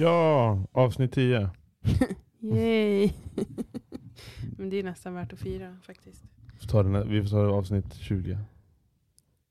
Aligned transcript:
Ja, 0.00 0.58
avsnitt 0.72 1.12
10. 1.12 1.50
Yay! 2.40 3.12
Men 4.58 4.70
det 4.70 4.76
är 4.76 4.82
nästan 4.84 5.14
värt 5.14 5.32
att 5.32 5.38
fira 5.40 5.76
faktiskt. 5.82 6.24
Vi 6.52 6.58
får 6.58 6.66
ta, 6.68 6.82
den, 6.82 7.08
vi 7.10 7.22
får 7.22 7.28
ta 7.30 7.38
avsnitt 7.38 7.94
20. 7.94 8.38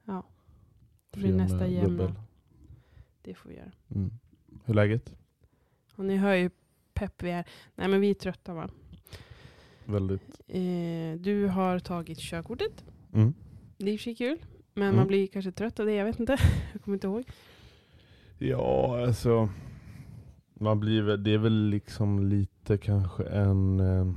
Ja. 0.05 0.23
Det 1.11 1.20
blir 1.20 1.30
Fira 1.30 1.38
nästa 1.38 1.58
med 1.58 1.72
jämna. 1.72 1.89
dubbel. 1.89 2.14
Det 3.22 3.33
får 3.33 3.50
vi 3.50 3.55
göra. 3.55 3.72
Mm. 3.95 4.11
Hur 4.66 4.73
är 4.73 4.75
läget? 4.75 5.16
Och 5.95 6.05
ni 6.05 6.17
hör 6.17 6.33
ju 6.33 6.50
pepp 6.94 7.23
vi 7.23 7.30
är. 7.31 7.45
Nej 7.75 7.88
men 7.88 8.02
vi 8.02 8.09
är 8.09 8.14
trötta 8.14 8.53
va? 8.53 8.70
Väldigt. 9.86 10.42
Eh, 10.47 11.20
du 11.20 11.47
har 11.47 11.80
tagit 11.80 12.17
körkortet. 12.20 12.86
Mm. 13.14 13.33
Det 13.77 13.86
är 13.89 13.94
i 13.94 13.95
och 13.95 14.00
för 14.00 14.03
sig 14.03 14.16
kul. 14.16 14.38
Men 14.73 14.83
Mm. 14.88 14.95
man 14.95 15.08
blir 15.08 15.27
kanske 15.27 15.52
trött 15.52 15.80
av 15.80 15.86
det, 15.86 15.94
jag 15.94 16.05
vet 16.05 16.20
inte. 16.20 16.38
Jag 16.73 16.82
kommer 16.82 16.95
inte 16.95 17.08
ihåg. 17.08 17.23
Ja, 18.38 19.02
alltså. 19.05 19.49
Man 20.61 20.80
blir 20.80 21.02
väl, 21.02 21.23
det 21.23 21.33
är 21.33 21.37
väl 21.37 21.70
liksom 21.70 22.30
lite 22.30 22.77
kanske 22.77 23.23
en... 23.23 23.80
Eh, 23.80 24.14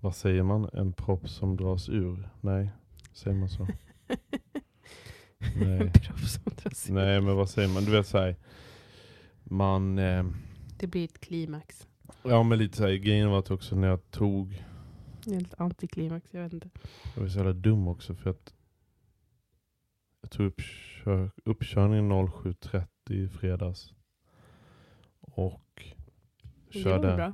vad 0.00 0.14
säger 0.16 0.42
man? 0.42 0.68
En 0.72 0.92
propp 0.92 1.28
som 1.28 1.56
dras 1.56 1.88
ur? 1.88 2.28
Nej, 2.40 2.70
säger 3.12 3.36
man 3.36 3.48
så? 3.48 3.66
Nej. 5.56 5.92
Proffs 5.94 6.32
som 6.34 6.52
dras 6.62 6.90
ur. 6.90 6.94
Nej, 6.94 7.20
men 7.20 7.36
vad 7.36 7.50
säger 7.50 7.68
man? 7.68 7.84
Du 7.84 7.90
vet 7.90 8.06
såhär. 8.06 8.36
Man... 9.44 9.98
Eh, 9.98 10.24
Det 10.78 10.86
blir 10.86 11.04
ett 11.04 11.20
klimax. 11.20 11.88
ja 12.22 12.42
men 12.42 12.58
lite 12.58 12.76
såhär, 12.76 12.92
grejen 12.94 13.30
var 13.30 13.38
att 13.38 13.50
också 13.50 13.76
när 13.76 13.88
jag 13.88 14.10
tog 14.10 14.64
Det 15.24 15.34
är 15.34 15.40
ett 15.40 15.54
antiklimax, 15.60 16.26
jag 16.30 16.42
vet 16.42 16.52
inte. 16.52 16.70
Jag 17.14 17.22
var 17.22 17.28
så 17.28 17.36
jävla 17.38 17.52
dum 17.52 17.88
också 17.88 18.14
för 18.14 18.30
att 18.30 18.54
jag 20.22 20.30
tog 20.30 20.46
upp 20.46 20.60
kör, 21.04 21.30
uppkörningen 21.44 22.12
07.30 22.12 22.86
i 23.10 23.28
fredags. 23.28 23.92
Och 25.36 25.62
Men 26.72 26.82
Det 26.82 26.84
var 26.84 26.90
körde... 26.96 27.06
väl 27.06 27.16
bra? 27.16 27.32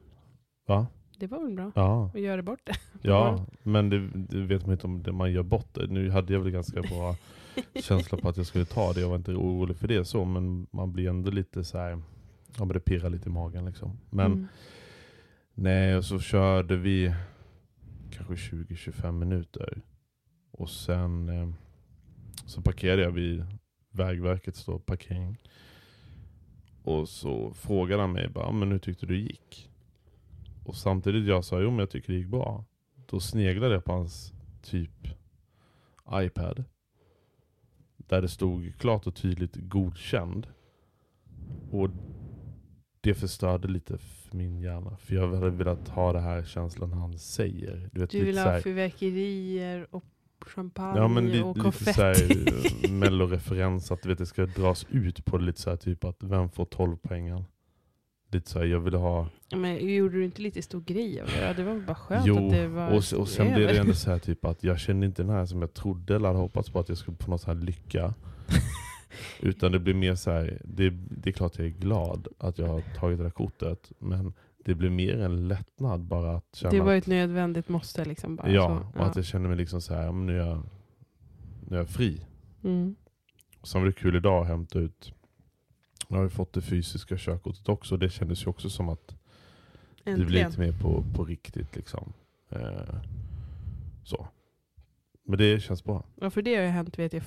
Va? 0.67 0.87
Det 1.19 1.27
var 1.27 1.41
väl 1.43 1.55
bra? 1.55 1.73
Ja, 1.75 2.11
Och 2.15 2.21
göra 2.21 2.43
bort 2.43 2.61
det. 2.65 2.75
ja 3.09 3.47
men 3.63 3.91
det, 3.91 4.09
det 4.09 4.41
vet 4.41 4.67
man 4.67 4.73
inte 4.73 4.87
om 4.87 5.03
det 5.03 5.13
man 5.13 5.33
gör 5.33 5.43
bort 5.43 5.75
det. 5.75 5.87
Nu 5.87 6.11
hade 6.11 6.33
jag 6.33 6.41
väl 6.41 6.51
ganska 6.51 6.83
bra 6.83 7.17
känsla 7.83 8.19
på 8.19 8.29
att 8.29 8.37
jag 8.37 8.47
skulle 8.47 8.65
ta 8.65 8.93
det. 8.93 9.01
Jag 9.01 9.09
var 9.09 9.17
inte 9.17 9.33
orolig 9.33 9.77
för 9.77 9.89
det 9.89 10.05
så, 10.05 10.25
men 10.25 10.67
man 10.71 10.93
blir 10.93 11.09
ändå 11.09 11.31
lite 11.31 11.65
så 11.65 11.79
här. 11.79 11.91
Ja 12.59 12.65
men 12.65 12.69
det 12.69 12.81
pirrar 12.81 13.11
lite 13.11 13.29
i 13.29 13.33
magen 13.33 13.65
liksom. 13.65 13.99
Men 14.11 14.33
Mm. 14.33 14.47
Nej, 15.55 15.97
och 15.97 16.05
så 16.05 16.19
körde 16.19 16.77
vi 16.77 17.15
kanske 18.11 18.35
20-25 18.35 19.13
minuter. 19.13 19.83
Och 20.51 20.71
sen 20.71 21.29
eh, 21.29 21.49
så 22.47 22.63
parkerade 22.63 23.03
jag 23.03 23.11
vid 23.11 23.45
Vägverkets 23.91 24.67
parkering. 24.87 25.39
Och 26.85 27.09
så 27.09 27.55
frågade 27.55 28.03
han 28.03 28.13
mig 28.13 28.29
bara, 28.29 28.45
"Ah, 28.47 28.53
men 28.53 28.71
hur 28.73 28.79
tyckte 28.79 29.07
du 29.07 29.19
gick? 29.21 29.71
Och 30.65 30.77
samtidigt 30.77 31.27
jag 31.29 31.45
sa, 31.45 31.61
jo 31.61 31.71
men 31.71 31.79
jag 31.79 31.91
tycker 31.91 32.13
det 32.13 32.19
gick 32.19 32.29
bra. 32.29 32.65
Då 33.07 33.21
sneglade 33.21 33.75
jag 33.75 33.85
på 33.85 33.93
hans 33.93 34.33
typ 34.63 35.09
iPad. 36.13 36.65
Där 37.97 38.23
det 38.23 38.29
stod 38.29 38.73
klart 38.79 39.07
och 39.07 39.15
tydligt 39.15 39.57
godkänd. 39.57 40.47
Och 41.71 41.91
det 43.01 43.15
förstörde 43.15 43.69
lite 43.69 43.99
för 43.99 44.37
min 44.37 44.61
hjärna. 44.61 44.97
För 44.97 45.15
jag 45.15 45.35
hade 45.35 45.51
velat 45.51 45.89
ha 45.89 46.13
det 46.13 46.21
här 46.21 46.45
känslan 46.45 46.93
han 46.93 47.19
säger. 47.19 47.91
Du, 47.93 48.01
vet, 48.01 48.11
Du 48.11 48.25
vill 48.25 48.39
ha 48.39 48.45
här- 48.45 48.61
fyrverkerier 48.61 49.87
och 49.91 50.05
champagne 50.49 50.99
Ja 50.99 51.09
men 51.09 51.29
li, 51.29 51.43
och 51.43 51.49
lite 51.49 51.61
konfetti. 51.61 51.93
såhär 51.93 52.89
melloreferens 52.93 53.93
att 53.93 54.03
du 54.03 54.09
vet, 54.09 54.19
det 54.19 54.27
ska 54.27 54.47
dras 54.47 54.87
ut 54.91 55.25
på 55.25 55.39
det 55.39 55.45
lite 55.45 55.61
såhär 55.61 55.77
typ 55.77 56.05
att 56.05 56.17
vem 56.23 56.49
får 56.49 56.65
12 56.65 56.97
poängen? 57.03 57.45
Lite 58.33 58.51
såhär, 58.51 58.67
jag 58.67 58.81
ville 58.81 58.97
ha... 58.97 59.29
Men 59.57 59.95
gjorde 59.95 60.17
du 60.17 60.25
inte 60.25 60.43
lite 60.43 60.63
stor 60.63 60.81
grej 60.81 61.21
av 61.21 61.27
det? 61.27 61.55
Det 61.57 61.63
var 61.63 61.73
väl 61.75 61.83
bara 61.83 61.95
skönt 61.95 62.27
jo, 62.27 62.47
att 62.47 62.53
det 62.53 62.69
var 62.69 62.89
och, 62.89 63.21
och 63.21 63.29
sen 63.29 63.55
blev 63.55 63.69
det 63.69 63.79
ändå 63.79 63.95
såhär 63.95 64.19
typ 64.19 64.45
att 64.45 64.65
jag 64.65 64.81
kände 64.81 65.07
inte 65.07 65.23
den 65.23 65.31
här 65.31 65.47
som 65.47 65.61
jag 65.61 65.75
trodde 65.75 66.17
eller 66.17 66.29
hade 66.29 66.41
hoppats 66.41 66.71
på 66.71 66.79
att 66.79 66.89
jag 66.89 66.99
skulle 66.99 67.17
få 67.17 67.31
någon 67.31 67.39
här 67.47 67.55
lycka. 67.55 68.15
Utan 69.41 69.73
det 69.73 69.79
blir 69.79 69.95
mer 69.95 70.15
så 70.15 70.31
här, 70.31 70.61
det, 70.65 70.91
det 70.91 71.31
är 71.31 71.33
klart 71.33 71.59
jag 71.59 71.67
är 71.67 71.71
glad 71.71 72.29
att 72.39 72.59
jag 72.59 72.67
har 72.67 72.81
tagit 72.81 73.19
det 73.19 73.25
där 73.25 73.31
kortet. 73.31 73.93
Men 73.99 74.33
det 74.65 74.75
blir 74.75 74.91
mer 74.91 75.19
en 75.21 75.49
lättnad 75.49 76.01
bara 76.01 76.37
att 76.37 76.55
känna 76.55 76.71
Det 76.73 76.81
var 76.81 76.95
ett 76.95 77.07
nödvändigt 77.07 77.69
måste 77.69 78.05
liksom. 78.05 78.37
Bara, 78.37 78.51
Ja, 78.51 78.83
så. 78.95 78.99
och 79.01 79.07
att 79.07 79.17
jag 79.17 79.25
känner 79.25 79.49
mig 79.49 79.57
liksom 79.59 79.81
så 79.81 79.95
här, 79.95 80.05
ja, 80.05 80.13
nu 80.13 80.41
är 80.41 80.47
jag, 80.47 80.63
nu 81.69 81.77
är 81.77 81.81
jag 81.81 81.89
fri. 81.89 82.21
Mm. 82.65 82.95
Sen 83.63 83.81
var 83.81 83.87
det 83.87 83.93
kul 83.95 84.17
idag 84.17 84.43
att 84.43 84.49
hämta 84.49 84.79
ut, 84.79 85.13
nu 86.09 86.17
har 86.17 86.25
vi 86.25 86.31
fått 86.31 86.53
det 86.53 86.61
fysiska 86.61 87.17
körkortet 87.19 87.69
också. 87.69 87.97
Det 87.97 88.11
kändes 88.11 88.43
ju 88.43 88.51
också 88.51 88.71
som 88.71 88.89
att 88.89 89.09
det 90.05 90.13
blir 90.15 90.23
Äntligen. 90.23 90.49
lite 90.51 90.61
mer 90.61 90.73
på, 90.73 91.05
på 91.15 91.25
riktigt. 91.25 91.77
liksom. 91.77 92.13
Eh, 92.51 92.95
så. 94.05 94.27
Men 95.25 95.39
det 95.39 95.61
känns 95.63 95.85
bra. 95.85 96.05
Ja, 96.21 96.31
för 96.31 96.43
det 96.43 96.55
har 96.55 96.63
ju 96.63 96.69
hänt 96.69 96.99
vet 96.99 97.13
jag 97.13 97.23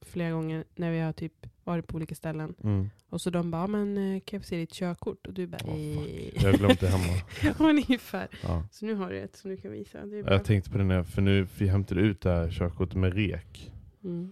flera 0.00 0.30
gånger 0.30 0.64
när 0.74 0.90
vi 0.90 1.00
har 1.00 1.12
typ 1.12 1.46
varit 1.64 1.86
på 1.86 1.96
olika 1.96 2.14
ställen. 2.14 2.54
Mm. 2.64 2.90
Och 3.08 3.20
så 3.20 3.30
de 3.30 3.50
bara, 3.50 3.62
"Ja, 3.62 3.66
men 3.66 3.96
eh, 4.14 4.20
kan 4.20 4.36
jag 4.36 4.42
få 4.42 4.46
se 4.48 4.56
ditt 4.56 4.72
körkort? 4.72 5.26
Och 5.26 5.32
du 5.34 5.46
bara, 5.46 5.58
"Eh." 5.68 6.42
Jag 6.44 6.50
har 6.52 6.58
glömt 6.58 6.80
det 6.80 6.88
hemma. 6.88 7.20
ungefär. 7.70 8.28
Ja. 8.42 8.62
Så 8.70 8.86
nu 8.86 8.94
har 8.94 9.10
du 9.10 9.20
ett 9.20 9.36
som 9.36 9.50
du 9.50 9.56
kan 9.56 9.70
visa. 9.72 9.98
Jag 10.26 10.44
tänkte 10.44 10.70
på 10.70 10.78
det 10.78 10.84
när, 10.84 11.02
för 11.02 11.22
nu 11.22 11.46
vi 11.58 11.68
hämtade 11.68 12.00
ut 12.00 12.20
det 12.20 12.30
här 12.30 12.50
körkortet 12.50 12.96
med 12.96 13.14
rek. 13.14 13.72
Mm. 14.04 14.30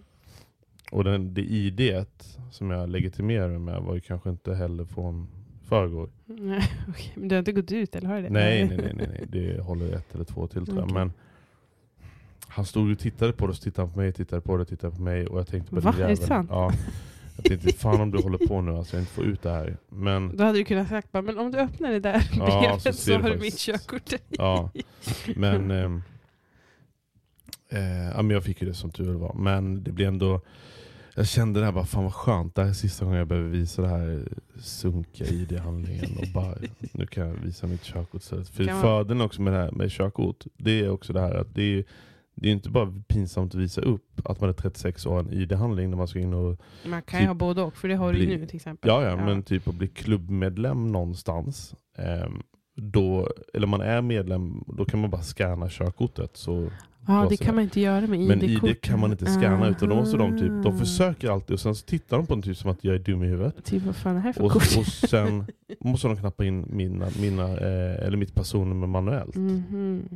Och 0.91 1.03
den, 1.03 1.33
det 1.33 1.41
ID 1.41 2.05
som 2.51 2.69
jag 2.71 2.89
legitimerade 2.89 3.59
med 3.59 3.81
var 3.81 3.95
ju 3.95 4.01
kanske 4.01 4.29
inte 4.29 4.53
heller 4.55 4.85
från 4.85 5.27
förrgår. 5.63 6.09
Nej, 6.25 6.63
okej. 6.89 7.11
Men 7.15 7.27
du 7.27 7.35
har 7.35 7.39
inte 7.39 7.51
gått 7.51 7.71
ut 7.71 7.95
eller 7.95 8.07
har 8.07 8.15
du 8.15 8.21
det? 8.21 8.29
Nej, 8.29 8.67
nej, 8.67 8.77
nej, 8.77 8.93
nej, 8.95 9.07
nej. 9.09 9.25
Det 9.29 9.61
håller 9.61 9.93
ett 9.95 10.15
eller 10.15 10.23
två 10.25 10.47
till 10.47 10.65
tror 10.65 10.77
jag. 10.77 10.83
Okej. 10.85 10.93
Men 10.93 11.13
han 12.47 12.65
stod 12.65 12.91
och 12.91 12.99
tittade 12.99 13.33
på 13.33 13.47
det, 13.47 13.53
så 13.53 13.63
tittade 13.63 13.87
han 13.87 13.93
på 13.93 13.99
mig, 13.99 14.11
tittade 14.13 14.41
på 14.41 14.57
det, 14.57 14.65
tittade 14.65 14.95
på 14.95 15.01
mig 15.01 15.27
och 15.27 15.39
jag 15.39 15.47
tänkte 15.47 15.69
på 15.75 15.79
Va? 15.81 15.91
den 15.91 16.01
Är 16.01 16.07
det 16.07 16.13
jäveln. 16.13 16.27
sant? 16.27 16.49
Ja. 16.51 16.71
Jag 17.35 17.45
tänkte, 17.45 17.73
fan 17.73 18.01
om 18.01 18.11
du 18.11 18.21
håller 18.21 18.37
på 18.47 18.61
nu, 18.61 18.71
alltså 18.71 18.95
jag 18.95 19.01
inte 19.01 19.11
får 19.11 19.25
ut 19.25 19.41
det 19.41 19.49
här. 19.51 19.77
Men, 19.89 20.37
Då 20.37 20.43
hade 20.43 20.57
du 20.57 20.63
kunnat 20.63 20.89
sagt 20.89 21.11
bara, 21.11 21.21
men 21.23 21.37
om 21.37 21.51
du 21.51 21.57
öppnar 21.59 21.91
det 21.91 21.99
där 21.99 22.29
Ja, 22.37 22.59
brevet 22.59 22.81
så 22.81 22.93
så, 22.93 23.13
har 23.19 23.29
du 23.29 23.37
mitt 23.39 23.59
körkort. 23.59 24.13
ja. 24.29 24.69
Men, 25.35 25.71
ehm, 25.71 26.01
eh, 27.69 28.05
ja, 28.09 28.21
men 28.21 28.29
jag 28.29 28.43
fick 28.43 28.61
ju 28.61 28.67
det 28.67 28.73
som 28.73 28.91
tur 28.91 29.13
var. 29.13 29.33
Men 29.33 29.83
det 29.83 29.91
blev 29.91 30.07
ändå, 30.07 30.41
jag 31.15 31.27
kände 31.27 31.59
det 31.59 31.65
här 31.65 31.73
bara, 31.73 31.85
fan 31.85 32.03
vad 32.03 32.13
skönt. 32.13 32.55
Det 32.55 32.61
här 32.61 32.69
är 32.69 32.73
sista 32.73 33.05
gången 33.05 33.17
jag 33.19 33.27
behöver 33.27 33.49
visa 33.49 33.81
det 33.81 33.87
här 33.87 34.27
sunkiga 34.59 35.27
ID-handlingen. 35.27 36.17
Och 36.17 36.27
bara, 36.33 36.55
nu 36.91 37.05
kan 37.05 37.27
jag 37.27 37.33
visa 37.35 37.67
mitt 37.67 37.83
körkort. 37.83 38.23
För 38.23 38.65
man- 38.65 38.81
fördelen 38.81 39.21
också 39.21 39.41
med 39.41 39.53
det 39.53 39.59
här 39.59 39.71
med 39.71 39.91
körkort, 39.91 40.43
det 40.57 40.79
är 40.79 40.89
också 40.89 41.13
det 41.13 41.21
här 41.21 41.33
att 41.35 41.55
det 41.55 41.63
är 41.79 41.83
det 42.35 42.47
är 42.49 42.51
inte 42.53 42.69
bara 42.69 42.93
pinsamt 43.07 43.55
att 43.55 43.61
visa 43.61 43.81
upp 43.81 44.21
att 44.29 44.41
man 44.41 44.49
är 44.49 44.53
36 44.53 45.05
år 45.05 45.09
och 45.11 45.15
har 45.15 45.23
en 45.23 45.33
ID-handling 45.33 45.89
när 45.89 45.97
man 45.97 46.07
ska 46.07 46.19
in 46.19 46.33
och 46.33 46.59
Man 46.85 47.01
kan 47.01 47.17
Typ 47.19 47.23
ju 47.23 47.27
ha 47.27 47.33
både 47.33 47.61
och, 47.61 47.75
för 47.75 47.87
det 47.87 47.95
har 47.95 48.13
du 48.13 48.19
ju 48.19 48.25
bli- 48.25 48.37
nu 48.37 48.45
till 48.45 48.55
exempel. 48.55 48.89
Ja, 48.89 49.03
ja, 49.03 49.15
men 49.25 49.43
typ 49.43 49.67
att 49.67 49.75
bli 49.75 49.87
klubbmedlem 49.87 50.91
någonstans. 50.91 51.75
ehm, 51.97 52.41
då, 52.75 53.29
eller 53.53 53.67
man 53.67 53.81
är 53.81 54.01
medlem, 54.01 54.63
då 54.67 54.85
kan 54.85 55.01
man 55.01 55.09
bara 55.09 55.21
scanna 55.21 55.69
körkortet. 55.69 56.37
Så, 56.37 56.69
ja, 57.07 57.25
det 57.29 57.37
kan 57.37 57.55
man 57.55 57.63
inte 57.63 57.79
göra 57.81 58.01
med 58.07 58.19
men 58.19 58.41
ID-kort. 58.43 58.69
ID 58.69 58.81
kan 58.81 58.99
man 58.99 59.11
inte 59.11 59.25
scanna, 59.25 59.67
utan 59.69 59.89
då 59.89 59.95
måste 59.95 60.17
de 60.17 60.31
typ, 60.39 60.49
de 60.63 60.67
Aha. 60.67 60.77
försöker 60.77 61.29
alltid 61.29 61.53
och 61.53 61.59
sen 61.59 61.75
så 61.75 61.85
tittar 61.85 62.17
de 62.17 62.25
på 62.25 62.33
en 62.33 62.41
typ 62.41 62.57
som 62.57 62.71
att 62.71 62.83
jag 62.83 62.95
är 62.95 62.99
dum 62.99 63.23
i 63.23 63.27
huvudet. 63.27 63.65
Typ 63.65 63.83
vad 63.83 63.95
fan 63.95 64.11
är 64.11 64.15
det 64.15 64.21
här 64.21 64.33
för 64.33 64.43
Och, 64.43 64.51
kort? 64.51 64.77
och 64.77 64.85
sen 64.85 65.45
måste 65.79 66.07
de 66.07 66.17
knappa 66.17 66.45
in 66.45 66.65
mina, 66.69 67.07
mina, 67.21 67.43
eh, 67.43 68.05
eller 68.07 68.17
mitt 68.17 68.35
personnummer 68.35 68.87
manuellt. 68.87 69.35
Mhm. 69.35 70.09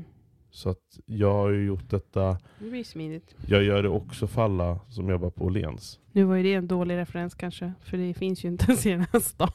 Så 0.51 0.69
att 0.69 0.99
jag 1.05 1.33
har 1.33 1.49
ju 1.49 1.65
gjort 1.65 1.89
detta, 1.89 2.37
Det 2.59 2.69
blir 2.69 2.83
smidigt. 2.83 3.35
jag 3.47 3.63
gör 3.63 3.83
det 3.83 3.89
också 3.89 4.27
för 4.27 4.41
alla 4.45 4.79
som 4.89 5.09
jobbar 5.09 5.29
på 5.29 5.45
Åhléns. 5.45 5.99
Nu 6.11 6.23
var 6.23 6.35
ju 6.35 6.43
det 6.43 6.53
en 6.53 6.67
dålig 6.67 6.95
referens 6.97 7.35
kanske, 7.35 7.73
för 7.81 7.97
det 7.97 8.13
finns 8.13 8.43
ju 8.45 8.47
inte 8.47 8.65
ens 8.65 8.85
i 8.85 8.89
den 8.89 9.05
här 9.13 9.19
stan. 9.19 9.51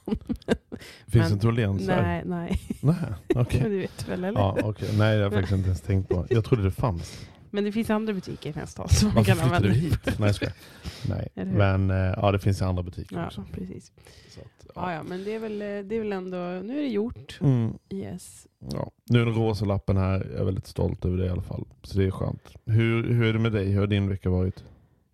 Finns 1.06 1.24
Men- 1.24 1.32
inte 1.32 1.48
Åhléns 1.48 1.88
här? 1.88 2.02
nej, 2.02 2.22
nej. 2.26 2.60
Nej, 2.80 2.96
okej. 3.34 3.60
Men 3.62 3.70
du 3.70 3.78
vet 3.78 4.08
väl 4.08 4.24
eller? 4.24 4.40
Ja, 4.40 4.58
okej. 4.64 4.88
Nej, 4.98 4.98
det 4.98 5.04
har 5.16 5.22
jag 5.22 5.32
faktiskt 5.32 5.52
inte 5.52 5.66
ens 5.66 5.80
tänkt 5.80 6.08
på. 6.08 6.26
Jag 6.30 6.44
trodde 6.44 6.62
det 6.62 6.70
fanns. 6.70 7.26
Men 7.54 7.64
det 7.64 7.72
finns 7.72 7.90
andra 7.90 8.12
butiker 8.14 8.62
i 8.64 8.66
stan 8.66 8.88
som 8.88 9.08
man 9.08 9.14
Varför 9.16 9.32
kan 9.34 9.40
använda. 9.44 9.68
du 9.68 9.74
hit? 9.74 10.18
Nej, 10.18 10.32
jag. 10.40 10.52
Nej. 11.08 11.46
Men 11.46 11.90
eh, 11.90 11.96
ja, 11.96 12.32
det 12.32 12.38
finns 12.38 12.62
andra 12.62 12.82
butiker 12.82 13.16
Ja, 13.16 13.26
också. 13.26 13.44
precis. 13.52 13.92
Så 14.28 14.40
att, 14.40 14.66
Ja, 14.74 14.92
ja, 14.94 15.02
men 15.02 15.24
det 15.24 15.34
är, 15.34 15.38
väl, 15.38 15.62
eh, 15.62 15.66
det 15.68 15.96
är 15.96 15.98
väl 15.98 16.12
ändå, 16.12 16.36
nu 16.36 16.78
är 16.78 16.82
det 16.82 16.88
gjort. 16.88 17.38
Mm, 17.40 17.72
Yes. 17.90 18.46
ja. 18.72 18.90
Nu 19.04 19.20
är 19.20 19.24
den 19.24 19.34
rosa 19.34 19.64
lappen 19.64 19.96
här. 19.96 20.26
Jag 20.32 20.40
är 20.40 20.44
väldigt 20.44 20.66
stolt 20.66 21.04
över 21.04 21.16
det 21.18 21.26
i 21.26 21.28
alla 21.28 21.42
fall. 21.42 21.64
Så 21.82 21.98
det 21.98 22.04
är 22.04 22.10
skönt. 22.10 22.52
Hur, 22.66 23.02
hur 23.14 23.24
är 23.24 23.32
det 23.32 23.38
med 23.38 23.52
dig? 23.52 23.70
Hur 23.70 23.80
har 23.80 23.86
din 23.86 24.08
vecka 24.08 24.30
varit? 24.30 24.64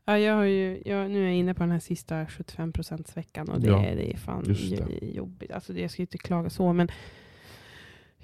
Ja, 0.05 0.19
jag 0.19 0.35
har 0.35 0.45
ju, 0.45 0.83
jag, 0.85 1.11
nu 1.11 1.21
är 1.23 1.25
jag 1.25 1.35
inne 1.35 1.55
på 1.55 1.63
den 1.63 1.71
här 1.73 1.79
sista 1.81 2.25
75% 2.25 3.15
veckan 3.17 3.49
och 3.49 3.61
det, 3.61 3.69
Ja, 3.69 3.85
är, 3.85 3.97
det 3.97 4.13
är 4.13 4.17
fan 4.17 4.45
det. 4.45 5.07
jobbigt. 5.07 5.53
Alltså 5.53 5.73
det, 5.73 5.81
jag 5.81 5.91
ska 5.91 6.03
inte 6.03 6.19
klaga 6.19 6.51
så, 6.51 6.73
men 6.73 6.89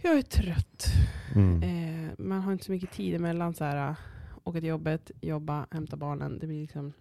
jag 0.05 0.19
är 0.19 0.23
trött. 0.23 0.85
Mm. 1.35 1.63
Eh, 1.63 2.11
man 2.19 2.41
har 2.41 2.53
inte 2.53 2.65
så 2.65 2.73
mycket 2.73 2.91
tid 2.93 3.15
emellan 3.15 3.55
så 3.55 3.65
här, 3.65 3.89
äh, 3.91 3.97
åka 4.45 4.61
till 4.61 4.69
jobbet, 4.69 5.11
jobba, 5.21 5.67
hämta 5.71 5.97
barnen. 5.97 6.39
Det 6.39 6.47
blir 6.47 6.61
liksom, 6.61 6.93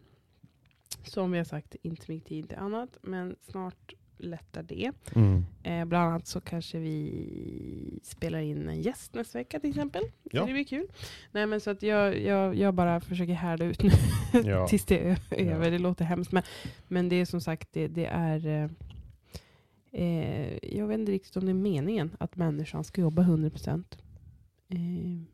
som 1.04 1.32
vi 1.32 1.38
har 1.38 1.46
sagt, 1.46 1.76
inte 1.82 2.06
så 2.06 2.12
mycket 2.12 2.28
tid 2.30 2.50
till 2.50 2.58
annat. 2.58 2.98
Men 3.02 3.36
snart 3.42 3.94
lättar 4.18 4.64
det. 4.64 4.92
Mm. 5.16 5.46
Eh, 5.64 5.86
bland 5.86 6.10
annat 6.10 6.28
så 6.28 6.42
kanske 6.42 6.80
vi 6.80 8.00
spelar 8.04 8.40
in 8.40 8.70
en 8.70 8.82
gäst 8.82 9.14
nästa 9.14 9.38
vecka 9.38 9.60
till 9.60 9.70
exempel. 9.70 10.04
Så 10.04 10.10
Ja. 10.32 10.46
det 10.46 10.54
blir 10.54 10.64
kul. 10.64 10.88
Nej 11.32 11.46
men 11.46 11.62
så 11.62 11.70
att 11.70 11.84
jag, 11.84 12.22
jag, 12.22 12.56
jag 12.56 12.74
bara 12.74 13.02
försöker 13.02 13.34
härda 13.34 13.66
ut 13.66 13.84
nu 13.84 13.92
Ja. 14.46 14.68
tills 14.70 14.86
det 14.86 15.00
är 15.10 15.18
över. 15.32 15.66
Ja. 15.66 15.70
Det 15.72 15.80
låter 15.80 16.06
hemskt. 16.06 16.32
Men, 16.32 16.44
men 16.88 17.10
det 17.10 17.16
är 17.16 17.26
som 17.26 17.42
sagt, 17.42 17.70
det, 17.74 17.88
det 17.88 18.06
är 18.06 18.70
eh, 19.94 20.76
jag 20.78 20.88
vet 20.88 21.00
inte 21.00 21.12
riktigt 21.12 21.38
om 21.38 21.46
det 21.46 21.52
är 21.52 21.54
meningen 21.54 22.16
att 22.20 22.36
människan 22.36 22.84
ska 22.84 23.02
jobba 23.02 23.22
100%. 23.22 23.84
Eh, 24.70 24.78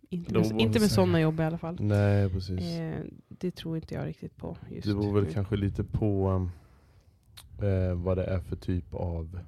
inte 0.09 0.33
med, 0.33 0.61
inte 0.61 0.79
med 0.79 0.91
sådana 0.91 1.21
jobb 1.21 1.39
i 1.39 1.43
alla 1.43 1.57
fall. 1.57 1.77
Nej, 1.79 2.29
precis. 2.29 2.61
Eh, 2.61 3.01
det 3.27 3.51
tror 3.51 3.75
inte 3.75 3.93
jag 3.93 4.07
riktigt 4.07 4.35
på 4.37 4.57
just 4.69 4.87
det 4.87 4.93
beror 4.93 5.13
väl 5.13 5.23
nu. 5.23 5.31
kanske 5.31 5.55
lite 5.55 5.83
på 5.83 6.29
um, 6.29 6.51
vad 8.03 8.17
det 8.17 8.25
är 8.25 8.39
för 8.39 8.55
typ 8.55 8.93
av 8.93 9.39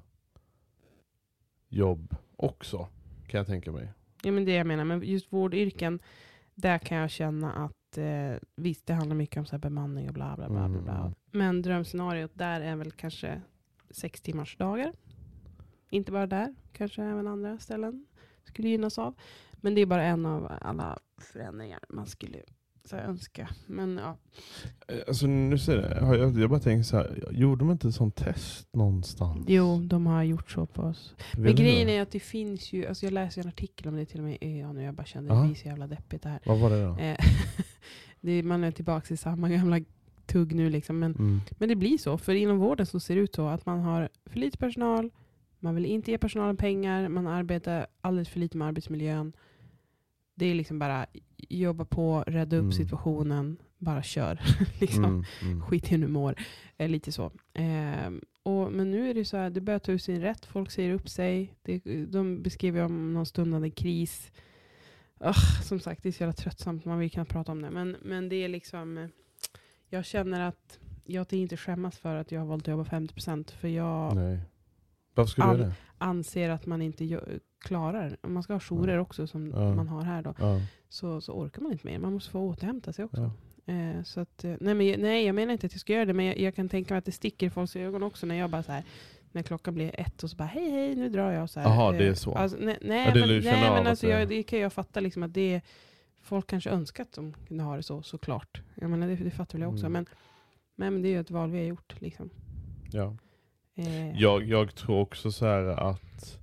jobb 1.68 2.16
också. 2.36 2.88
Kan 3.26 3.38
jag 3.38 3.46
tänka 3.46 3.72
mig. 3.72 3.92
Ja, 4.22 4.32
men 4.32 4.44
det 4.44 4.52
jag 4.52 4.66
menar. 4.66 4.84
Men 4.84 5.02
just 5.02 5.32
vårdyrken, 5.32 5.98
där 6.54 6.78
kan 6.78 6.98
jag 6.98 7.10
känna 7.10 7.52
att 7.52 7.98
eh, 7.98 8.34
visst, 8.56 8.86
det 8.86 8.94
handlar 8.94 9.16
mycket 9.16 9.36
om 9.36 9.46
så 9.46 9.52
här 9.52 9.60
bemanning 9.60 10.08
och 10.08 10.14
bla 10.14 10.36
bla 10.36 10.48
bla. 10.48 10.68
bla, 10.68 10.80
bla. 10.80 10.98
Mm. 10.98 11.12
Men 11.30 11.62
drömscenariot 11.62 12.30
där 12.34 12.60
är 12.60 12.76
väl 12.76 12.92
kanske 12.92 13.40
sex 13.92 14.20
timmars 14.20 14.56
dagar. 14.56 14.92
Inte 15.90 16.12
bara 16.12 16.26
där, 16.26 16.54
kanske 16.72 17.02
även 17.02 17.26
andra 17.26 17.58
ställen 17.58 18.06
skulle 18.44 18.68
gynnas 18.68 18.98
av. 18.98 19.14
Men 19.52 19.74
det 19.74 19.80
är 19.80 19.86
bara 19.86 20.04
en 20.04 20.26
av 20.26 20.52
alla 20.60 20.98
förändringar 21.18 21.80
man 21.88 22.06
skulle 22.06 22.38
så 22.84 22.96
här, 22.96 23.02
önska. 23.04 23.48
Men 23.66 23.96
ja, 24.02 24.16
Eh, 24.88 24.98
Alltså 25.08 25.26
nu 25.26 25.58
ser 25.58 25.76
jag, 25.96 26.00
har 26.06 26.16
jag, 26.16 26.38
jag 26.38 26.50
bara 26.50 26.60
tänker 26.60 26.82
så 26.82 26.96
här, 26.96 27.28
gjorde 27.30 27.58
de 27.58 27.70
inte 27.70 27.92
sånt 27.92 28.16
test 28.16 28.68
någonstans? 28.72 29.44
jo, 29.48 29.80
de 29.80 30.06
har 30.06 30.22
gjort 30.22 30.50
så 30.50 30.66
på 30.66 30.82
oss. 30.82 31.14
Men 31.34 31.42
Vet 31.42 31.56
du 31.56 31.62
grejen 31.62 31.86
det? 31.86 31.96
är 31.96 32.02
att 32.02 32.10
det 32.10 32.20
finns 32.20 32.72
ju, 32.72 32.86
alltså 32.86 33.06
jag 33.06 33.12
läste 33.12 33.40
en 33.40 33.48
artikel 33.48 33.88
om 33.88 33.96
det 33.96 34.06
till 34.06 34.18
och 34.18 34.24
med 34.24 34.38
i 34.40 34.60
ÖA 34.60 34.72
nu, 34.72 34.82
jag 34.82 34.94
bara 34.94 35.06
kände 35.06 35.34
Ja. 35.34 35.40
det 35.40 35.46
blir 35.46 35.56
så 35.56 35.68
jävla 35.68 35.86
deppigt 35.86 36.22
det 36.22 36.28
här. 36.28 36.40
Vad 36.46 36.58
var 36.58 36.70
det 36.70 36.84
då? 36.84 36.96
Eh, 36.98 37.16
det 38.20 38.42
man 38.42 38.64
är 38.64 38.70
tillbaka 38.70 39.14
i 39.14 39.16
samma 39.16 39.48
gamla 39.48 39.78
tugg 40.32 40.54
nu 40.54 40.70
liksom. 40.70 40.98
Men, 40.98 41.12
Mm. 41.14 41.40
men 41.58 41.68
det 41.68 41.76
blir 41.76 41.98
så, 41.98 42.18
för 42.18 42.34
inom 42.34 42.58
vården 42.58 42.86
så 42.86 43.00
ser 43.00 43.14
det 43.14 43.20
ut 43.20 43.34
så 43.34 43.46
att 43.48 43.66
man 43.66 43.80
har 43.80 44.08
för 44.26 44.38
lite 44.38 44.58
personal, 44.58 45.10
man 45.58 45.74
vill 45.74 45.86
inte 45.86 46.10
ge 46.10 46.18
personalen 46.18 46.56
pengar, 46.56 47.08
man 47.08 47.26
arbetar 47.26 47.86
alldeles 48.00 48.28
för 48.28 48.40
lite 48.40 48.56
med 48.56 48.68
arbetsmiljön. 48.68 49.32
Det 50.34 50.46
är 50.46 50.54
liksom 50.54 50.78
bara 50.78 51.06
jobba 51.48 51.84
på, 51.84 52.24
rädda 52.26 52.56
upp 52.56 52.62
Mm. 52.62 52.72
situationen, 52.72 53.56
bara 53.78 54.02
kör. 54.02 54.40
liksom. 54.80 55.04
Mm, 55.04 55.24
mm. 55.42 55.62
Skit 55.62 55.84
i 55.84 55.94
hur 55.94 55.98
du 55.98 56.08
mår. 56.08 56.34
Eh, 56.78 56.88
lite 56.88 57.12
så. 57.12 57.32
Ehm, 57.54 58.20
och, 58.42 58.72
men 58.72 58.90
nu 58.90 59.10
är 59.10 59.14
det 59.14 59.24
så 59.24 59.36
här, 59.36 59.50
det 59.50 59.60
börjar 59.60 59.78
ta 59.78 59.92
ut 59.92 60.02
sin 60.02 60.20
rätt. 60.20 60.44
Folk 60.46 60.70
säger 60.70 60.94
upp 60.94 61.08
sig. 61.08 61.54
Det, 61.62 61.78
de 62.06 62.42
beskriver 62.42 62.84
om 62.84 63.14
någon 63.14 63.26
stundande 63.26 63.70
kris. 63.70 64.32
Ugh, 65.20 65.62
som 65.62 65.80
sagt, 65.80 66.02
det 66.02 66.08
är 66.08 66.12
så 66.12 66.22
jävla 66.22 66.32
tröttsamt. 66.32 66.84
Man 66.84 66.98
vill 66.98 67.10
knappt 67.10 67.30
prata 67.30 67.52
om 67.52 67.62
det. 67.62 67.70
Men, 67.70 67.96
men 68.02 68.28
det 68.28 68.36
är 68.36 68.48
liksom, 68.48 68.98
eh, 68.98 69.08
jag 69.92 70.04
känner 70.04 70.40
att 70.48 70.78
jag 71.04 71.28
tänker 71.28 71.42
inte 71.42 71.56
skämmas 71.56 71.98
för 71.98 72.14
att 72.16 72.32
jag 72.32 72.40
har 72.40 72.46
valt 72.46 72.62
att 72.64 72.68
jobba 72.68 72.84
50%. 72.84 73.50
För 73.52 73.68
jag 73.68 74.14
Nej. 74.16 74.38
Varför 75.14 75.30
skulle 75.30 75.46
du 75.46 75.50
All- 75.50 75.58
göra 75.58 75.68
det? 75.68 75.74
anser 75.98 76.50
att 76.50 76.66
man 76.66 76.82
inte 76.82 77.20
klarar, 77.60 78.16
om 78.20 78.32
man 78.34 78.42
ska 78.42 78.52
ha 78.52 78.60
jourer 78.60 78.98
också 78.98 79.26
som 79.26 79.50
Ja. 79.50 79.74
man 79.74 79.88
har 79.88 80.02
här 80.02 80.22
då, 80.22 80.34
Ja. 80.38 80.60
så, 80.88 81.20
så 81.20 81.32
orkar 81.32 81.62
man 81.62 81.72
inte 81.72 81.86
mer. 81.86 81.98
Man 81.98 82.12
måste 82.12 82.30
få 82.30 82.40
återhämta 82.40 82.92
sig 82.92 83.04
också. 83.04 83.30
Ja. 83.64 83.72
Eh, 83.74 84.02
så 84.02 84.20
att, 84.20 84.44
eh, 84.44 84.54
nej, 84.60 84.74
men, 84.74 85.00
nej, 85.00 85.26
jag 85.26 85.34
menar 85.34 85.52
inte 85.52 85.66
att 85.66 85.72
jag 85.72 85.80
ska 85.80 85.92
göra 85.92 86.04
det, 86.04 86.12
men 86.14 86.26
jag, 86.26 86.38
jag 86.38 86.54
kan 86.54 86.68
tänka 86.68 86.94
mig 86.94 86.98
att 86.98 87.04
det 87.04 87.12
sticker 87.12 87.46
i 87.46 87.50
folks 87.50 87.76
ögon 87.76 88.02
också 88.02 88.26
när 88.26 88.34
jag 88.34 88.50
bara 88.50 88.62
så 88.62 88.72
här, 88.72 88.84
när 89.32 89.42
klockan 89.42 89.74
blir 89.74 90.00
ett 90.00 90.22
och 90.22 90.30
så 90.30 90.36
bara 90.36 90.44
hej 90.48 90.70
hej 90.70 90.94
nu 90.96 91.08
drar 91.08 91.30
jag. 91.32 91.48
Jaha, 91.54 91.92
det 91.92 92.04
är 92.04 92.08
Eh, 92.08 92.14
så. 92.14 92.34
Alltså, 92.34 92.58
nej, 92.60 92.78
nej, 92.80 93.06
Ja, 93.08 93.14
men, 93.14 93.28
du 93.28 93.40
nej, 93.40 93.70
men 93.70 93.86
alltså, 93.86 94.06
det- 94.06 94.12
jag, 94.12 94.28
det 94.28 94.42
kan 94.42 94.58
jag 94.58 94.72
fatta 94.72 95.00
liksom 95.00 95.22
att 95.22 95.34
det 95.34 95.54
är, 95.54 95.62
folk 96.22 96.46
kanske 96.46 96.70
önskar 96.70 97.02
att 97.02 97.12
de 97.12 97.32
kunde 97.48 97.64
ha 97.64 97.76
det 97.76 97.82
så, 97.82 98.02
såklart. 98.02 98.62
Jag 98.74 98.90
menar, 98.90 99.06
det, 99.08 99.16
det 99.16 99.30
fattar 99.30 99.58
väl 99.58 99.62
jag 99.62 99.72
också. 99.72 99.86
Mm. 99.86 99.92
Men, 99.92 100.06
men 100.92 101.02
det 101.02 101.08
är 101.08 101.10
ju 101.10 101.20
ett 101.20 101.30
val 101.30 101.50
vi 101.50 101.58
har 101.58 101.64
gjort. 101.64 102.00
Liksom. 102.00 102.30
Ja. 102.90 103.16
Eh, 103.74 104.20
Jag, 104.20 104.42
jag 104.42 104.74
tror 104.74 105.00
också 105.00 105.32
så 105.32 105.46
här 105.46 105.62
att 105.64 106.38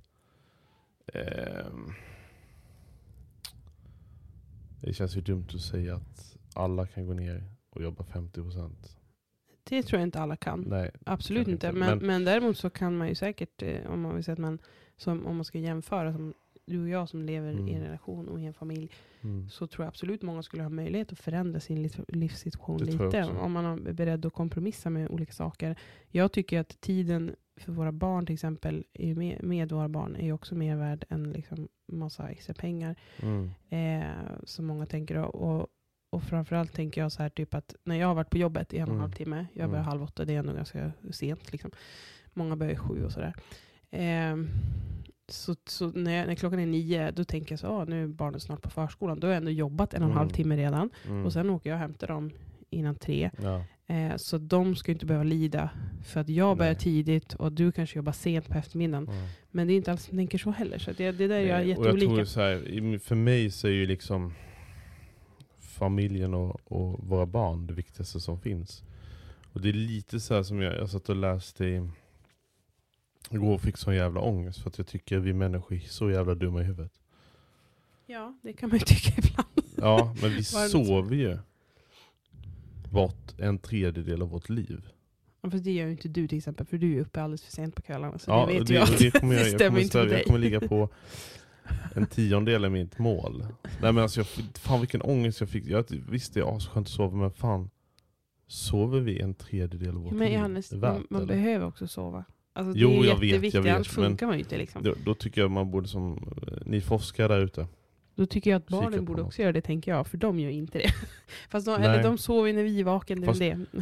ehm, 1.14 1.92
det 4.80 4.92
känns 4.94 5.16
ju 5.16 5.20
dumt 5.20 5.46
att 5.54 5.60
säga 5.60 5.94
att 5.94 6.36
alla 6.54 6.86
kan 6.86 7.06
gå 7.06 7.12
ner 7.12 7.44
och 7.70 7.82
jobba 7.82 8.04
50%. 8.04 8.70
Det 9.64 9.82
tror 9.82 10.00
jag 10.00 10.06
inte 10.06 10.20
alla 10.20 10.36
kan. 10.36 10.60
Nej, 10.60 10.90
Absolut 11.06 11.48
inte, 11.48 11.72
Men, 11.72 11.88
men- 11.98 12.06
men 12.06 12.24
däremot 12.24 12.56
så 12.58 12.70
kan 12.70 12.96
man 12.96 13.08
ju 13.08 13.14
säkert, 13.14 13.62
eh, 13.62 13.90
om 13.90 14.00
man 14.00 14.14
vill 14.14 14.24
säga 14.24 14.32
att 14.32 14.38
man, 14.38 14.58
som, 14.96 15.26
om 15.26 15.36
man 15.36 15.44
ska 15.44 15.58
jämföra, 15.58 16.12
som 16.12 16.34
du 16.66 16.82
och 16.82 16.88
jag 16.88 17.08
som 17.08 17.22
lever 17.22 17.52
i 17.52 17.56
en 17.56 17.68
Mm. 17.68 17.82
relation 17.82 18.28
och 18.28 18.40
i 18.40 18.44
en 18.46 18.54
familj, 18.54 18.90
mm. 19.20 19.48
så 19.48 19.66
tror 19.66 19.84
jag 19.84 19.88
absolut 19.88 20.22
många 20.22 20.42
skulle 20.42 20.62
ha 20.62 20.70
möjlighet 20.70 21.12
att 21.12 21.18
förändra 21.18 21.60
sin 21.60 21.82
liv, 21.82 22.04
livssituation 22.08 22.78
lite. 22.84 23.24
Om 23.24 23.52
man 23.52 23.86
är 23.86 23.92
beredd 23.92 24.26
att 24.26 24.32
kompromissa 24.32 24.90
med 24.90 25.10
olika 25.10 25.32
saker. 25.32 25.76
Jag 26.08 26.32
tycker 26.32 26.60
att 26.60 26.80
tiden 26.80 27.36
för 27.56 27.72
våra 27.72 27.92
barn 27.92 28.26
till 28.26 28.34
exempel, 28.34 28.84
med, 29.16 29.42
med 29.42 29.72
våra 29.72 29.88
barn, 29.88 30.16
är 30.16 30.24
ju 30.24 30.32
också 30.32 30.54
mer 30.54 30.76
värd 30.76 31.04
än 31.08 31.32
liksom 31.32 31.68
massa 31.92 32.28
extra 32.28 32.54
pengar. 32.54 32.96
Mm. 33.22 33.50
Eh, 33.70 34.10
som 34.44 34.66
många 34.66 34.86
tänker. 34.86 35.16
Och, 35.16 35.66
och 36.12 36.22
framförallt 36.22 36.72
tänker 36.72 37.00
jag 37.00 37.12
så 37.12 37.22
här 37.22 37.28
typ 37.30 37.54
att 37.54 37.74
när 37.84 37.96
jag 37.96 38.06
har 38.06 38.14
varit 38.14 38.30
på 38.30 38.38
jobbet 38.38 38.72
i 38.74 38.78
en 38.78 38.82
och 38.82 38.88
en 38.88 38.94
Mm. 38.94 39.00
halv 39.00 39.12
timme, 39.12 39.46
jag 39.52 39.68
börjar 39.70 39.82
Mm. 39.82 39.88
halv 39.88 40.02
åtta, 40.02 40.24
det 40.24 40.34
är 40.34 40.38
ändå 40.38 40.52
ganska 40.52 40.92
sent. 41.10 41.52
Liksom. 41.52 41.70
Många 42.34 42.56
börjar 42.56 42.74
sju 42.76 43.04
och 43.04 43.12
sådär. 43.12 43.34
Eh, 43.90 44.36
så 45.32 45.56
så 45.66 45.86
när, 45.90 46.12
jag, 46.18 46.26
när 46.26 46.34
klockan 46.34 46.58
är 46.60 46.66
nio, 46.66 47.10
då 47.10 47.24
tänker 47.24 47.52
jag 47.52 47.58
så 47.60 47.66
ah, 47.66 47.84
nu 47.84 48.02
är 48.02 48.06
barnen 48.06 48.40
snart 48.40 48.62
på 48.62 48.70
förskolan. 48.70 49.20
Då 49.20 49.26
har 49.26 49.32
jag 49.32 49.38
ändå 49.38 49.50
jobbat 49.50 49.94
en 49.94 50.02
och 50.02 50.08
en 50.08 50.14
halv 50.16 50.28
Mm. 50.28 50.34
timme 50.36 50.56
redan. 50.56 50.90
Mm. 51.06 51.26
Och 51.26 51.32
sen 51.32 51.50
åker 51.50 51.70
jag 51.70 51.76
och 51.76 51.80
hämtar 51.80 52.06
dem 52.06 52.30
innan 52.70 52.94
tre. 52.94 53.30
ja. 53.42 53.64
Eh, 53.86 54.16
så 54.16 54.38
de 54.38 54.76
ska 54.76 54.92
inte 54.92 55.06
behöva 55.06 55.24
lida 55.24 55.70
för 56.04 56.20
att 56.20 56.28
jag 56.28 56.56
börjar 56.58 56.72
Nej. 56.72 56.80
tidigt 56.80 57.34
och 57.34 57.52
du 57.52 57.72
kanske 57.72 57.98
jobbar 57.98 58.12
sent 58.12 58.48
på 58.48 58.58
eftermiddagen. 58.58 59.06
Ja. 59.10 59.28
Men 59.50 59.66
det 59.66 59.72
är 59.72 59.76
inte 59.76 59.90
alls 59.92 60.04
som 60.04 60.18
tänker 60.18 60.38
så 60.38 60.50
heller. 60.50 60.78
Så 60.78 60.92
det, 60.92 61.12
det 61.12 61.26
där 61.26 61.36
är 61.36 61.40
jag 61.40 61.60
jag 61.60 61.66
jätteolika. 61.66 62.06
tror 62.14 62.24
så 62.24 62.40
här, 62.40 62.98
för 62.98 63.14
mig 63.14 63.50
så 63.50 63.66
är 63.66 63.72
ju 63.72 63.86
liksom 63.86 64.32
familjen 65.60 66.34
och, 66.34 66.60
och 66.72 67.04
våra 67.04 67.26
barn 67.26 67.66
det 67.66 67.74
viktigaste 67.74 68.20
som 68.20 68.40
finns. 68.40 68.82
Och 69.52 69.60
det 69.60 69.68
är 69.68 69.72
lite 69.72 70.20
så 70.20 70.34
här 70.34 70.42
som 70.42 70.60
jag, 70.62 70.76
jag 70.76 70.88
satt 70.90 71.08
och 71.08 71.16
läste 71.16 71.64
i, 71.64 71.88
igår 73.30 73.58
fick 73.58 73.76
sån 73.76 73.94
jävla 73.94 74.20
ångest 74.20 74.62
för 74.62 74.70
att 74.70 74.78
jag 74.78 74.86
tycker 74.86 75.18
vi 75.18 75.32
människor 75.32 75.76
är 75.76 75.80
så 75.80 76.10
jävla 76.10 76.34
dumma 76.34 76.60
i 76.60 76.64
huvudet. 76.64 76.92
Ja, 78.06 78.34
det 78.42 78.52
kan 78.52 78.68
man 78.68 78.78
ju 78.78 78.84
tycka 78.84 79.12
ibland. 79.18 79.48
Ja, 79.76 80.14
men 80.22 80.30
vi 80.30 80.44
sover 80.70 81.16
ju 81.16 81.38
bort 82.90 83.34
en 83.38 83.58
tredjedel 83.58 84.22
av 84.22 84.28
vårt 84.28 84.48
liv. 84.48 84.88
Ja, 85.42 85.50
fast 85.50 85.64
det 85.64 85.72
gör 85.72 85.86
ju 85.86 85.92
inte 85.92 86.08
du 86.08 86.28
till 86.28 86.38
exempel, 86.38 86.66
för 86.66 86.78
du 86.78 86.96
är 86.96 87.00
uppe 87.00 87.22
alldeles 87.22 87.42
för 87.42 87.52
sent 87.52 87.74
på 87.76 87.82
kvällarna. 87.82 88.18
Så 88.18 88.30
Ja, 88.30 88.46
det 88.46 88.58
vet 88.58 88.66
det, 88.66 88.74
jag. 88.74 88.88
det 88.98 89.10
kommer 89.20 89.34
jag, 89.34 89.44
det 89.44 89.50
jag, 89.50 89.60
kommer 89.68 89.80
inte 89.80 89.88
stödja, 89.88 90.16
jag 90.16 90.26
kommer 90.26 90.38
ligga 90.38 90.60
på 90.60 90.88
en 91.94 92.06
tiondel 92.06 92.64
av 92.64 92.70
mitt 92.70 92.98
mål. 92.98 93.46
Nej 93.62 93.92
men 93.92 93.98
alltså, 93.98 94.20
jag, 94.20 94.26
fan 94.58 94.80
vilken 94.80 95.02
ångest 95.02 95.40
jag 95.40 95.48
fick. 95.50 95.66
Jag, 95.66 95.84
visst 96.08 96.34
det 96.34 96.40
är 96.40 96.56
asskönt 96.56 96.86
att 96.86 96.92
sova 96.92 97.16
men 97.16 97.30
fan. 97.30 97.70
Sover 98.46 99.00
vi 99.00 99.20
en 99.20 99.34
tredjedel 99.34 99.88
av 99.88 100.02
vårt 100.02 100.12
Men 100.12 100.28
liv? 100.28 100.36
Johannes, 100.36 100.72
Är 100.72 100.76
man, 100.76 100.94
värt, 100.94 101.10
man 101.10 101.22
eller? 101.22 101.34
behöver 101.34 101.66
också 101.66 101.88
sova. 101.88 102.24
Alltså, 102.52 102.78
Jo, 102.78 102.88
det 102.88 102.94
är 102.94 102.96
jag 102.96 103.02
vet, 103.02 103.08
jag 103.22 103.24
jätteviktigt, 103.24 103.64
vet, 103.64 103.74
annars 103.74 103.96
men- 103.96 104.04
funkar 104.06 104.26
man 104.26 104.36
ju 104.36 104.40
inte. 104.42 104.58
Liksom. 104.58 104.82
då, 104.82 104.94
då 105.04 105.14
tycker 105.14 105.40
jag 105.40 105.50
man 105.50 105.70
borde 105.70 105.88
som, 105.88 106.30
eh, 106.46 106.52
ni 106.66 106.80
forskare 106.80 107.28
där 107.28 107.40
ute. 107.44 107.66
Då 108.14 108.26
tycker 108.26 108.50
jag 108.50 108.58
att 108.58 108.68
barnen 108.68 109.04
borde 109.04 109.20
något. 109.20 109.26
också 109.28 109.42
göra 109.42 109.52
det, 109.52 109.60
tänker 109.60 109.90
jag. 109.92 110.06
För 110.06 110.16
de 110.16 110.38
gör 110.40 110.50
inte 110.50 110.78
det. 110.78 110.90
Fast 111.50 111.66
de, 111.66 111.80
Nej. 111.80 111.90
eller 111.90 112.02
de 112.02 112.18
sover 112.18 112.52
när 112.52 112.62
vi 112.62 112.80
är 112.80 112.84
vaken, 112.84 113.20
det 113.20 113.26
är 113.26 113.32
väl 113.32 113.38
det. 113.38 113.80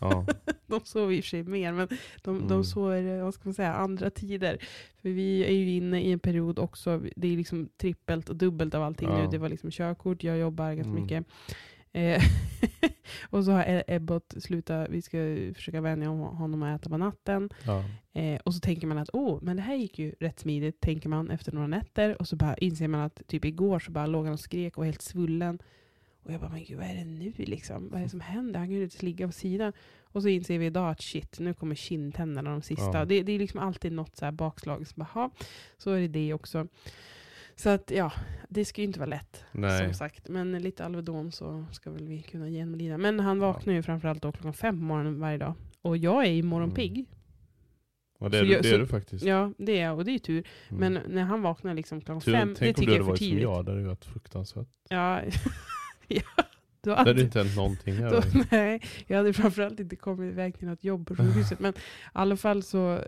Ja. 0.00 0.26
De 0.66 0.80
sover 0.84 1.12
i 1.14 1.20
och 1.20 1.24
för 1.24 1.28
sig 1.28 1.42
mer, 1.42 1.72
men 1.72 1.88
de, 2.22 2.36
Mm. 2.36 2.48
de 2.48 2.64
sover, 2.64 3.18
eh, 3.18 3.24
vad 3.24 3.34
ska 3.34 3.42
man 3.48 3.54
säga, 3.54 3.74
andra 3.74 4.10
tider. 4.10 4.58
För 5.02 5.08
vi 5.08 5.44
är 5.44 5.52
ju 5.52 5.70
inne 5.70 6.02
i 6.02 6.12
en 6.12 6.18
period 6.18 6.58
också, 6.58 7.02
det 7.16 7.32
är 7.32 7.36
liksom 7.36 7.68
trippelt 7.76 8.28
och 8.28 8.36
dubbelt 8.36 8.74
av 8.74 8.82
allting 8.82 9.08
Ja. 9.08 9.22
nu. 9.22 9.28
Det 9.30 9.38
var 9.38 9.48
liksom 9.48 9.70
körkort, 9.70 10.22
jag 10.24 10.38
jobbar 10.38 10.74
ganska 10.74 10.90
Mm. 10.90 11.02
mycket. 11.02 11.26
Eh, 11.92 12.22
och 13.30 13.44
så 13.44 13.50
har 13.52 13.62
E- 13.62 13.84
Ebbot 13.86 14.34
slutat, 14.38 14.88
vi 14.90 15.02
ska 15.02 15.18
försöka 15.54 15.80
vänja 15.80 16.08
hon- 16.08 16.36
honom 16.36 16.62
att 16.62 16.80
äta 16.80 16.90
på 16.90 16.96
natten. 16.98 17.50
Ja. 17.66 17.84
Eh, 18.12 18.40
och 18.44 18.54
så 18.54 18.60
tänker 18.60 18.86
man 18.86 18.98
att 18.98 19.10
åh, 19.12 19.38
men 19.42 19.56
det 19.56 19.62
här 19.62 19.74
gick 19.74 19.98
ju 19.98 20.14
rätt 20.20 20.40
smidigt, 20.40 20.80
tänker 20.80 21.08
man 21.08 21.30
efter 21.30 21.52
några 21.52 21.66
nätter. 21.66 22.20
Och 22.20 22.28
så 22.28 22.36
bara 22.36 22.54
inser 22.56 22.88
man 22.88 23.00
att 23.00 23.22
typ 23.26 23.44
igår 23.44 23.78
så 23.78 23.90
bara 23.92 24.06
låg 24.06 24.24
han 24.24 24.32
och 24.34 24.40
skrek 24.40 24.76
och 24.76 24.80
var 24.80 24.86
helt 24.86 25.02
svullen. 25.02 25.58
Och 26.22 26.32
jag 26.32 26.40
bara, 26.40 26.50
men 26.50 26.64
gud 26.64 26.78
vad 26.78 26.86
är 26.86 26.94
det 26.94 27.04
nu 27.04 27.32
liksom? 27.36 27.88
Vad 27.90 28.00
är 28.00 28.04
det 28.04 28.10
som 28.10 28.20
händer? 28.20 28.60
Han 28.60 28.70
ju 28.70 28.82
inte 28.82 29.04
ligga 29.06 29.26
på 29.26 29.32
sidan. 29.32 29.72
Och 30.02 30.22
så 30.22 30.28
inser 30.28 30.58
vi 30.58 30.66
idag 30.66 30.90
att 30.90 31.02
shit, 31.02 31.38
nu 31.38 31.54
kommer 31.54 31.74
kindtänderna 31.74 32.50
de 32.50 32.62
sista. 32.62 32.98
Ja. 32.98 33.04
Det, 33.04 33.22
det 33.22 33.32
är 33.32 33.38
liksom 33.38 33.60
alltid 33.60 33.92
något 33.92 34.16
så 34.16 34.32
bakslag. 34.32 34.86
Så, 34.86 34.94
bara, 34.96 35.08
"Ha, 35.12 35.30
så 35.78 35.90
är 35.90 36.00
det 36.00 36.08
det 36.08 36.34
också. 36.34 36.66
Så 37.60 37.68
att 37.70 37.90
ja, 37.90 38.12
det 38.48 38.64
ska 38.64 38.80
ju 38.80 38.86
inte 38.86 38.98
vara 38.98 39.10
lätt. 39.10 39.44
Nej. 39.52 39.84
Som 39.84 39.94
sagt. 39.94 40.28
Men 40.28 40.52
lite 40.62 40.84
Alvedon 40.84 41.32
så 41.32 41.64
ska 41.72 41.90
väl 41.90 42.06
vi 42.08 42.22
kunna 42.22 42.48
genomlida. 42.48 42.98
Men 42.98 43.20
han 43.20 43.38
vaknar 43.38 43.74
ju 43.74 43.82
framförallt 43.82 44.22
då 44.22 44.32
klockan 44.32 44.52
fem 44.54 44.78
på 44.78 44.84
morgonen 44.84 45.20
varje 45.20 45.38
dag. 45.38 45.54
Och 45.82 45.96
jag 45.96 46.26
är 46.26 46.30
ju 46.30 46.42
morgonpigg. 46.42 47.06
Och 48.18 48.30
det 48.30 48.38
Så 48.38 48.44
är, 48.44 48.46
du, 48.48 48.52
jag- 48.52 48.62
det 48.62 48.68
så- 48.68 48.74
är 48.74 48.78
du 48.78 48.86
faktiskt. 48.86 49.24
Ja, 49.24 49.52
det 49.58 49.78
är 49.78 49.84
jag. 49.84 49.96
Och 49.98 50.04
det 50.04 50.10
är 50.14 50.18
tur. 50.18 50.46
Mm. 50.70 50.92
Men 50.92 51.12
när 51.14 51.22
han 51.22 51.42
vaknar 51.42 51.74
liksom 51.74 52.00
klockan 52.00 52.20
Tur- 52.20 52.32
fem, 52.32 52.48
det 52.48 52.54
Tänk 52.54 52.78
om 52.78 52.80
tycker 52.80 52.92
du 52.92 52.96
jag 52.98 53.02
hade 53.02 53.02
är 53.02 53.04
för 53.04 53.10
varit 53.10 53.18
som 53.18 53.26
tidigt. 53.28 53.42
jag, 53.42 53.64
det 53.64 53.70
hade 53.72 53.84
varit 53.84 54.04
fruktansvärt. 54.04 54.68
Ja, 54.88 55.20
ja, 56.08 56.22
då 56.84 56.90
Det 56.90 56.96
hade 56.96 57.12
ju 57.12 57.20
inte 57.24 57.38
hänt 57.42 57.56
någonting 57.56 58.00
då, 58.00 58.22
nej, 58.50 58.80
jag 59.06 59.16
hade 59.16 59.32
framförallt 59.32 59.80
inte 59.80 59.96
kommit 59.96 60.32
iväg 60.32 60.58
till 60.58 60.68
något 60.68 60.84
jobb 60.84 61.06
på 61.06 61.16
sjukhuset. 61.16 61.60
Men 61.60 61.72
i 61.72 61.76
alla 62.12 62.36
fall 62.36 62.62
så, 62.62 62.92
eh, 62.94 63.02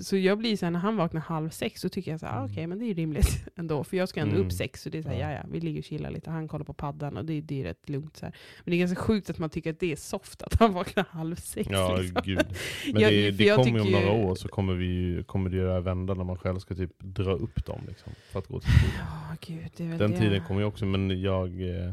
så 0.00 0.16
jag 0.16 0.38
blir 0.38 0.56
så 0.56 0.66
här, 0.66 0.70
när 0.70 0.80
han 0.80 0.96
vaknar 0.96 1.20
halv 1.20 1.50
sex 1.50 1.80
så 1.80 1.88
tycker 1.88 2.10
jag 2.10 2.20
så 2.20 2.26
här, 2.26 2.32
ah, 2.34 2.38
Mm. 2.38 2.50
okej 2.52 2.66
men 2.66 2.78
det 2.78 2.84
är 2.84 2.86
ju 2.86 2.94
rimligt 2.94 3.44
ändå. 3.56 3.84
För 3.84 3.96
jag 3.96 4.08
ska 4.08 4.20
ändå 4.20 4.34
Mm. 4.34 4.46
upp 4.46 4.52
sex 4.52 4.82
så 4.82 4.88
det 4.90 4.98
är 4.98 5.02
så 5.02 5.08
här, 5.08 5.20
Ja. 5.20 5.32
ja. 5.32 5.42
vi 5.50 5.60
ligger 5.60 5.78
och 5.80 5.84
chillar 5.84 6.10
lite. 6.10 6.30
Han 6.30 6.48
kollar 6.48 6.64
på 6.64 6.74
paddan 6.74 7.16
och 7.16 7.24
det, 7.24 7.40
det 7.40 7.60
är 7.60 7.64
rätt 7.64 7.88
lugnt 7.88 8.16
så 8.16 8.26
här. 8.26 8.34
Men 8.64 8.70
det 8.70 8.76
är 8.76 8.78
ganska 8.78 9.00
sjukt 9.02 9.30
att 9.30 9.38
man 9.38 9.50
tycker 9.50 9.70
att 9.70 9.80
det 9.80 9.92
är 9.92 9.96
soft 9.96 10.42
att 10.42 10.54
han 10.60 10.72
vaknar 10.72 11.04
halv 11.10 11.36
sex. 11.36 11.68
Ja, 11.72 11.96
liksom. 11.96 12.22
gud. 12.24 12.46
Men 12.92 13.02
Jag- 13.02 13.12
det, 13.12 13.30
det 13.30 13.56
kommer 13.56 13.78
ju 13.78 13.80
om 13.80 13.92
några 13.92 14.12
år 14.12 14.34
så 14.34 14.48
kommer, 14.48 14.74
vi 14.74 15.24
kommer 15.26 15.50
det 15.50 15.56
ju 15.56 15.80
vända 15.80 16.14
när 16.14 16.24
man 16.24 16.36
själv 16.38 16.58
ska 16.58 16.74
typ 16.74 16.92
dra 16.98 17.32
upp 17.32 17.66
dem 17.66 17.80
liksom, 17.88 18.12
för 18.32 18.38
att 18.38 18.46
gå 18.46 18.60
till 18.60 18.70
skolan. 18.72 19.06
Ja, 19.30 19.36
gud, 19.40 19.70
det 19.76 19.84
Den 19.98 20.10
det. 20.10 20.18
tiden 20.18 20.44
kommer 20.44 20.60
ju 20.60 20.66
också, 20.66 20.84
men 20.86 21.20
jag, 21.20 21.48
eh, 21.70 21.92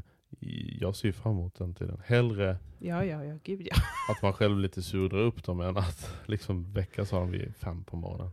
jag 0.80 0.96
ser 0.96 1.12
fram 1.12 1.32
emot 1.32 1.56
den 1.56 1.74
tiden. 1.74 2.02
Hellre 2.06 2.58
Ja, 2.80 3.06
ja, 3.06 3.24
ja, 3.26 3.38
gud 3.44 3.62
ja. 3.62 3.76
att 4.16 4.22
man 4.22 4.34
själv 4.34 4.60
lite 4.60 4.82
sur 4.82 5.04
och 5.04 5.10
drar 5.10 5.20
upp 5.20 5.44
dem 5.44 5.62
än 5.62 5.78
att 5.78 6.22
liksom 6.26 6.74
väckas 6.74 7.14
av 7.14 7.20
dem 7.22 7.32
vid 7.32 7.56
fem 7.56 7.84
på 7.84 7.98
morgonen. 7.98 8.32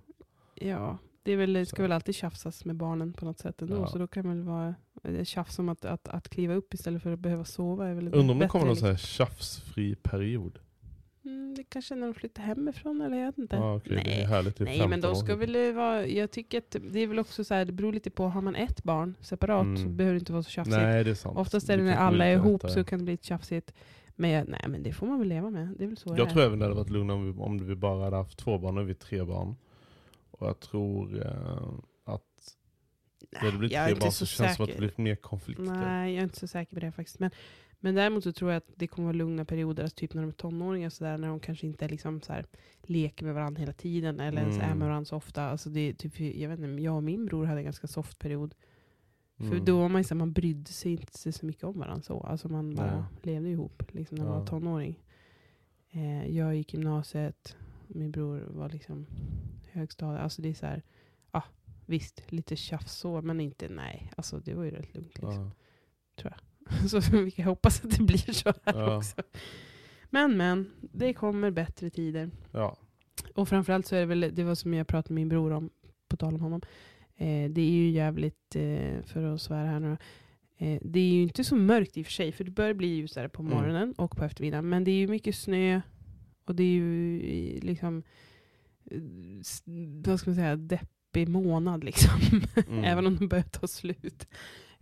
Ja, 0.55 0.99
det 1.23 1.33
är 1.33 1.37
väl, 1.37 1.53
det 1.53 1.67
ska 1.67 1.77
Så. 1.77 1.83
väl 1.83 1.93
alltid 1.93 2.15
tjafsas 2.15 2.65
med 2.65 2.77
barnen 2.77 3.13
på 3.13 3.25
något 3.25 3.39
sätt 3.39 3.63
ändå. 3.63 3.77
Ja. 3.77 3.87
Så 3.87 3.99
då 3.99 4.07
kan 4.07 4.29
väl 4.29 4.43
vara 4.43 4.75
eh, 5.03 5.25
tjafs 5.25 5.59
om 5.59 5.69
att, 5.69 5.85
att, 5.85 6.09
att 6.09 6.29
kliva 6.29 6.55
upp 6.55 6.75
istället 6.75 7.03
för 7.03 7.13
att 7.13 7.19
behöva 7.19 7.45
sova. 7.45 7.89
Är 7.89 7.95
väl 7.95 8.05
Undrar 8.15 8.35
om 8.35 8.39
det 8.39 8.49
kommer 8.49 8.65
någon 8.65 8.75
liksom. 8.75 8.89
här 8.89 8.97
tjafsfri 8.97 9.95
period? 9.95 10.59
Mm, 11.27 11.55
det 11.55 11.65
kanske 11.65 11.95
är 11.95 11.97
när 11.97 12.07
de 12.07 12.15
flyttar 12.15 12.43
hemifrån 12.43 13.01
eller 13.01 13.17
jag 13.17 13.27
vet 13.27 13.39
inte. 13.39 13.57
Det 13.57 13.63
är 13.63 13.95
Nej. 13.95 14.27
Nej 14.59 14.79
men 14.79 14.91
15 14.91 15.01
de 15.01 15.07
år. 15.09 15.15
ska 15.15 15.37
väl 15.37 15.57
eh, 15.57 15.73
vara, 15.73 16.07
jag 16.07 16.31
tycker 16.31 16.59
att 16.59 16.77
det 16.91 17.01
är 17.01 17.07
väl 17.07 17.19
också 17.19 17.45
så 17.45 17.55
här, 17.55 17.65
det 17.65 17.73
beror 17.73 17.93
lite 17.93 18.11
på, 18.11 18.29
har 18.29 18.41
man 18.41 18.55
ett 18.55 18.83
barn 18.83 19.15
separat 19.21 19.79
så 19.79 19.83
Mm. 19.83 19.97
behöver 19.97 20.15
det 20.15 20.19
inte 20.19 20.33
vara 20.33 20.43
så 20.43 20.51
tjafsigt. 20.51 20.77
Nej 20.77 21.05
det 21.05 21.11
är 21.11 21.15
sant. 21.15 21.39
Oftast 21.39 21.71
är 21.71 21.77
det 21.77 21.83
när 21.83 21.91
kan 21.93 21.99
komma 21.99 22.09
alla 22.09 22.25
är 22.27 22.35
ihop 22.35 22.71
så 22.71 22.85
kan 22.85 22.99
det 22.99 23.05
bli 23.05 23.13
lite 23.13 23.27
tjafsigt. 23.27 23.73
Men 24.19 24.31
jag, 24.31 24.49
nej 24.49 24.65
men 24.69 24.83
det 24.83 24.93
får 24.93 25.07
man 25.07 25.19
väl 25.19 25.29
leva 25.29 25.51
med, 25.51 25.69
det 25.79 25.85
är 25.85 25.89
väl 25.89 25.97
så 25.97 26.13
det 26.13 26.19
Jag 26.19 26.29
är. 26.29 26.33
tror 26.33 26.43
även 26.43 26.59
det 26.59 26.65
hade 26.65 26.77
varit 26.77 26.91
lugnare 26.91 27.17
om 27.17 27.33
vi, 27.33 27.41
om 27.43 27.67
vi 27.69 27.75
bara 27.75 28.05
hade 28.05 28.17
haft 28.17 28.39
två 28.39 28.59
barn, 28.59 28.75
nu 28.75 28.81
är 28.81 28.85
vi 28.85 28.95
tre 28.95 29.23
barn. 29.25 29.57
Och 30.31 30.47
jag 30.47 30.61
tror 30.61 31.27
eh, 31.27 31.69
att 32.05 32.23
det 33.31 33.39
hade 33.39 33.59
blivit 33.59 33.73
jag 33.73 33.85
är 33.85 33.89
tre 33.91 34.01
barn 34.01 34.13
så, 34.13 34.27
så 34.27 34.37
känns 34.37 34.51
det 34.51 34.57
som 34.57 34.65
att 34.65 34.71
det 34.71 34.77
blivit 34.79 34.99
mer 34.99 35.17
konflikter. 35.17 35.65
Nej, 35.65 36.13
jag 36.15 36.19
är 36.21 36.25
inte 36.25 36.39
så 36.39 36.47
säker 36.49 36.75
på 36.75 36.81
det 36.81 36.93
faktiskt. 36.93 37.19
Men, 37.19 37.31
men 37.81 37.95
däremot 37.95 38.25
så 38.25 38.33
tror 38.33 38.51
jag 38.51 38.57
att 38.59 38.71
det 38.77 38.87
kommer 38.87 39.07
vara 39.07 39.17
lugna 39.17 39.45
perioder, 39.45 39.83
alltså 39.83 39.97
typ 39.97 40.15
när 40.15 40.23
de 40.23 40.29
är 40.29 40.33
tonåringar, 40.33 40.91
så 40.91 41.05
där, 41.05 41.19
när 41.19 41.29
de 41.29 41.41
kanske 41.41 41.67
inte 41.67 41.89
liksom 41.89 42.21
så 42.21 42.33
här, 42.33 42.47
leker 42.83 43.25
med 43.25 43.35
varandra 43.35 43.61
hela 43.61 43.73
tiden 43.73 44.21
eller 44.21 44.41
ens 44.43 44.59
är 44.59 44.63
Mm. 44.63 44.79
med 44.79 44.89
varandra 44.89 45.05
så 45.05 45.17
ofta. 45.17 45.43
Alltså 45.45 45.71
det 45.71 45.95
typ, 45.95 46.21
jag, 46.21 46.49
vet 46.49 46.59
inte, 46.59 46.83
jag 46.83 46.97
och 46.97 47.03
min 47.03 47.27
bror 47.27 47.45
hade 47.45 47.61
en 47.61 47.65
ganska 47.65 47.87
soft 47.87 48.19
period. 48.19 48.55
För 49.37 49.45
Mm. 49.45 49.65
då 49.65 49.79
var 49.81 49.89
man, 49.89 50.05
så 50.05 50.15
här, 50.15 50.19
man 50.19 50.33
brydde 50.33 50.71
sig 50.73 50.93
inte 50.93 51.33
så 51.33 51.47
mycket 51.47 51.65
om 51.65 51.79
varandra. 51.79 52.03
Så. 52.03 52.21
Alltså 52.21 52.49
man 52.49 52.75
bara 52.75 52.95
Nej. 53.01 53.05
levde 53.23 53.49
ihop 53.49 53.95
liksom, 53.95 54.19
när 54.19 54.25
man 54.25 54.35
Ja. 54.35 54.39
var 54.41 54.47
tonåring. 54.47 55.01
Eh, 55.91 56.27
jag 56.37 56.57
gick 56.57 56.75
gymnasiet, 56.75 57.57
min 57.87 58.11
bror 58.11 58.45
var 58.51 58.69
liksom 58.71 59.07
högstadiet. 59.73 60.23
Alltså 60.23 60.43
det 60.43 60.49
är 60.49 60.55
så 60.55 60.67
här, 60.67 60.83
ja 61.33 61.43
visst, 61.87 62.33
lite 62.33 62.57
tjafs 62.57 62.93
så, 62.95 63.23
men 63.23 63.41
inte 63.41 63.69
nej. 63.69 64.13
Alltså 64.17 64.39
det 64.39 64.55
var 64.55 64.65
ju 64.65 64.71
rätt 64.71 64.95
lugnt. 64.95 65.15
Liksom. 65.19 65.51
Ja. 66.23 66.31
Så 66.89 67.01
vi 67.25 67.31
kan 67.31 67.45
hoppas 67.45 67.85
att 67.85 67.91
det 67.97 68.03
blir 68.03 68.33
så 68.33 68.49
här 68.65 68.75
Ja. 68.81 68.97
också. 68.97 69.23
Men 70.11 70.37
men, 70.37 70.71
det 70.81 71.13
kommer 71.15 71.51
bättre 71.51 71.91
tider. 71.91 72.31
ja. 72.53 72.77
Och 73.35 73.49
framförallt 73.49 73.87
så 73.87 73.97
är 73.97 74.01
det 74.01 74.07
väl, 74.07 74.31
det 74.35 74.45
var 74.45 74.55
som 74.55 74.75
jag 74.75 74.87
pratade 74.87 75.15
med 75.15 75.21
min 75.21 75.29
bror 75.29 75.53
om, 75.53 75.71
på 76.09 76.17
tal 76.17 76.35
om 76.35 76.41
honom. 76.41 76.61
Eh, 77.17 77.51
det 77.51 77.61
är 77.61 77.71
ju 77.71 77.91
jävligt, 77.91 78.57
eh, 78.57 79.03
för 79.05 79.23
att 79.35 79.43
svära 79.43 79.67
här 79.67 79.81
nu 79.81 79.97
eh, 80.59 80.79
det 80.83 81.01
är 81.01 81.13
ju 81.13 81.23
inte 81.23 81.45
så 81.45 81.57
mörkt 81.57 81.97
i 81.97 82.03
och 82.03 82.07
för 82.07 82.13
sig, 82.13 82.33
för 82.33 82.45
det 82.45 82.51
börjar 82.51 82.75
bli 82.75 82.87
ljusare 82.87 83.29
på 83.29 83.43
Mm. 83.43 83.55
morgonen 83.55 83.93
och 83.99 84.17
på 84.17 84.25
eftermiddagen. 84.25 84.69
Men 84.69 84.85
det 84.85 84.91
är 84.91 84.97
ju 84.97 85.09
mycket 85.09 85.37
snö 85.37 85.81
och 86.45 86.55
det 86.55 86.63
är 86.63 86.71
ju 86.73 87.21
i- 87.23 87.61
liksom, 87.63 88.03
eh, 88.91 89.01
vad 90.07 90.21
ska 90.21 90.31
man 90.31 90.35
säga, 90.37 90.57
deppig 90.57 91.29
månad 91.29 91.85
liksom. 91.85 92.21
Mm. 92.69 92.85
Även 92.85 93.07
om 93.07 93.17
den 93.17 93.29
börjar 93.29 93.45
ta 93.45 93.67
slut. 93.67 94.29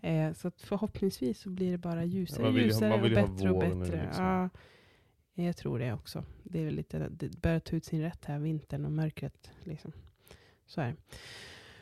Eh, 0.05 0.33
så 0.33 0.51
förhoppningsvis 0.57 1.41
så 1.41 1.51
blir 1.51 1.73
det 1.73 1.79
bara 1.79 2.05
ljusare, 2.05 2.43
ha- 2.47 2.51
ljusare 2.59 2.95
och 2.95 3.01
bättre 3.11 3.51
och 3.51 3.61
bättre. 3.61 4.05
liksom. 4.05 4.25
Ja, 4.25 4.49
jag 5.35 5.57
tror 5.57 5.79
det 5.79 5.93
också. 5.93 6.25
Det, 6.43 6.61
är 6.61 6.65
väl 6.65 6.75
lite, 6.75 7.09
det 7.09 7.41
börjar 7.43 7.61
ta 7.61 7.77
ut 7.77 7.85
sin 7.85 8.01
rätt 8.03 8.25
här, 8.25 8.39
vintern 8.39 8.85
och 8.85 8.93
mörkret. 8.93 9.51
Liksom. 9.63 9.93
Så 10.67 10.81
är 10.81 10.87
det. 10.87 10.97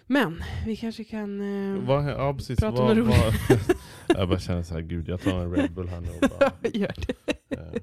Men 0.07 0.43
vi 0.67 0.77
kanske 0.77 1.05
kan... 1.05 1.41
Eh, 1.77 1.83
Vad, 1.87 2.11
ja 2.11 2.35
precis. 2.35 2.61
Prata 2.61 2.83
om 2.83 2.89
vad, 2.89 2.97
något 2.97 3.09
vad, 3.09 3.59
jag 4.19 4.29
bara 4.29 4.39
känner 4.39 4.63
så 4.63 4.75
här, 4.75 4.81
gud 4.81 5.09
jag 5.09 5.21
tar 5.21 5.41
en 5.41 5.53
Red 5.55 5.73
Bull 5.73 5.89
här 5.89 6.01
nu 6.01 6.09
och 6.09 6.31
bara, 6.39 6.53
gör 6.79 6.95
det. 7.07 7.57
eh. 7.57 7.83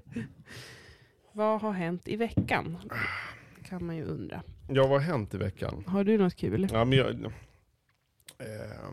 Vad 1.32 1.62
har 1.62 1.72
hänt 1.72 2.08
i 2.08 2.16
veckan? 2.16 2.78
Kan 3.64 3.86
man 3.86 3.96
ju 3.96 4.04
undra. 4.04 4.44
Ja 4.70 4.82
vad 4.88 4.92
har 4.92 5.00
hänt 5.00 5.34
i 5.34 5.38
veckan? 5.38 5.84
Har 5.88 6.04
du 6.04 6.18
något 6.18 6.36
kul? 6.36 6.68
Ja, 6.72 6.86
men 6.86 6.98
jag, 6.98 7.10
eh, 7.20 8.90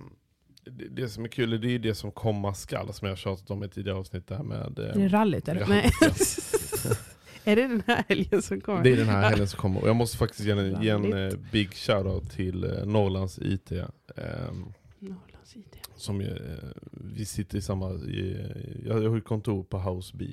det, 0.70 1.08
som 1.08 1.25
är 1.25 1.28
kul 1.28 1.61
det 1.61 1.75
är 1.75 1.78
det 1.78 1.94
som 1.94 2.12
komma 2.12 2.54
skall 2.54 2.92
som 2.92 3.06
jag 3.06 3.12
har 3.12 3.16
tjatat 3.16 3.50
om 3.50 3.64
i 3.64 3.68
tidigare 3.68 3.99
avsnitt. 3.99 4.26
Där 4.26 4.42
med, 4.42 4.78
Är 4.78 4.94
det 4.94 5.04
eh, 5.04 5.08
rallyt 5.08 5.49
eller? 5.49 5.66
Nej. 5.66 5.90
är 7.44 7.56
det 7.56 7.62
den 7.62 7.82
här 7.87 8.04
helgen 8.08 8.42
som 8.42 8.61
kommer? 8.61 8.82
det 8.82 8.92
är 8.92 8.96
den 8.96 9.08
här 9.08 9.28
helgen 9.30 9.49
som 9.49 9.61
kommer. 9.61 9.82
Och 9.82 9.88
jag 9.88 9.96
måste 9.96 10.16
faktiskt 10.16 10.40
ge 10.40 10.50
en, 10.50 10.82
ge 10.82 10.90
en 10.90 11.12
eh, 11.12 11.32
big 11.52 11.75
shoutout 11.75 12.30
till 12.30 12.64
eh, 12.64 12.87
Norrlands 12.87 13.38
IT. 13.38 13.73
Eh, 13.73 13.82
Norrlands 14.99 15.56
IT. 15.56 15.76
som, 15.96 16.20
eh, 16.20 16.28
vi 16.90 17.25
sitter 17.25 17.58
i 17.58 17.62
samma, 17.62 17.90
i, 17.92 18.46
jag, 18.87 19.02
jag 19.02 19.08
har 19.08 19.16
ju 19.16 19.20
kontor 19.23 19.64
på 19.64 19.78
House 19.78 20.16
B. 20.16 20.26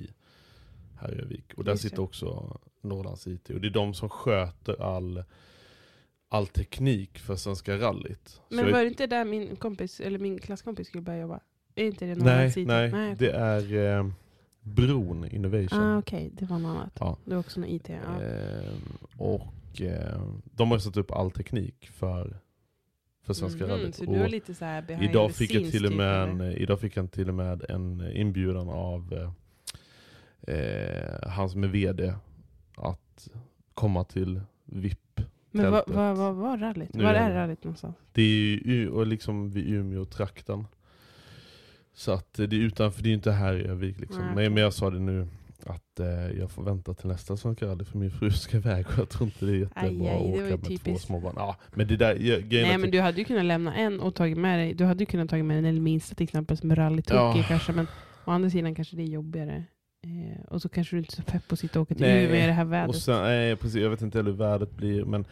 här 0.96 1.14
i 1.14 1.22
Övik. 1.22 1.54
Och 1.56 1.64
där 1.64 1.76
sitter 1.76 2.00
också 2.00 2.58
Norrlands 2.80 3.26
IT. 3.26 3.50
Och 3.50 3.60
det 3.60 3.68
är 3.68 3.70
de 3.70 3.94
som 3.94 4.08
sköter 4.08 4.82
all, 4.82 5.24
all 6.34 6.46
teknik 6.46 7.18
för 7.18 7.36
Svenska 7.36 7.76
rallyt. 7.78 8.28
Så 8.28 8.40
Men 8.48 8.64
jag- 8.64 8.72
var 8.72 8.80
det 8.80 8.86
inte 8.88 9.06
där 9.06 9.24
min 9.24 9.56
kompis, 9.56 10.00
eller 10.00 10.18
min 10.18 10.38
klasskompis 10.38 10.86
skulle 10.86 11.02
börja 11.02 11.18
jobba? 11.20 11.40
Är 11.74 11.84
inte 11.84 12.06
det 12.06 12.14
nej, 12.14 12.24
Norrlands 12.24 12.56
IT? 12.56 12.66
nej, 12.68 12.88
okej. 12.88 13.14
det 13.18 13.30
är 13.30 13.98
eh, 13.98 14.10
Bron 14.60 15.24
Innovation. 15.30 15.80
Ah, 15.80 15.98
Okej, 15.98 16.30
det 16.32 16.44
var 16.44 16.58
något 16.58 16.76
annat. 16.76 16.96
Ja. 17.00 17.16
Det 17.24 17.30
var 17.30 17.40
också 17.40 17.60
något 17.60 17.68
IT. 17.70 17.88
Ja. 17.88 18.22
Eh, 18.22 18.72
och 19.18 19.80
eh, 19.80 20.22
de 20.44 20.70
har 20.70 20.78
satt 20.78 20.96
upp 20.96 21.10
all 21.10 21.30
teknik 21.30 21.88
för, 21.92 22.36
för 23.22 23.34
Svenska 23.34 23.64
Mhm, 23.64 23.70
rallyt. 23.72 23.94
Så 23.94 24.04
du 24.04 24.14
är 24.14 24.28
lite 24.28 24.54
så 24.54 24.64
här 24.64 25.02
idag 25.02 25.32
fick, 25.32 25.54
jag 25.54 25.70
till 25.72 25.84
och 25.84 25.90
typ, 25.90 25.98
med 25.98 26.22
en, 26.22 26.40
eller? 26.40 26.58
idag 26.58 26.80
fick 26.80 26.96
han 26.96 27.08
till 27.08 27.28
och 27.28 27.34
med 27.34 27.64
en 27.70 28.12
inbjudan 28.16 28.68
av 28.68 29.12
eh, 29.12 30.54
eh, 30.54 31.28
han 31.28 31.50
som 31.50 31.64
är 31.64 31.68
VD 31.68 32.14
att 32.76 33.28
komma 33.74 34.04
till 34.04 34.40
VIP. 34.64 35.20
Men 35.54 35.72
vad 35.72 35.84
vad- 35.86 36.16
vad 36.16 36.34
var 36.34 36.58
rallyt? 36.58 36.96
Var 36.96 37.04
är 37.04 37.30
är 37.30 37.34
rallyt 37.34 37.64
någonstans? 37.64 37.96
Det 38.12 38.22
är 38.22 38.26
ju 38.72 39.04
liksom 39.04 39.50
vid 39.50 39.68
Umeå-trakten. 39.74 40.66
Så 41.94 42.12
att 42.12 42.32
det 42.34 42.42
är 42.44 42.54
utanför, 42.54 43.02
det 43.02 43.06
är 43.06 43.10
ju 43.10 43.14
inte 43.14 43.32
här 43.32 43.54
i 43.54 43.64
Övik 43.66 44.00
liksom. 44.00 44.18
Nej, 44.18 44.26
Men, 44.26 44.34
okej. 44.38 44.50
men 44.50 44.62
jag 44.62 44.72
sa 44.72 44.90
det 44.90 44.98
nu 44.98 45.28
att 45.66 46.00
eh, 46.00 46.06
jag 46.38 46.50
får 46.50 46.62
vänta 46.62 46.94
till 46.94 47.06
nästa 47.08 47.36
Svenska 47.36 47.66
rally 47.66 47.84
för 47.84 47.98
min 47.98 48.10
fru 48.10 48.30
ska 48.30 48.56
iväg 48.56 48.86
och 48.86 48.98
jag 48.98 49.08
tror 49.08 49.24
inte 49.24 49.46
det 49.46 49.52
är 49.52 49.56
jättebra 49.56 49.82
Aj, 49.82 50.08
aj, 50.08 50.30
var 50.30 50.30
att 50.30 50.34
åka 50.34 50.42
med 50.50 50.60
två 50.62 50.68
typiskt. 50.68 51.06
små 51.06 51.20
barn. 51.20 51.34
Ja, 51.36 51.56
men 51.74 51.86
det 51.88 51.96
där, 51.96 52.14
jag, 52.14 52.52
är 52.52 52.62
Nej 52.62 52.78
men 52.78 52.90
du 52.90 53.00
hade 53.00 53.18
ju 53.18 53.24
kunnat 53.24 53.44
lämna 53.44 53.74
en 53.74 54.00
och 54.00 54.14
tagit 54.14 54.38
med 54.38 54.58
dig, 54.58 54.74
du 54.74 54.84
hade 54.84 55.00
ju 55.02 55.06
kunnat 55.06 55.30
tagit 55.30 55.44
med 55.44 55.64
den 55.64 55.82
minsta 55.82 56.14
till 56.14 56.24
exempel 56.24 56.56
som 56.56 56.76
rallytokig 56.76 57.40
Ja. 57.40 57.44
kanske, 57.48 57.72
men 57.72 57.86
å 58.24 58.30
andra 58.30 58.50
sidan 58.50 58.74
kanske 58.74 58.96
det 58.96 59.02
är 59.02 59.06
jobbigare. 59.06 59.64
Eh, 60.04 60.44
och 60.48 60.62
så 60.62 60.68
kanske 60.68 60.96
du 60.96 60.98
inte 61.00 61.12
är 61.12 61.16
så 61.16 61.22
pepp 61.22 61.48
på 61.48 61.52
att 61.52 61.58
sitta 61.58 61.80
och 61.80 61.82
åka 61.82 61.94
till 61.94 62.02
Nej, 62.06 62.24
Umeå 62.24 62.36
i 62.42 62.46
det 62.46 62.52
här 62.52 62.64
vädret. 62.64 62.96
sen, 63.02 63.22
nej, 63.22 63.56
precis, 63.56 63.82
jag 63.82 63.90
vet 63.90 64.02
inte 64.02 64.18
hur 64.18 64.32
vädret 64.32 64.76
blir, 64.76 65.04
men 65.04 65.24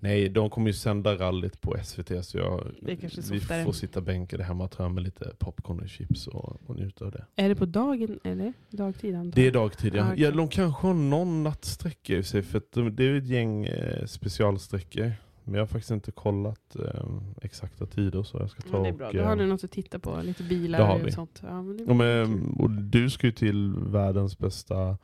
nej, 0.00 0.28
de 0.28 0.50
kommer 0.50 0.66
ju 0.66 0.72
sända 0.72 1.14
rallyt 1.14 1.60
på 1.60 1.76
SVT, 1.84 2.24
så 2.24 2.38
jag, 2.38 2.66
vi 2.80 3.08
softare. 3.08 3.64
får 3.64 3.72
sitta 3.72 4.00
bänkade 4.00 4.44
hemma 4.44 4.68
tror 4.68 4.84
jag, 4.84 4.94
med 4.94 5.04
lite 5.04 5.32
popcorn 5.38 5.80
och 5.80 5.88
chips 5.88 6.26
och, 6.26 6.60
och 6.66 6.76
njuta 6.76 7.04
av 7.04 7.10
det. 7.10 7.24
Är 7.36 7.48
det 7.48 7.54
på 7.54 7.66
dagen 7.66 8.20
eller 8.24 8.52
dagtid 8.70 9.14
antar 9.14 9.36
Det 9.36 9.46
är 9.46 9.50
dagtid, 9.52 9.94
ja. 9.94 10.04
Ah, 10.04 10.12
okej. 10.12 10.22
ja 10.24 10.30
de 10.30 10.48
kanske 10.48 10.86
har 10.86 10.94
någon 10.94 11.42
nattsträcka 11.42 12.16
i 12.16 12.22
sig, 12.22 12.42
för 12.42 12.90
det 12.90 13.04
är 13.04 13.14
ett 13.14 13.26
gäng 13.26 13.64
eh, 13.64 14.06
specialsträckor. 14.06 15.12
Men 15.44 15.54
jag 15.54 15.60
har 15.62 15.66
faktiskt 15.66 15.90
inte 15.90 16.12
kollat 16.12 16.76
eh, 16.76 17.04
exakta 17.42 17.86
tider 17.86 18.22
så 18.22 18.38
jag 18.38 18.50
ska 18.50 18.62
ta 18.62 18.76
Ja, 18.76 18.82
det 18.82 18.88
är 18.88 18.92
bra, 18.92 19.08
och... 19.08 19.14
då 19.14 19.22
har 19.22 19.32
eh, 19.32 19.36
ni 19.38 19.46
något 19.46 19.64
att 19.64 19.70
titta 19.70 19.98
på, 19.98 20.20
lite 20.22 20.42
bilar 20.42 20.94
och 20.94 21.06
vi. 21.06 21.12
sånt. 21.12 21.42
Ja, 21.46 21.62
men 21.62 21.76
det 21.76 21.84
Ja, 21.84 21.94
men, 21.94 22.54
och 22.58 22.70
du 22.70 23.10
ska 23.10 23.26
ju 23.26 23.32
till 23.32 23.74
världens 23.78 24.38
bästa, 24.38 24.98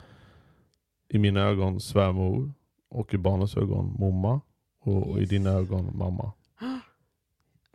i 1.09 1.17
mina 1.19 1.41
ögon, 1.41 1.79
svärmor. 1.79 2.53
Och 2.89 3.13
i 3.13 3.17
barnens 3.17 3.57
ögon, 3.57 3.95
momma. 3.99 4.41
Och, 4.81 5.07
och 5.09 5.17
i 5.17 5.21
Yes. 5.21 5.29
dina 5.29 5.49
ögon, 5.49 5.97
mamma. 5.97 6.31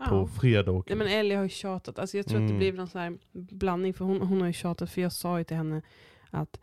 På 0.09 0.15
Ja. 0.15 0.27
fredag 0.27 0.73
åker 0.73 0.97
Nej, 0.97 1.07
men 1.09 1.19
Ellie 1.19 1.35
har 1.35 1.43
ju 1.43 1.49
tjatat, 1.49 1.99
alltså 1.99 2.17
jag 2.17 2.27
tror 2.27 2.37
att 2.39 2.49
det 2.49 2.55
Mm. 2.55 2.59
blir 2.59 2.73
någon 2.73 2.87
sån 2.89 3.01
här 3.01 3.19
blandning, 3.33 3.95
för 3.95 4.05
hon, 4.05 4.21
hon 4.21 4.41
har 4.41 4.47
ju 4.47 4.53
tjatat, 4.53 4.91
för 4.91 5.01
jag 5.01 5.13
sa 5.13 5.39
ju 5.39 5.45
till 5.45 5.57
henne 5.57 5.83
att 6.31 6.61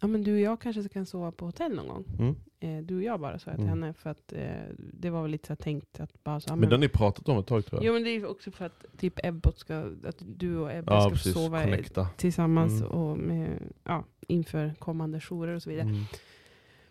ja, 0.00 0.06
men 0.06 0.22
du 0.22 0.32
och 0.34 0.40
jag 0.40 0.60
kanske 0.60 0.88
kan 0.88 1.06
sova 1.06 1.32
på 1.32 1.46
hotell 1.46 1.74
någon 1.76 1.88
gång. 1.88 2.04
Mm. 2.18 2.34
Eh, 2.60 2.78
du 2.78 2.96
och 2.96 3.02
jag 3.02 3.20
bara, 3.20 3.38
sa 3.38 3.50
jag 3.50 3.58
till 3.58 3.66
Mm. 3.66 3.82
henne, 3.82 3.94
för 3.94 4.10
att 4.10 4.32
eh, 4.32 4.46
det 4.78 5.10
var 5.10 5.22
väl 5.22 5.30
lite 5.30 5.46
så 5.46 5.50
här 5.50 5.56
tänkt 5.56 6.00
att 6.00 6.24
bara 6.24 6.40
så, 6.40 6.46
ja, 6.50 6.56
Men 6.56 6.68
det 6.68 6.74
har 6.74 6.80
ni 6.80 6.88
pratat 6.88 7.28
om 7.28 7.38
ett 7.38 7.46
tag 7.46 7.66
tror 7.66 7.82
jag. 7.82 7.86
Jo 7.86 7.92
men 7.94 8.04
det 8.04 8.10
är 8.10 8.26
också 8.26 8.50
för 8.50 8.64
att 8.64 8.84
typ 8.98 9.24
Ebbot 9.26 9.58
ska, 9.58 9.78
att 10.06 10.22
du 10.26 10.56
och 10.56 10.72
Ebbe 10.72 10.92
ja, 10.92 11.00
ska 11.00 11.10
precis. 11.10 11.32
sova 11.34 11.62
Connecta. 11.64 12.08
tillsammans 12.16 12.80
Mm. 12.80 12.92
och 12.92 13.18
med, 13.18 13.62
ja, 13.84 14.04
inför 14.28 14.74
kommande 14.78 15.20
jourer 15.20 15.54
och 15.54 15.62
så 15.62 15.70
vidare. 15.70 15.86
Mm. 15.88 16.02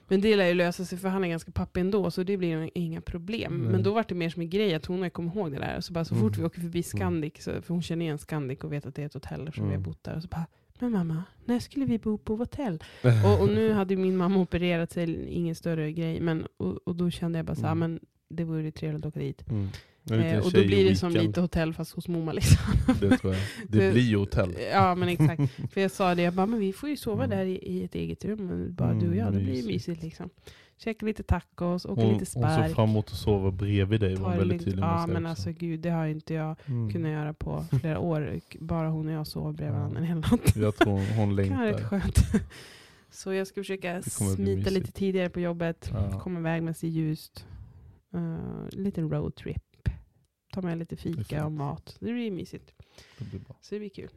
Men 0.07 0.21
det 0.21 0.35
lär 0.35 0.47
ju 0.47 0.53
lösa 0.53 0.85
sig 0.85 0.97
för 0.97 1.09
han 1.09 1.23
är 1.23 1.27
ganska 1.27 1.51
pappig 1.51 1.81
ändå 1.81 2.11
så 2.11 2.23
det 2.23 2.37
blir 2.37 2.69
inga 2.73 3.01
problem. 3.01 3.57
Nej. 3.61 3.71
Men 3.71 3.83
då 3.83 3.93
var 3.93 4.05
det 4.07 4.15
mer 4.15 4.29
som 4.29 4.41
en 4.41 4.49
grej 4.49 4.73
att 4.73 4.85
hon 4.85 5.09
kommit 5.09 5.35
ihåg 5.35 5.51
det 5.51 5.57
där. 5.59 5.81
Så, 5.81 5.93
bara, 5.93 6.05
så 6.05 6.15
fort 6.15 6.23
Mm. 6.33 6.39
vi 6.39 6.45
åker 6.45 6.61
förbi 6.61 6.83
Scandic, 6.83 7.43
så, 7.43 7.61
för 7.61 7.73
hon 7.73 7.81
känner 7.81 8.05
igen 8.05 8.17
Scandic 8.17 8.59
och 8.59 8.71
vet 8.73 8.85
att 8.85 8.95
det 8.95 9.01
är 9.01 9.05
ett 9.05 9.13
hotell 9.13 9.39
som 9.53 9.63
vi 9.63 9.69
har 9.69 9.77
Mm. 9.77 9.83
bott 9.83 10.03
där. 10.03 10.15
Och 10.15 10.21
så 10.21 10.27
bara, 10.27 10.45
men 10.79 10.91
mamma, 10.91 11.23
när 11.45 11.59
skulle 11.59 11.85
vi 11.85 11.97
bo 11.99 12.17
på 12.17 12.35
hotell? 12.35 12.83
Och, 13.25 13.41
och 13.41 13.47
nu 13.49 13.71
hade 13.71 13.95
min 13.95 14.17
mamma 14.17 14.39
opererat 14.39 14.91
sig, 14.91 15.27
ingen 15.29 15.55
större 15.55 15.91
grej. 15.91 16.19
Men, 16.19 16.47
och, 16.57 16.77
och 16.87 16.95
då 16.95 17.09
kände 17.09 17.39
jag 17.39 17.45
bara 17.45 17.55
så 17.55 17.61
här, 17.61 17.71
Mm. 17.71 17.79
men 17.91 17.99
det 18.29 18.43
vore 18.43 18.71
trevligt 18.71 19.05
att 19.05 19.09
åka 19.09 19.19
dit. 19.19 19.43
Mm. 19.49 19.67
Eh, 20.11 20.37
och 20.45 20.51
då 20.51 20.65
blir 20.65 20.89
det 20.89 20.95
som 20.95 21.11
lite 21.11 21.41
hotell 21.41 21.73
fast 21.73 21.91
hos 21.91 22.07
momma 22.07 22.33
liksom. 22.33 22.57
Det 22.99 23.17
tror 23.17 23.33
jag. 23.33 23.43
Det 23.67 23.91
blir 23.93 24.01
ju 24.03 24.17
hotell. 24.17 24.55
Ja 24.71 24.95
men 24.95 25.09
exakt. 25.09 25.41
För 25.73 25.81
jag 25.81 25.91
sa 25.91 26.15
det, 26.15 26.21
jag 26.21 26.33
bara, 26.33 26.45
men 26.45 26.59
vi 26.59 26.73
får 26.73 26.89
ju 26.89 26.97
sova 26.97 27.23
Mm. 27.23 27.37
där 27.37 27.45
i, 27.45 27.55
i 27.55 27.83
ett 27.83 27.95
eget 27.95 28.25
rum. 28.25 28.45
men 28.47 28.73
Bara 28.75 28.89
Mm, 28.91 29.03
du 29.03 29.09
och 29.09 29.15
jag, 29.15 29.33
det 29.33 29.39
blir 29.39 29.55
ju 29.61 29.67
mysigt 29.67 30.03
liksom. 30.03 30.29
Käka 30.77 31.05
lite 31.05 31.23
tacos, 31.23 31.85
åka 31.85 32.01
Hon, 32.01 32.13
lite 32.13 32.19
hon 32.19 32.25
såg 32.25 32.41
spark. 32.51 32.75
fram 32.75 32.89
emot 32.89 33.05
att 33.11 33.17
sova 33.17 33.51
bredvid 33.51 33.99
dig. 34.01 34.15
Var 34.15 34.31
det 34.31 34.37
väldigt 34.37 34.63
tydlig 34.65 34.83
Ja 34.83 35.07
men 35.07 35.15
också. 35.17 35.27
alltså 35.29 35.51
gud, 35.51 35.79
det 35.79 35.89
har 35.89 36.07
inte 36.07 36.33
jag 36.33 36.55
Mm. 36.65 36.91
kunnat 36.91 37.11
göra 37.11 37.33
på 37.33 37.65
flera 37.81 37.99
år. 37.99 38.39
Bara 38.59 38.89
hon 38.89 39.07
och 39.07 39.13
jag 39.13 39.27
sov 39.27 39.53
bredvid 39.55 39.75
Ja. 39.75 39.79
varandra 39.79 39.99
en 39.99 40.05
hel 40.05 40.17
natt. 40.19 40.55
Jag 40.55 40.75
tror 40.75 40.91
hon, 40.93 41.05
hon 41.05 41.29
Det 41.35 41.43
längtar. 41.43 41.83
skönt. 41.83 42.17
Så 43.09 43.33
jag 43.33 43.47
ska 43.47 43.61
försöka 43.61 43.93
Det 43.93 44.09
smita 44.09 44.69
lite 44.69 44.91
tidigare 44.91 45.29
på 45.29 45.39
jobbet. 45.39 45.89
Ja. 45.93 46.19
Komma 46.19 46.39
iväg 46.39 46.63
med 46.63 46.77
sig 46.77 46.89
ljust. 46.89 47.45
Uh, 48.15 48.37
liten 48.71 49.09
roadtrip. 49.09 49.89
Ta 50.53 50.61
med 50.61 50.77
lite 50.77 50.95
Det 50.95 51.01
fika 51.01 51.45
och 51.45 51.51
mat. 51.51 51.97
Det 51.99 52.13
blir 52.13 52.31
mysigt. 52.31 52.71
Det 53.17 53.25
blir. 53.25 53.41
Så 53.61 53.75
det 53.75 53.79
blir 53.79 53.89
kul. 53.89 54.09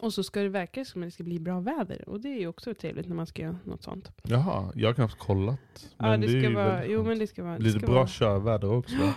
Och 0.00 0.12
så 0.12 0.22
ska 0.22 0.40
det 0.40 0.48
verka 0.48 0.84
som 0.84 1.02
att 1.02 1.06
det 1.06 1.10
ska 1.10 1.24
bli 1.24 1.40
bra 1.40 1.60
väder. 1.60 2.08
Och 2.08 2.20
det 2.20 2.28
är 2.28 2.40
ju 2.40 2.46
också 2.46 2.74
trevligt 2.74 3.08
när 3.08 3.16
man 3.16 3.26
ska 3.26 3.42
göra 3.42 3.58
något 3.64 3.82
sånt. 3.82 4.12
Jaha, 4.22 4.72
jag 4.74 4.88
har 4.88 4.94
knappt 4.94 5.18
kollat. 5.18 5.88
Men 5.98 6.10
ja, 6.10 6.16
det, 6.16 6.36
är 6.36 6.40
ska 6.40 6.50
vara, 6.50 6.86
jo 6.86 7.04
men 7.04 7.18
det 7.18 7.26
ska 7.26 7.44
vara... 7.44 7.58
Blir 7.58 7.72
det 7.72 7.78
ska 7.78 7.86
bra 7.86 7.96
vara, 7.96 8.06
körväder 8.06 8.72
också? 8.72 8.96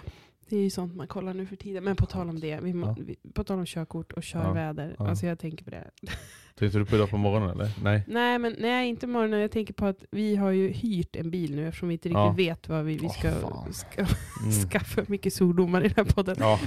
det 0.50 0.56
är 0.58 0.62
ju 0.62 0.70
sånt 0.70 0.96
man 0.96 1.08
kollar 1.08 1.34
nu 1.34 1.46
för 1.46 1.56
tiden. 1.56 1.84
Men 1.84 1.96
på 1.96 2.06
tal 2.06 2.30
om 2.30 2.40
det, 2.40 2.60
vi, 2.62 2.74
må, 2.74 2.88
Ja. 2.88 2.96
vi, 3.00 3.16
på 3.34 3.44
tal 3.44 3.60
om 3.60 3.66
körkort 3.66 4.12
och 4.14 4.24
körväder. 4.24 4.96
Ja. 5.00 5.08
Alltså 5.10 5.26
jag 5.26 5.40
tänker 5.40 5.64
på 5.66 5.70
det. 5.72 5.92
Tänkte 6.56 6.80
du 6.80 6.86
på 6.86 6.96
idag 6.96 7.10
på 7.10 7.18
morgonen 7.18 7.50
eller? 7.50 7.70
Nej. 7.84 8.04
Nej, 8.08 8.40
men 8.40 8.56
nej, 8.60 8.90
inte 8.90 9.06
imorgon. 9.06 9.32
Jag 9.40 9.52
tänker 9.52 9.74
på 9.74 9.86
att 9.86 10.04
vi 10.12 10.36
har 10.36 10.52
ju 10.52 10.70
hyrt 10.70 11.16
en 11.16 11.32
bil 11.32 11.56
nu 11.56 11.68
eftersom 11.68 11.88
vi 11.90 11.94
inte 11.94 12.10
riktigt 12.10 12.18
Ja. 12.20 12.32
vet 12.38 12.70
vad 12.70 12.86
vi, 12.86 12.98
vi 12.98 13.10
ska, 13.10 13.32
fan. 13.32 13.74
ska 13.74 14.02
Mm. 14.02 14.52
skaffa. 14.70 15.04
Mycket 15.08 15.34
svordomar 15.34 15.86
i 15.86 15.88
den 15.88 16.06
här 16.06 16.14
podden. 16.14 16.36
Ja. 16.40 16.60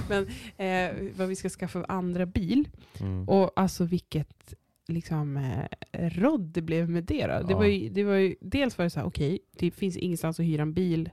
Eh, 0.65 0.91
vad 1.17 1.27
vi 1.27 1.35
ska 1.35 1.49
skaffa 1.49 1.79
för 1.79 1.91
andra 1.91 2.25
bil. 2.25 2.67
Mm. 2.99 3.29
Och 3.29 3.51
alltså 3.55 3.83
vilket 3.85 4.53
liksom 4.87 5.37
eh, 5.37 6.09
rodd 6.09 6.41
det 6.41 6.61
blev 6.61 6.89
med 6.89 7.03
det 7.03 7.27
då. 7.27 7.47
Det, 7.47 7.53
var 7.53 7.65
ju, 7.65 7.89
det 7.89 8.03
var 8.03 8.15
ju, 8.15 8.35
dels 8.41 8.77
var 8.77 8.83
det 8.83 8.89
så 8.89 8.99
här, 8.99 9.07
okej, 9.07 9.39
det 9.57 9.71
finns 9.71 9.97
ingenstans 9.97 10.39
att 10.39 10.45
hyra 10.45 10.61
en 10.61 10.73
bil. 10.73 11.09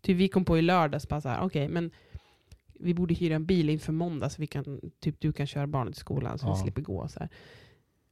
Typ 0.00 0.16
vi 0.16 0.28
kom 0.28 0.44
på 0.44 0.58
i 0.58 0.62
lördags, 0.62 1.08
bara 1.08 1.20
så 1.20 1.28
här, 1.28 1.44
okej, 1.44 1.68
men 1.68 1.90
vi 2.80 2.94
borde 2.94 3.14
hyra 3.14 3.34
en 3.34 3.46
bil 3.46 3.70
inför 3.70 3.92
måndag 3.92 4.30
så 4.30 4.40
vi 4.42 4.46
kan, 4.46 4.80
typ 5.00 5.20
du 5.20 5.32
kan 5.32 5.46
köra 5.46 5.66
barnet 5.66 5.94
till 5.94 6.00
skolan 6.00 6.38
så 6.38 6.46
vi 6.46 6.50
Ja. 6.52 6.56
slipper 6.62 6.82
gå. 6.82 7.08
Så 7.08 7.20
här. 7.20 7.28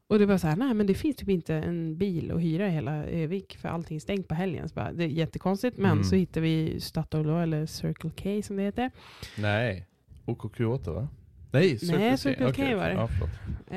Och 0.06 0.18
det 0.18 0.26
var 0.26 0.38
så 0.38 0.46
här, 0.46 0.56
nej 0.56 0.74
men 0.74 0.86
det 0.86 0.94
finns 0.94 1.16
typ 1.16 1.28
inte 1.28 1.54
en 1.54 1.96
bil 1.98 2.30
att 2.32 2.40
hyra 2.40 2.66
i 2.68 2.70
hela 2.70 3.04
Övik 3.06 3.56
för 3.56 3.68
allting 3.68 3.96
är 3.96 4.00
stängt 4.00 4.28
på 4.28 4.34
helgen. 4.34 4.68
Så 4.68 4.74
bara, 4.74 4.92
det 4.92 5.04
är 5.04 5.08
jättekonstigt, 5.08 5.76
men 5.78 5.90
Mm. 5.92 6.04
så 6.04 6.16
hittade 6.16 6.40
vi 6.40 6.80
Statoil 6.80 7.28
eller 7.28 7.66
Circle 7.66 8.10
K 8.22 8.42
som 8.42 8.56
det 8.56 8.62
heter. 8.62 8.90
Nej. 9.38 9.86
OKQ8 10.26 10.94
va? 10.94 11.08
Nej, 11.54 11.78
Nej, 11.82 12.18
Circle 12.18 12.52
K 12.52 12.62
var 12.76 12.88
det. 12.88 12.94
Ja. 12.94 13.08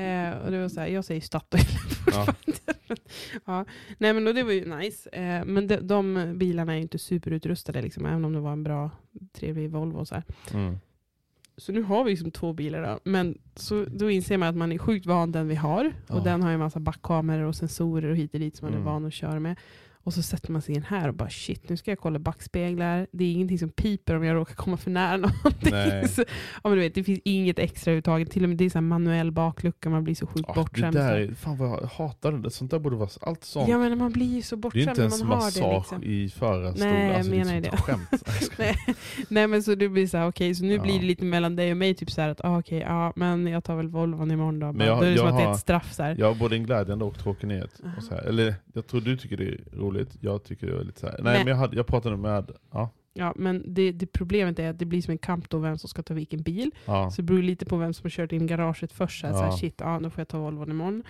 Eh, 0.00 0.38
och 0.44 0.50
det 0.50 0.58
var 0.60 0.68
så 0.68 0.80
här, 0.80 0.86
jag 0.86 1.04
säger 1.04 1.20
Statoil 1.20 1.64
fortfarande. 2.04 2.34
Ja. 3.44 3.64
Nej 3.98 4.12
men 4.12 4.24
då, 4.24 4.32
det 4.32 4.42
var 4.42 4.52
ju 4.52 4.76
nice. 4.76 5.08
Eh, 5.10 5.44
men 5.44 5.66
de, 5.66 5.76
de 5.76 6.32
bilarna 6.38 6.72
är 6.72 6.76
ju 6.76 6.82
inte 6.82 6.98
superutrustade 6.98 7.82
liksom, 7.82 8.06
även 8.06 8.24
om 8.24 8.32
det 8.32 8.40
var 8.40 8.52
en 8.52 8.62
bra, 8.62 8.90
trevlig 9.32 9.70
Volvo 9.70 10.04
så. 10.04 10.22
Mm. 10.54 10.78
Så 11.56 11.72
nu 11.72 11.82
har 11.82 12.04
vi 12.04 12.10
liksom 12.10 12.30
två 12.30 12.52
bilar 12.52 12.82
då. 12.82 12.98
Men 13.10 13.38
så, 13.54 13.84
då 13.84 14.10
inser 14.10 14.38
man 14.38 14.48
att 14.48 14.56
man 14.56 14.72
är 14.72 14.78
sjukt 14.78 15.06
van 15.06 15.32
den 15.32 15.48
vi 15.48 15.54
har. 15.54 15.84
Och 15.86 16.18
Ja. 16.18 16.22
den 16.24 16.42
har 16.42 16.50
ju 16.50 16.54
en 16.54 16.60
massa 16.60 16.80
backkameror 16.80 17.44
och 17.44 17.56
sensorer 17.56 18.08
och 18.10 18.16
hit 18.16 18.34
och 18.34 18.40
dit 18.40 18.56
som 18.56 18.66
man 18.66 18.74
Mm. 18.74 18.86
är 18.86 18.92
van 18.92 19.06
att 19.06 19.12
köra 19.12 19.40
med. 19.40 19.56
Och 20.08 20.14
så 20.14 20.22
sätter 20.22 20.52
man 20.52 20.62
sig 20.62 20.74
in 20.74 20.82
här 20.82 21.08
och 21.08 21.14
bara 21.14 21.30
shit, 21.30 21.68
nu 21.68 21.76
ska 21.76 21.90
jag 21.90 21.98
kolla 21.98 22.18
backspeglar. 22.18 23.06
Det 23.12 23.24
är 23.24 23.32
ingenting 23.32 23.58
som 23.58 23.68
piper 23.68 24.16
om 24.16 24.24
jag 24.24 24.34
råkar 24.36 24.54
komma 24.54 24.76
för 24.76 24.90
nära 24.90 25.16
någonting. 25.44 25.70
Nej. 25.72 26.08
Så, 26.08 26.22
ja, 26.54 26.60
men 26.70 26.72
du 26.72 26.78
vet, 26.78 26.94
det 26.94 27.04
finns 27.04 27.20
inget 27.24 27.58
extra 27.58 27.90
överhuvudtaget. 27.90 28.30
Till 28.30 28.42
och 28.42 28.48
med 28.48 28.58
det 28.58 28.64
är 28.64 28.70
så 28.70 28.80
manuell 28.80 29.30
baklucka, 29.32 29.90
man 29.90 30.04
blir 30.04 30.14
så 30.14 30.26
sjukt 30.26 30.46
det 30.48 30.54
bortskämd. 30.54 30.96
där, 30.96 31.00
så 31.00 31.14
här. 31.14 31.16
är- 31.20 31.34
fan 31.34 31.56
vad 31.56 31.68
jag 31.68 31.86
hatar 31.86 32.32
det. 32.32 32.50
Sånt 32.50 32.70
där 32.70 32.78
borde 32.78 32.96
vara, 32.96 33.08
allt 33.20 33.44
sånt. 33.44 33.68
Ja 33.68 33.78
men 33.78 33.98
man 33.98 34.12
blir 34.12 34.34
ju 34.36 34.42
så 34.42 34.56
det 34.56 34.58
är 34.58 34.62
bortskämd 34.62 34.88
inte 34.88 35.00
när 35.00 35.08
ens 35.08 35.22
man 35.22 35.28
har 35.30 35.36
det. 35.38 35.44
massage 35.60 35.78
Liksom. 35.78 36.02
i 36.04 36.28
förarstol. 36.28 36.86
Nej, 36.88 37.06
jag 37.06 37.16
alltså, 37.16 37.32
menar 37.32 37.52
det 37.52 37.58
är 37.58 37.70
det. 37.70 37.76
skämt. 37.76 38.08
Nej, 39.28 39.40
jag 39.42 39.50
men 39.50 39.62
så 39.62 39.74
det 39.74 39.88
blir 39.88 40.06
så 40.06 40.16
här, 40.16 40.28
okej, 40.28 40.54
så 40.54 40.64
nu 40.64 40.74
Ja. 40.74 40.82
blir 40.82 40.98
det 41.00 41.06
lite 41.06 41.24
mellan 41.24 41.56
dig 41.56 41.70
och 41.70 41.76
mig, 41.76 41.94
typ 41.94 42.10
så 42.10 42.20
här 42.20 42.28
att 42.28 42.44
ah, 42.44 42.58
okej, 42.58 42.78
ja 42.78 43.12
men 43.16 43.46
jag 43.46 43.64
tar 43.64 43.76
väl 43.76 43.88
Volvon 43.88 44.30
imorgon 44.30 44.58
då. 44.58 44.72
Men 44.72 44.86
jag- 44.86 44.98
då 45.00 45.04
är 45.04 45.10
det 45.10 45.16
som 45.16 45.26
jag 45.26 45.32
att 45.32 45.38
det 45.38 45.42
är 45.42 45.46
har- 45.46 45.54
ett 45.54 45.60
straff 45.60 45.92
så 45.92 46.02
här. 46.02 46.16
Jag 46.18 46.26
har 46.26 46.34
både 46.34 46.56
en 46.56 46.64
glädjande 46.64 47.04
och 47.04 47.18
tråkig 47.18 47.46
nyhet. 47.46 47.80
Och 47.96 48.02
så 48.02 48.14
här. 48.14 48.22
Eller 48.22 48.54
jag 48.72 48.86
tror 48.86 49.00
du 49.00 49.16
tycker 49.16 49.36
det 49.36 49.44
är 49.48 49.58
roligt, 49.72 49.97
jag 50.20 50.44
tycker 50.44 50.66
det 50.66 50.72
är 50.80 50.84
lite 50.84 51.00
så 51.00 51.06
här. 51.06 51.14
Nej 51.22 51.22
Men- 51.22 51.38
men, 51.44 51.46
jag, 51.48 51.56
hade, 51.56 51.76
jag 51.76 51.86
pratade 51.86 52.16
med, 52.16 52.50
ja, 52.72 52.90
Ja, 53.14 53.32
men 53.36 53.74
det, 53.74 53.92
det 53.92 54.06
problemet 54.06 54.58
är 54.58 54.70
att 54.70 54.78
det 54.78 54.84
blir 54.84 55.02
som 55.02 55.12
en 55.12 55.18
kamp 55.18 55.50
då 55.50 55.58
vem 55.58 55.78
som 55.78 55.88
ska 55.88 56.02
ta 56.02 56.14
vilken 56.14 56.42
bil. 56.42 56.70
ja. 56.84 57.10
Så 57.10 57.16
det 57.22 57.26
beror 57.26 57.42
lite 57.42 57.66
på 57.66 57.76
vem 57.76 57.94
som 57.94 58.04
har 58.04 58.10
kört 58.10 58.32
in 58.32 58.46
garaget 58.46 58.92
först. 58.92 59.20
Så 59.20 59.26
här, 59.26 59.34
så 59.34 59.40
här, 59.40 59.46
Ja. 59.46 59.56
shit, 59.56 59.74
ja, 59.78 60.00
då 60.02 60.10
får 60.10 60.20
jag 60.20 60.28
ta 60.28 60.38
Volvon 60.38 60.70
imorgon. 60.70 61.02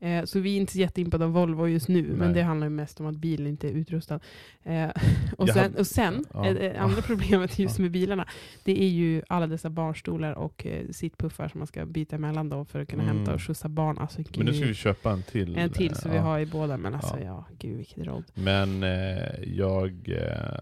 Eh, 0.00 0.24
så 0.24 0.40
vi 0.40 0.56
är 0.56 0.60
inte 0.60 0.72
så 0.72 0.78
jätteimpade 0.78 1.24
av 1.24 1.30
Volvo 1.32 1.66
just 1.68 1.88
nu, 1.88 2.02
Nej. 2.02 2.10
men 2.16 2.32
det 2.32 2.42
handlar 2.42 2.68
mest 2.68 3.00
om 3.00 3.06
att 3.06 3.16
bilen 3.16 3.46
inte 3.46 3.68
är 3.68 3.72
utrustad. 3.72 4.20
Eh, 4.62 4.88
och, 5.38 5.48
sen, 5.48 5.74
och 5.74 5.86
sen, 5.86 6.24
Ja. 6.34 6.46
eh, 6.46 6.56
eh, 6.56 6.82
andra 6.82 7.02
problemet 7.02 7.58
just 7.58 7.78
med 7.78 7.90
bilarna, 7.90 8.28
det 8.64 8.82
är 8.82 8.88
ju 8.88 9.22
alla 9.28 9.46
dessa 9.46 9.70
barnstolar 9.70 10.32
och 10.32 10.66
eh, 10.66 10.86
sittpuffar 10.90 11.48
som 11.48 11.58
man 11.60 11.66
ska 11.66 11.86
byta 11.86 12.16
emellan 12.16 12.48
då 12.48 12.64
för 12.64 12.80
att 12.80 12.88
kunna 12.88 13.02
Mm. 13.02 13.16
hämta 13.16 13.34
och 13.34 13.42
skjutsa 13.42 13.68
barn. 13.68 13.98
Alltså, 13.98 14.20
Men 14.36 14.46
nu 14.46 14.52
ska 14.52 14.60
gud. 14.60 14.68
vi 14.68 14.74
köpa 14.74 15.10
en 15.12 15.22
till. 15.22 15.56
en 15.56 15.70
till 15.70 15.94
så 15.94 16.08
vi 16.08 16.18
har 16.18 16.38
i 16.40 16.46
båda, 16.46 16.76
men 16.76 16.94
alltså 16.94 17.16
Ja. 17.18 17.24
ja, 17.24 17.46
gud 17.58 17.76
vilket 17.76 18.06
rodd. 18.06 18.24
Men 18.34 18.82
eh, 18.82 19.42
jag 19.44 20.08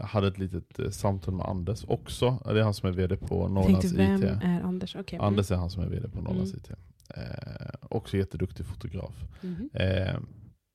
hade 0.01 0.29
ett 0.29 0.39
litet 0.39 0.95
samtal 0.95 1.35
med 1.35 1.47
Anders 1.47 1.85
också. 1.89 2.39
Det 2.45 2.59
är 2.61 2.63
han 2.65 2.75
som 2.75 2.89
är 2.89 2.93
VD 2.93 3.17
på 3.17 3.49
Norrlands 3.49 3.81
tänkte, 3.81 3.97
vem 4.03 4.17
IT. 4.17 4.25
är 4.45 4.61
Anders? 4.63 4.97
Mm. 4.97 5.21
Anders 5.25 5.51
är 5.51 5.57
han 5.57 5.71
som 5.71 5.83
är 5.83 5.87
VD 5.89 6.09
på 6.09 6.21
Norrlands 6.21 6.53
Mm. 6.53 6.65
IT. 6.65 6.79
Eh, 7.17 7.75
också 7.81 8.17
jätteduktig 8.17 8.67
fotograf. 8.67 9.25
Mhm. 9.41 9.71
Eh, 9.73 10.15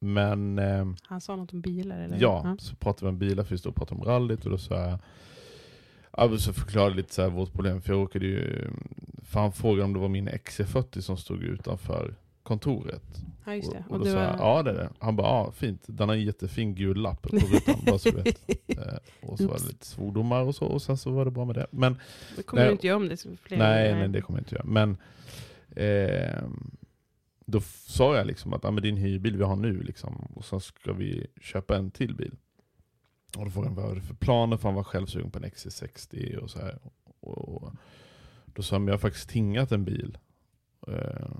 men 0.01 0.59
eh, 0.59 0.87
Han 1.03 1.21
sa 1.21 1.35
något 1.35 1.53
om 1.53 1.61
bilar 1.61 1.99
eller? 1.99 2.17
ja, 2.21 2.55
så 2.59 2.75
pratade 2.75 3.05
vi 3.05 3.09
om 3.09 3.19
bilar, 3.19 3.43
för 3.43 3.51
vi 3.51 3.57
stod 3.57 3.69
och 3.69 3.75
pratade 3.75 4.01
om 4.01 4.07
rallyt 4.07 4.45
och 4.45 4.51
då 4.51 4.57
sa 4.57 4.75
jag 4.75 4.99
Ja, 6.17 6.37
så 6.37 6.53
förklarade 6.53 6.95
lite 6.95 7.13
så 7.13 7.29
vårt 7.29 7.53
problem, 7.53 7.81
för 7.81 7.93
jag 7.93 8.01
råkade 8.01 8.25
ju... 8.25 8.67
För 9.23 9.39
han 9.39 9.51
frågade 9.51 9.83
om 9.83 9.93
det 9.93 9.99
var 9.99 10.07
min 10.07 10.29
XC40 10.29 11.01
som 11.01 11.17
stod 11.17 11.43
utanför 11.43 12.15
kontoret. 12.43 13.03
Ja, 13.45 13.55
just 13.55 13.71
det. 13.71 13.83
Och, 13.89 13.93
och 13.95 13.99
då 13.99 14.05
sa 14.05 14.15
var... 14.15 14.23
jag, 14.23 14.35
ja 14.39 14.63
det 14.63 14.71
är 14.71 14.75
det. 14.75 14.89
Han 14.99 15.15
bara, 15.15 15.27
ja 15.27 15.51
fint. 15.51 15.83
Den 15.85 16.09
har 16.09 16.15
en 16.15 16.21
jättefin 16.21 16.75
gul 16.75 16.97
lapp 16.97 17.21
på 17.21 17.29
rutan, 17.29 17.75
bara 17.85 17.99
så 17.99 18.11
vet. 18.11 18.39
Eh, 18.67 19.29
och 19.29 19.37
så 19.37 19.47
var 19.47 19.57
det 19.57 19.67
lite 19.67 19.85
svordomar 19.85 20.41
och 20.41 20.55
så, 20.55 20.65
och 20.65 20.81
sen 20.81 20.97
så 20.97 21.11
var 21.11 21.25
det 21.25 21.31
bra 21.31 21.45
med 21.45 21.55
det. 21.55 21.67
Men 21.71 21.99
Det 22.35 22.43
kommer 22.43 22.61
Nej. 22.61 22.69
du 22.69 22.71
inte 22.71 22.87
göra 22.87 22.97
om 22.97 23.09
det 23.09 23.17
fler 23.17 23.57
nej, 23.57 23.95
nej, 23.95 24.07
det 24.07 24.21
kommer 24.21 24.39
jag 24.39 24.41
inte 24.41 24.55
göra. 24.55 24.65
Men 24.65 24.97
eh, 25.75 26.43
då 27.45 27.61
sa 27.61 28.15
jag 28.17 28.27
liksom 28.27 28.53
att, 28.53 28.65
ah, 28.65 28.71
men 28.71 28.83
det 28.83 28.87
är 28.87 28.91
en 28.91 28.97
hyrbil 28.97 29.37
vi 29.37 29.43
har 29.43 29.55
nu 29.55 29.81
liksom, 29.81 30.15
och 30.35 30.45
sen 30.45 30.59
ska 30.59 30.93
vi 30.93 31.27
köpa 31.41 31.77
en 31.77 31.91
till 31.91 32.15
bil. 32.15 32.35
Och 33.37 33.45
då 33.45 33.51
frågade 33.51 33.75
han 33.75 33.83
vad 33.83 33.91
är 33.91 33.95
det 33.95 34.01
för 34.01 34.13
planer, 34.13 34.57
för 34.57 34.69
han 34.69 34.75
var 34.75 34.83
själv 34.83 35.05
sugen 35.05 35.31
på 35.31 35.39
en 35.39 35.45
XC60 35.45 36.35
och 36.35 36.49
så 36.49 36.59
här. 36.59 36.79
Och, 37.19 37.37
och 37.37 37.73
då 38.45 38.61
sa 38.63 38.75
han, 38.75 38.87
jag 38.87 38.93
har 38.93 38.99
faktiskt 38.99 39.29
tingat 39.29 39.71
en 39.71 39.85
bil. 39.85 40.17
Eh, 40.87 41.31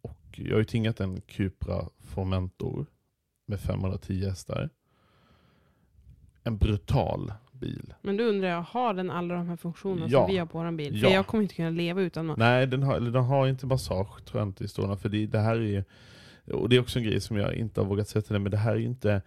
och 0.00 0.20
jag 0.36 0.52
har 0.52 0.58
ju 0.58 0.64
tingat 0.64 1.00
en 1.00 1.20
Cupra 1.20 1.88
Formentor 1.98 2.86
med 3.46 3.60
510 3.60 4.24
hästar. 4.24 4.70
En 6.42 6.58
brutal 6.58 7.32
bil. 7.60 7.94
Men 8.02 8.16
då 8.16 8.24
undrar 8.24 8.48
jag, 8.48 8.62
har 8.62 8.94
den 8.94 9.10
alla 9.10 9.34
de 9.34 9.48
här 9.48 9.56
funktionerna 9.56 10.06
Ja. 10.10 10.20
som 10.24 10.32
vi 10.32 10.38
har 10.38 10.46
på 10.46 10.58
vår 10.58 10.72
bil? 10.72 11.00
Ja. 11.02 11.08
För 11.08 11.14
jag 11.14 11.26
kommer 11.26 11.42
inte 11.42 11.54
kunna 11.54 11.70
leva 11.70 12.00
utan 12.00 12.26
någon. 12.26 12.38
Nej, 12.38 12.66
den 12.66 12.82
har, 12.82 13.00
den 13.00 13.24
har 13.24 13.46
inte 13.48 13.66
massage 13.66 14.24
tror 14.24 14.40
jag 14.40 14.48
inte 14.48 14.64
i 14.64 14.68
stålarna. 14.68 14.96
För 14.96 15.08
det, 15.08 15.26
det 15.26 15.38
här 15.38 15.56
är 15.56 15.60
ju, 15.60 15.84
och 16.54 16.68
det 16.68 16.76
är 16.76 16.80
också 16.80 16.98
en 16.98 17.04
grej 17.04 17.20
som 17.20 17.36
jag 17.36 17.54
inte 17.54 17.80
har 17.80 17.86
vågat 17.88 18.08
till 18.08 18.22
dig, 18.22 18.38
men 18.38 18.50
det 18.50 18.56
här 18.56 18.72
är 18.72 18.76
ju 18.76 18.84
inte... 18.84 19.22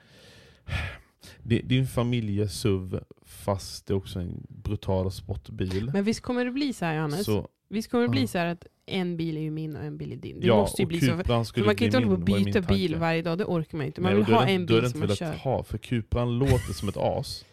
Det, 1.43 1.61
det 1.65 1.75
är 1.75 1.79
en 1.79 1.87
familjesuv 1.87 2.99
fast 3.25 3.87
det 3.87 3.93
är 3.93 3.95
också 3.95 4.19
en 4.19 4.45
brutal 4.49 5.11
sportbil. 5.11 5.91
Men 5.93 6.03
visst 6.03 6.21
kommer 6.21 6.45
det 6.45 6.51
bli 6.51 6.73
så 6.73 6.85
här 6.85 6.95
Johannes? 6.95 7.25
så, 7.25 7.47
visst 7.69 7.91
kommer 7.91 8.03
det 8.03 8.09
bli 8.09 8.27
så 8.27 8.37
här 8.37 8.45
att 8.45 8.67
en 8.85 9.17
bil 9.17 9.37
är 9.37 9.41
ju 9.41 9.51
min 9.51 9.75
och 9.75 9.83
en 9.83 9.97
bil 9.97 10.11
är 10.11 10.15
din? 10.15 10.39
Det 10.39 10.47
ja, 10.47 10.55
måste 10.57 10.81
ju 10.81 10.85
bli 10.87 10.99
så. 10.99 11.05
För, 11.05 11.65
man 11.65 11.75
kan 11.75 11.85
inte 11.85 11.97
hålla 11.97 12.07
på 12.07 12.13
och 12.13 12.19
byta 12.19 12.61
bil 12.61 12.95
varje 12.95 13.21
dag, 13.21 13.37
det 13.37 13.45
orkar 13.45 13.77
man 13.77 13.87
inte. 13.87 14.01
Man 14.01 14.13
Nej, 14.13 14.23
vill 14.23 14.33
ha 14.33 14.47
en 14.47 14.65
då 14.65 14.73
är 14.73 14.81
bil 14.81 14.83
det 14.83 14.89
som 14.89 15.03
inte 15.03 15.07
man 15.07 15.07
velat 15.27 15.41
kör. 15.43 15.51
ha, 15.51 15.63
för 15.63 15.77
Cupran 15.77 16.39
låter 16.39 16.73
som 16.73 16.89
ett 16.89 16.97
as. 16.97 17.45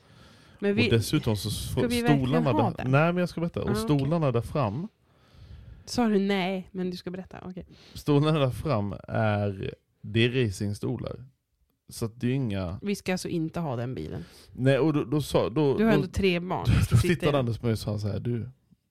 Men 0.59 0.71
och 0.71 0.79
vi, 0.79 0.89
dessutom 0.89 1.37
så 1.37 1.51
stolarna 1.51 2.53
där? 2.71 2.85
Nej 2.85 3.13
men 3.13 3.17
jag 3.17 3.29
ska 3.29 3.41
berätta. 3.41 3.61
Ah, 3.63 3.71
Och 3.71 3.77
stolarna 3.77 4.33
där 4.33 4.41
fram, 4.41 4.89
sa 5.85 6.07
du 6.09 6.19
nej, 6.19 6.69
men 6.73 6.91
du 6.91 6.97
ska 6.97 7.11
berätta? 7.11 7.39
Okej. 7.45 7.67
stolarna 7.95 8.39
där 8.39 8.51
fram 8.51 8.95
är, 9.09 9.75
det 10.03 10.25
är 10.25 10.45
racingstolar. 10.47 11.25
Så 11.91 12.05
att 12.05 12.21
det 12.21 12.27
är 12.27 12.33
inga... 12.35 12.79
Vi 12.83 12.95
ska 12.95 13.13
alltså 13.13 13.29
inte 13.29 13.61
ha 13.61 13.77
den 13.77 13.95
bilen. 13.95 14.25
Nej 14.53 14.79
och 14.79 14.93
då, 14.93 15.05
då 15.05 15.23
sa... 15.23 15.49
Då, 15.49 15.79
Du 15.79 15.85
har 15.85 15.91
då, 15.93 15.97
ändå 15.97 16.09
tre 16.09 16.41
barn. 16.41 16.65
Då 16.67 16.97
sitter- 16.97 17.09
tittade 17.15 17.39
Anders 17.39 17.59
på 17.59 17.67
mig 17.67 17.73
och 17.73 17.79
sa 17.79 17.99
så 17.99 18.09
här, 18.09 18.21
du, 18.21 18.49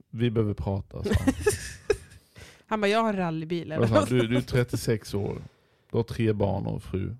vi 0.09 0.31
behöver 0.31 0.53
prata. 0.53 1.03
sa 1.03 1.09
han. 2.67 2.81
Bara, 2.81 2.87
jag 2.87 3.03
har 3.03 3.13
rallybil. 3.13 3.71
Och 3.73 3.77
då 3.79 3.85
Eller? 3.85 4.05
sa 4.05 4.05
du, 4.05 4.27
du 4.27 4.37
är 4.37 4.41
36 4.41 5.13
år, 5.13 5.41
du 5.91 5.97
har 5.97 6.03
tre 6.03 6.33
barn 6.33 6.65
och 6.65 6.83
fru. 6.83 7.15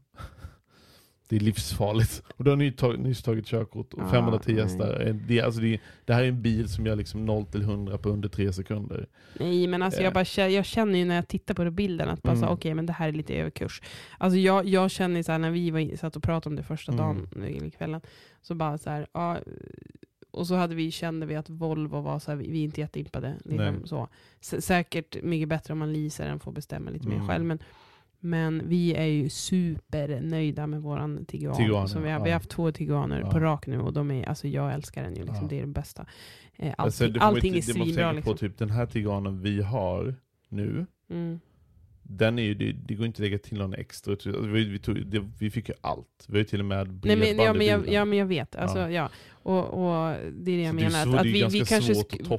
Det 1.30 1.36
är 1.36 1.40
livsfarligt. 1.40 2.24
Och 2.38 2.44
du 2.44 2.50
har 2.50 2.58
nyss 2.58 2.76
tagit, 2.76 3.00
nyss 3.00 3.24
tagit 3.24 3.46
körkort 3.48 3.94
och 3.94 4.00
Ja, 4.04 4.10
510 4.12 4.52
nej. 4.54 4.64
hästar. 4.64 5.14
Det, 5.28 5.42
alltså 5.42 5.62
det, 5.62 5.80
det 6.06 6.14
här 6.14 6.24
är 6.24 6.28
en 6.28 6.42
bil 6.42 6.70
som 6.70 6.86
gör 6.86 6.96
liksom 6.96 7.26
0 7.26 7.46
till 7.46 7.62
100 7.62 7.98
på 7.98 8.10
under 8.10 8.30
tre 8.30 8.54
sekunder. 8.54 9.08
Nej 9.40 9.68
men 9.68 9.82
alltså 9.82 10.00
Eh. 10.00 10.04
jag, 10.04 10.14
bara, 10.14 10.48
jag 10.50 10.66
känner 10.66 11.00
ju 11.00 11.06
när 11.06 11.16
jag 11.16 11.28
tittar 11.28 11.54
på 11.54 11.64
den 11.64 11.76
bilden 11.76 12.10
att 12.10 12.22
bara 12.24 12.34
Mm. 12.38 12.50
okej 12.50 12.74
men 12.74 12.86
det 12.86 12.94
här 12.94 13.08
är 13.08 13.12
lite 13.14 13.34
överkurs. 13.36 13.82
Alltså 14.18 14.40
jag, 14.40 14.66
jag 14.66 14.92
känner 14.92 15.24
så 15.24 15.32
här, 15.32 15.40
när 15.40 15.52
vi 15.52 15.72
var, 15.72 15.96
satt 15.96 16.16
och 16.16 16.24
pratade 16.24 16.50
om 16.54 16.56
det 16.56 16.64
första 16.64 16.92
Mm. 16.92 17.04
dagen, 17.06 17.44
eller 17.44 17.70
kvällen, 17.70 18.02
så 18.42 18.56
bara 18.56 18.78
så 18.78 18.90
här, 18.90 19.08
ja, 19.14 19.38
och 20.32 20.48
så 20.48 20.56
hade 20.56 20.76
vi, 20.76 20.92
kände 20.92 21.26
vi 21.26 21.36
att 21.36 21.50
Volvo 21.50 22.02
var 22.02 22.20
så 22.20 22.32
här, 22.32 22.38
vi 22.38 22.60
är 22.60 22.64
inte 22.64 22.82
jätteimpade. 22.82 23.36
Liksom, 23.46 23.86
så. 23.86 24.08
S- 24.42 24.66
säkert 24.66 25.24
mycket 25.24 25.50
bättre 25.50 25.72
om 25.74 25.80
man 25.80 25.94
leasar 25.94 26.26
än 26.26 26.40
får 26.40 26.52
bestämma 26.52 26.90
lite 26.92 27.08
mer 27.08 27.16
Mm. 27.16 27.28
själv. 27.28 27.46
Men, 27.46 27.60
men 28.20 28.62
vi 28.70 28.94
är 28.94 29.06
ju 29.06 29.30
supernöjda 29.30 30.68
med 30.68 30.82
våran 30.82 31.26
Tiguan. 31.26 31.56
Tiguan, 31.56 31.90
som 31.90 32.04
vi, 32.04 32.10
har, 32.10 32.18
ja. 32.18 32.24
vi 32.24 32.30
har 32.30 32.36
haft 32.40 32.50
två 32.50 32.72
Tiguaner 32.72 33.20
Ja. 33.20 33.32
på 33.32 33.40
rak 33.40 33.68
nu 33.68 33.80
och 33.80 33.94
de 33.94 34.12
är, 34.12 34.30
alltså 34.30 34.48
jag 34.48 34.74
älskar 34.74 35.04
den 35.04 35.16
ju. 35.16 35.20
Liksom, 35.22 35.38
Ja. 35.42 35.48
Det 35.50 35.56
är 35.58 35.62
det 35.62 35.68
bästa. 35.68 36.06
Eh, 36.56 36.74
Alltså, 36.78 37.04
allting 37.04 37.14
det 37.14 37.20
får 37.20 37.26
man 37.26 37.36
allting 37.36 37.56
inte- 37.56 37.72
är 37.72 37.74
det 37.74 37.80
måste 37.80 37.94
svinbra. 37.94 38.12
Liksom. 38.12 38.34
på 38.34 38.38
typ 38.38 38.58
den 38.58 38.70
här 38.70 38.86
Tiganen 38.86 39.42
vi 39.42 39.62
har 39.62 40.16
nu, 40.50 40.86
Mm. 41.10 41.40
Den 42.10 42.40
är 42.40 42.44
ju, 42.44 42.54
det, 42.54 42.72
det 42.72 42.94
går 42.94 43.06
inte 43.06 43.16
att 43.16 43.20
lägga 43.20 43.38
till 43.38 43.58
någon 43.58 43.74
extra. 43.74 44.12
Alltså, 44.12 44.42
vi, 44.42 44.64
vi, 44.64 44.80
tog, 44.80 45.06
det, 45.08 45.24
vi 45.40 45.50
fick 45.52 45.70
ju 45.70 45.76
allt. 45.82 46.26
Vi 46.28 46.34
har 46.34 46.38
ju 46.40 46.44
till 46.44 46.60
och 46.60 46.66
med 46.66 46.88
Nej, 46.88 47.16
bredband 47.16 47.38
men, 47.38 47.46
ja, 47.46 47.54
men 47.54 47.68
jag, 47.68 47.94
ja 47.94 48.06
men 48.06 48.18
jag 48.18 48.26
vet. 48.26 48.56
Alltså, 48.56 48.80
Ja. 48.80 48.90
ja. 48.90 49.10
Och, 49.44 49.58
och 49.64 50.16
det 50.34 50.52
är 50.52 50.58
det 50.58 50.62
jag 50.62 50.74
Så 50.74 50.80
är 50.80 50.90
menar. 50.90 51.00
att, 51.02 51.12
det 51.12 51.20
att 51.20 51.26
är 51.26 51.50
vi, 51.50 51.60
vi 51.60 51.66
kanske, 51.66 51.94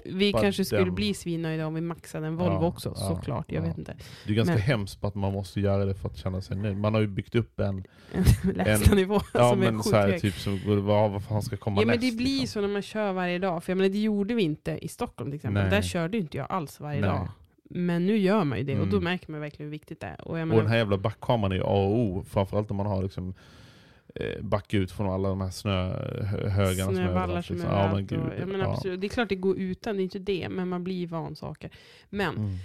vi 0.05 0.33
kanske 0.33 0.65
skulle 0.65 0.85
den. 0.85 0.95
bli 0.95 1.15
svinnöjda 1.15 1.67
om 1.67 1.75
vi 1.75 1.81
maxade 1.81 2.27
en 2.27 2.37
Volvo 2.37 2.53
Ja, 2.53 2.67
också, 2.67 2.89
ja, 2.97 3.09
såklart. 3.09 3.53
Jag 3.53 3.63
ja. 3.65 3.69
vet 3.69 3.79
inte. 3.79 3.97
Det 4.27 4.33
är 4.33 4.37
ganska 4.37 4.55
Men- 4.55 4.63
hemskt 4.63 5.05
att 5.05 5.15
man 5.15 5.33
måste 5.33 5.61
göra 5.61 5.85
det 5.85 5.95
för 5.95 6.09
att 6.09 6.17
känna 6.17 6.41
sig 6.43 6.57
nöjd. 6.57 6.77
Man 6.77 6.95
har 6.95 7.01
ju 7.01 7.07
byggt 7.07 7.35
upp 7.35 7.61
en, 7.61 7.85
En 8.13 8.51
lägsta 8.55 8.95
nivå 8.95 9.21
ja 9.35 9.51
som 9.51 9.63
är 9.63 9.65
men 9.65 9.75
sjukt 9.79 9.89
så 9.89 9.97
här, 9.97 10.19
typ 10.19 10.35
som 10.35 10.61
vad, 10.87 11.11
vad 11.11 11.25
fan 11.25 11.43
ska 11.43 11.57
komma 11.57 11.81
Ja 11.81 11.87
men 11.87 11.97
näst? 12.01 12.11
det 12.11 12.17
blir 12.17 12.41
liksom. 12.41 12.47
så 12.47 12.67
när 12.67 12.73
man 12.73 12.83
kör 12.83 13.13
varje 13.13 13.39
dag. 13.39 13.65
För 13.65 13.73
jag 13.73 13.77
menar, 13.77 13.89
det 13.91 13.99
gjorde 13.99 14.35
vi 14.35 14.43
inte 14.43 14.79
i 14.83 14.89
Stockholm 14.89 15.31
till 15.31 15.37
exempel. 15.37 15.63
Nej. 15.63 15.71
Där 15.71 15.83
körde 15.83 16.19
inte 16.19 16.37
jag 16.37 16.47
alls 16.51 16.81
varje 16.81 17.01
Nej. 17.01 17.11
dag. 17.11 17.29
Men 17.69 18.07
nu 18.07 18.17
gör 18.19 18.45
man 18.45 18.59
ju 18.59 18.65
det 18.65 18.81
och 18.81 18.87
då 18.87 18.97
Mm. 18.97 19.05
märker 19.05 19.31
man 19.33 19.41
verkligen 19.41 19.67
hur 19.67 19.71
viktigt 19.71 20.01
det 20.01 20.07
är. 20.07 20.29
Och 20.29 20.39
jag 20.39 20.43
Och 20.43 20.49
menar, 20.49 20.63
den 20.63 20.71
här 20.71 20.79
jävla 20.79 20.99
backkameran 20.99 21.53
är 21.53 21.57
ju 21.57 21.63
A 21.63 21.67
och 21.87 21.99
O, 21.99 22.25
framförallt 22.29 22.71
om 22.71 22.77
man 22.77 22.87
har 22.87 23.03
liksom 23.03 23.35
eh, 24.15 24.43
back 24.43 24.75
ut 24.75 24.93
från 24.93 25.07
alla 25.11 25.29
de 25.29 25.41
här 25.41 25.51
snöhögarna 25.51 26.75
som 26.75 26.89
är 26.89 26.95
snövallar 26.95 27.23
överallt. 27.25 27.47
som 27.47 27.57
är 27.57 27.61
Liksom. 27.61 27.75
Ja, 27.75 27.77
men 27.77 27.87
överallt. 27.87 28.09
gud, 28.11 28.19
och, 28.21 28.41
jag 28.41 28.49
menar, 28.49 28.65
ja. 28.65 28.73
absolut, 28.73 29.01
det 29.01 29.07
är 29.07 29.09
klart 29.09 29.29
det 29.29 29.35
går 29.35 29.59
utan, 29.59 29.97
det 29.97 30.03
är 30.03 30.05
inte 30.05 30.19
det. 30.19 30.49
Men 30.49 30.69
man 30.69 30.85
blir 30.85 31.07
van 31.07 31.37
saker. 31.37 31.71
Men 32.11 32.37
Mm. 32.37 32.57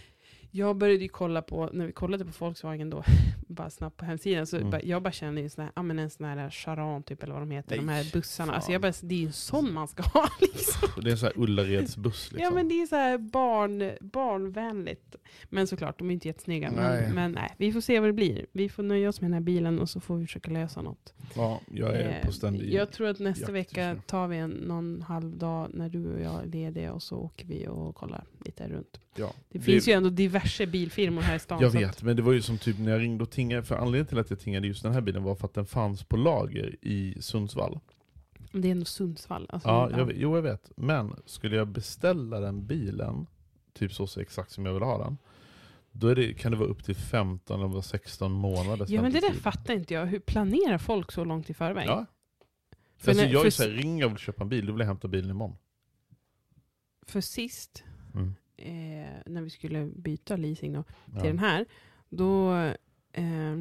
Jag 0.56 0.78
började 0.78 1.04
ju 1.04 1.10
kolla 1.10 1.42
på, 1.42 1.70
när 1.74 1.86
vi 1.86 1.92
kollade 1.92 2.26
på 2.26 2.32
Volkswagen 2.40 2.90
då, 2.90 3.04
bara 3.48 3.70
snabbt 3.70 3.98
på 3.98 4.06
hemsidan, 4.06 4.48
så 4.48 4.58
Mm. 4.58 4.70
bara, 4.70 4.82
jag 4.82 5.02
bara 5.04 5.12
kände 5.12 5.42
ju 5.42 5.50
sån 5.50 5.64
här, 5.64 5.72
ja 5.76 5.82
men 5.84 6.00
en 6.00 6.10
sån 6.10 6.26
här 6.26 6.50
Charan 6.50 7.04
typ, 7.04 7.24
eller 7.24 7.34
vad 7.34 7.42
de 7.42 7.52
heter, 7.52 7.78
de 7.78 7.86
Nej, 7.86 8.04
här 8.04 8.12
bussarna. 8.14 8.48
fan. 8.48 8.56
Alltså 8.56 8.72
jag 8.72 8.82
bara, 8.82 8.94
det 9.02 9.16
är 9.16 9.20
ju 9.20 9.26
en 9.26 9.34
sån 9.34 9.74
man 9.74 9.88
ska 9.88 10.04
ha 10.14 10.30
liksom. 10.42 10.90
Det 11.04 11.10
är 11.10 11.12
en 11.12 11.18
sån 11.18 11.26
här 11.36 11.44
Ullaredsbuss 11.44 12.32
liksom. 12.32 12.40
Ja 12.44 12.52
men 12.52 12.68
det 12.70 12.82
är 12.82 12.86
så 12.86 12.96
här 12.96 13.18
barn, 13.18 13.92
barnvänligt. 14.02 15.16
Men 15.50 15.68
såklart, 15.68 16.00
de 16.00 16.10
är 16.10 16.14
inte 16.14 16.28
jättesnygga. 16.28 16.72
Nej. 16.72 17.02
Men, 17.02 17.16
men 17.16 17.32
nej, 17.32 17.54
vi 17.58 17.74
får 17.74 17.82
se 17.82 18.00
vad 18.00 18.10
det 18.10 18.14
blir. 18.14 18.46
Vi 18.52 18.70
får 18.70 18.84
nöja 18.84 19.10
oss 19.10 19.22
med 19.22 19.30
den 19.30 19.34
här 19.34 19.42
bilen 19.42 19.80
och 19.80 19.90
så 19.90 20.00
får 20.00 20.18
vi 20.18 20.26
försöka 20.26 20.52
lösa 20.52 20.82
något. 20.82 21.14
Ja, 21.36 21.62
jag 21.72 21.96
är 21.96 22.10
Eh, 22.20 22.26
på 22.26 22.32
ständig 22.32 22.74
jag 22.74 22.92
tror 22.92 23.08
att 23.08 23.20
nästa 23.20 23.42
jakt 23.42 23.54
vecka 23.54 23.96
tar 24.06 24.28
vi 24.28 24.38
en, 24.38 24.50
någon 24.52 25.02
halv 25.02 25.38
dag 25.38 25.70
när 25.74 25.90
du 25.90 26.14
och 26.14 26.22
jag 26.22 26.42
är 26.44 26.46
lediga 26.46 26.94
och 26.94 27.04
så 27.04 27.18
åker 27.18 27.48
vi 27.48 27.68
och 27.68 27.96
kollar 27.96 28.24
lite 28.46 28.68
runt. 28.68 29.00
Ja. 29.16 29.34
Det, 29.50 29.60
finns 29.60 29.88
ju 29.88 29.92
ändå 29.94 30.10
diverse 30.10 30.43
bilfirmor 30.68 31.22
här 31.22 31.36
i 31.36 31.40
stan. 31.40 31.62
Jag 31.62 31.68
att- 31.68 31.76
vet, 31.76 32.04
men 32.04 32.16
det 32.16 32.22
var 32.22 32.34
ju 32.34 32.42
som 32.42 32.58
typ 32.58 32.80
när 32.80 32.92
jag 32.92 33.02
ringde 33.02 33.24
och 33.24 33.30
tingade, 33.32 33.64
för 33.64 33.76
anledningen 33.76 34.06
till 34.08 34.20
att 34.20 34.30
jag 34.30 34.40
tingade 34.40 34.68
just 34.68 34.84
den 34.84 34.94
här 34.94 35.02
bilen 35.02 35.24
var 35.24 35.36
för 35.36 35.46
att 35.48 35.54
den 35.54 35.66
fanns 35.66 36.04
på 36.04 36.18
lager 36.18 36.76
i 36.82 37.18
Sundsvall. 37.22 37.80
Det 38.52 38.68
är 38.68 38.72
ändå 38.72 38.86
Sundsvall. 38.86 39.48
Alltså, 39.50 39.70
Ja, 39.70 39.92
jag, 39.98 40.06
vet- 40.06 40.16
jo 40.20 40.36
jag 40.36 40.42
vet. 40.42 40.72
Men 40.78 41.16
skulle 41.26 41.56
jag 41.56 41.68
beställa 41.68 42.40
den 42.40 42.66
bilen, 42.68 43.28
typ 43.74 43.94
så, 43.94 44.08
så 44.08 44.20
exakt 44.20 44.52
som 44.52 44.66
jag 44.66 44.74
vill 44.74 44.84
ha 44.84 44.98
den, 45.04 45.18
då 45.92 46.14
det, 46.14 46.34
kan 46.34 46.52
det 46.52 46.58
vara 46.58 46.70
upp 46.70 46.84
till 46.84 46.96
15 46.96 47.62
eller 47.72 47.82
16 47.82 48.32
månaders 48.32 48.90
Ja 48.90 49.02
men 49.02 49.12
det 49.12 49.20
där 49.20 49.34
fattar 49.34 49.74
inte 49.74 49.94
jag. 49.94 50.06
Hur 50.06 50.20
planerar 50.20 50.78
folk 50.78 51.12
så 51.12 51.24
långt 51.24 51.50
i 51.50 51.54
förväg? 51.54 51.88
Ja. 51.88 52.06
För 52.98 53.12
alltså, 53.12 53.26
när- 53.26 53.32
jag 53.34 53.40
är 53.40 53.44
för- 53.44 53.50
såhär, 53.52 53.70
ring 53.70 54.00
jag 54.00 54.10
vill 54.10 54.18
köpa 54.18 54.44
en 54.44 54.50
bil, 54.50 54.66
då 54.66 54.72
vill 54.74 54.80
jag 54.80 54.88
hämta 54.88 55.08
bilen 55.08 55.30
imorgon. 55.30 55.56
För 57.08 57.22
sist, 57.22 57.84
Mm. 58.14 58.36
Eh, 58.66 59.22
när 59.26 59.42
vi 59.42 59.50
skulle 59.50 59.86
byta 59.86 60.36
leasing 60.36 60.74
då, 60.74 60.84
Ja. 61.06 61.20
till 61.20 61.30
den 61.30 61.40
här, 61.40 61.66
då, 62.10 62.54
eh, 63.14 63.56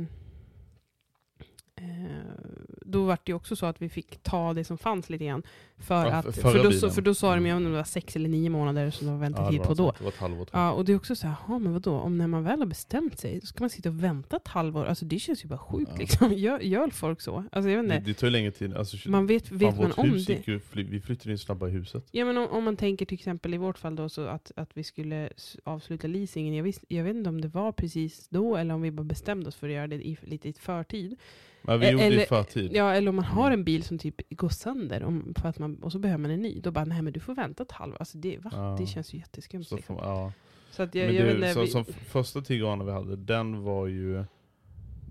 då 2.87 3.05
var 3.05 3.15
det 3.25 3.31
ju 3.31 3.35
också 3.35 3.57
så 3.57 3.67
att 3.67 3.83
vi 3.83 3.89
fick 3.89 4.23
ta 4.23 4.53
det 4.55 4.65
som 4.65 4.79
fanns 4.79 5.11
lite 5.11 5.25
grann. 5.25 5.43
För, 5.79 6.07
Ja, 6.07 6.13
att, 6.15 6.37
för- 6.37 6.63
då, 6.65 6.73
så, 6.73 6.91
för 6.91 7.03
då 7.03 7.15
sa 7.15 7.35
de 7.35 7.47
Mm. 7.47 7.57
om 7.57 7.65
det 7.65 7.71
var 7.71 7.85
sex 7.85 8.17
eller 8.17 8.29
nio 8.29 8.51
månader 8.51 8.91
som 8.91 9.07
det 9.07 9.13
var 9.13 9.19
Ja, 9.19 9.21
väntetid 9.21 9.53
det 9.55 9.59
var 9.59 9.67
på 9.67 9.75
då. 9.75 9.93
Det 9.99 10.05
var 10.05 10.11
ett 10.11 10.17
halvår 10.19 10.47
jag. 10.53 10.61
Ja, 10.61 10.73
och 10.73 10.85
det 10.85 10.93
är 10.93 10.97
också 10.97 11.17
så 11.17 11.27
här, 11.27 11.35
ja, 11.49 11.59
men 11.59 11.73
vadå, 11.73 11.93
om 11.99 12.19
när 12.19 12.27
man 12.27 12.45
väl 12.45 12.59
har 12.59 12.67
bestämt 12.67 13.19
sig, 13.19 13.41
så 13.41 13.47
ska 13.47 13.63
man 13.63 13.71
sitta 13.71 13.89
och 13.89 14.03
vänta 14.05 14.37
ett 14.37 14.49
halvår. 14.49 14.85
Alltså 14.85 15.05
det 15.05 15.19
känns 15.19 15.45
ju 15.45 15.49
bara 15.49 15.59
sjukt 15.59 15.91
Ja. 15.95 15.99
liksom. 15.99 16.33
Gör, 16.37 16.59
gör 16.59 16.89
folk 16.91 17.21
så? 17.21 17.45
Alltså 17.53 17.71
jag 17.71 17.83
vet 17.83 17.89
Det, 17.91 17.97
inte. 17.97 18.11
det 18.11 18.15
tar 18.15 18.27
ju 18.27 18.31
längre 18.31 18.51
tid. 18.51 18.75
Alltså, 18.77 19.11
Man 19.11 19.27
vet, 19.27 19.49
fan, 19.49 19.59
vet 19.59 19.79
man 19.79 19.93
om 19.97 20.11
det? 20.27 20.49
ju, 20.49 20.61
vi 20.75 21.01
flyttade 21.01 21.31
ju 21.31 21.39
snabbare 21.39 21.71
i 21.71 21.73
huset. 21.73 22.07
Ja, 22.11 22.25
men 22.25 22.37
om, 22.39 22.49
om 22.49 22.65
man 22.65 22.77
tänker 22.77 23.07
till 23.07 23.15
exempel 23.15 23.55
i 23.55 23.57
vårt 23.57 23.79
fall 23.79 23.97
då, 23.97 24.09
så 24.09 24.27
att, 24.27 24.53
att 24.57 24.71
vi 24.75 24.85
skulle 24.85 25.29
avsluta 25.65 26.07
leasingen. 26.09 26.55
Jag, 26.55 26.65
visst, 26.65 26.85
jag 26.89 27.05
vet 27.05 27.17
inte 27.17 27.29
om 27.31 27.41
det 27.41 27.49
var 27.49 27.73
precis 27.73 28.29
då 28.29 28.57
eller 28.57 28.75
om 28.75 28.83
vi 28.83 28.91
bara 28.91 29.05
bestämde 29.05 29.49
oss 29.49 29.57
för 29.57 29.69
att 29.69 29.75
göra 29.75 29.87
det 29.87 29.97
i, 29.97 30.17
lite 30.23 30.49
i 30.49 30.53
förtid. 30.53 31.17
Men 31.63 31.81
vi 31.81 31.87
Eh, 31.87 31.93
gjorde 31.93 32.05
det 32.05 32.07
eller- 32.13 32.23
i 32.23 32.27
förtid. 32.27 32.71
Ja, 32.75 32.93
eller 32.95 33.09
om 33.09 33.17
man 33.17 33.25
har 33.25 33.47
Mm. 33.47 33.59
en 33.61 33.65
bil 33.65 33.83
som 33.83 33.99
typ 33.99 34.31
går 34.31 34.49
sönder 34.49 35.05
om, 35.05 35.35
för 35.37 35.49
att 35.49 35.59
man, 35.59 35.77
och 35.83 35.93
så 35.93 35.99
behöver 35.99 36.19
man 36.23 36.31
en 36.31 36.43
ny. 36.43 36.61
Då 36.61 36.71
bara, 36.71 36.85
nej 36.85 37.03
men 37.03 37.13
du 37.13 37.21
får 37.21 37.35
vänta 37.35 37.63
ett 37.63 37.73
halvår. 37.73 37.97
Alltså 38.01 38.19
det? 38.19 38.39
Ja. 38.53 38.77
det 38.79 38.87
känns 38.87 39.15
ju 39.15 39.19
jätteskumt. 39.19 39.65
Så 39.65 39.77
liksom. 39.77 39.97
ja. 39.97 40.33
Så 40.71 40.83
att 40.83 40.95
jag, 40.95 41.07
Men 41.07 41.15
jag 41.17 41.25
vet 41.25 41.33
det, 41.41 41.49
inte, 41.51 41.55
så, 41.55 41.61
vi, 41.61 41.67
som 41.67 41.85
första 41.85 42.41
Tigranen 42.41 42.87
vi 42.87 42.93
hade, 42.93 43.17
den 43.17 43.63
var 43.63 43.87
ju 43.87 44.25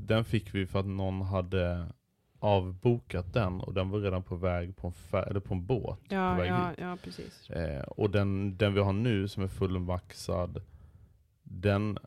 Den 0.07 0.25
fick 0.25 0.55
vi 0.55 0.65
för 0.67 0.79
att 0.79 0.85
någon 0.85 1.21
hade 1.21 1.85
avbokat 2.39 3.33
den 3.33 3.61
och 3.61 3.73
den 3.73 3.89
var 3.89 3.99
redan 3.99 4.23
på 4.23 4.35
väg 4.35 4.75
på 4.77 4.87
en, 4.87 5.23
eller 5.23 5.39
på 5.39 5.53
en 5.53 5.65
båt 5.65 5.99
på 6.09 6.15
ja, 6.15 6.33
väg 6.33 6.49
ja, 6.49 6.67
hit. 6.69 6.77
ja, 6.81 6.97
precis. 7.03 7.49
Eh, 7.49 7.81
och 7.83 8.09
den, 8.09 8.57
den 8.57 8.73
vi 8.73 8.79
har 8.79 8.93
nu 8.93 9.27
som 9.27 9.43
är 9.43 9.47
fullmaxad 9.47 10.61
Den 11.43 11.97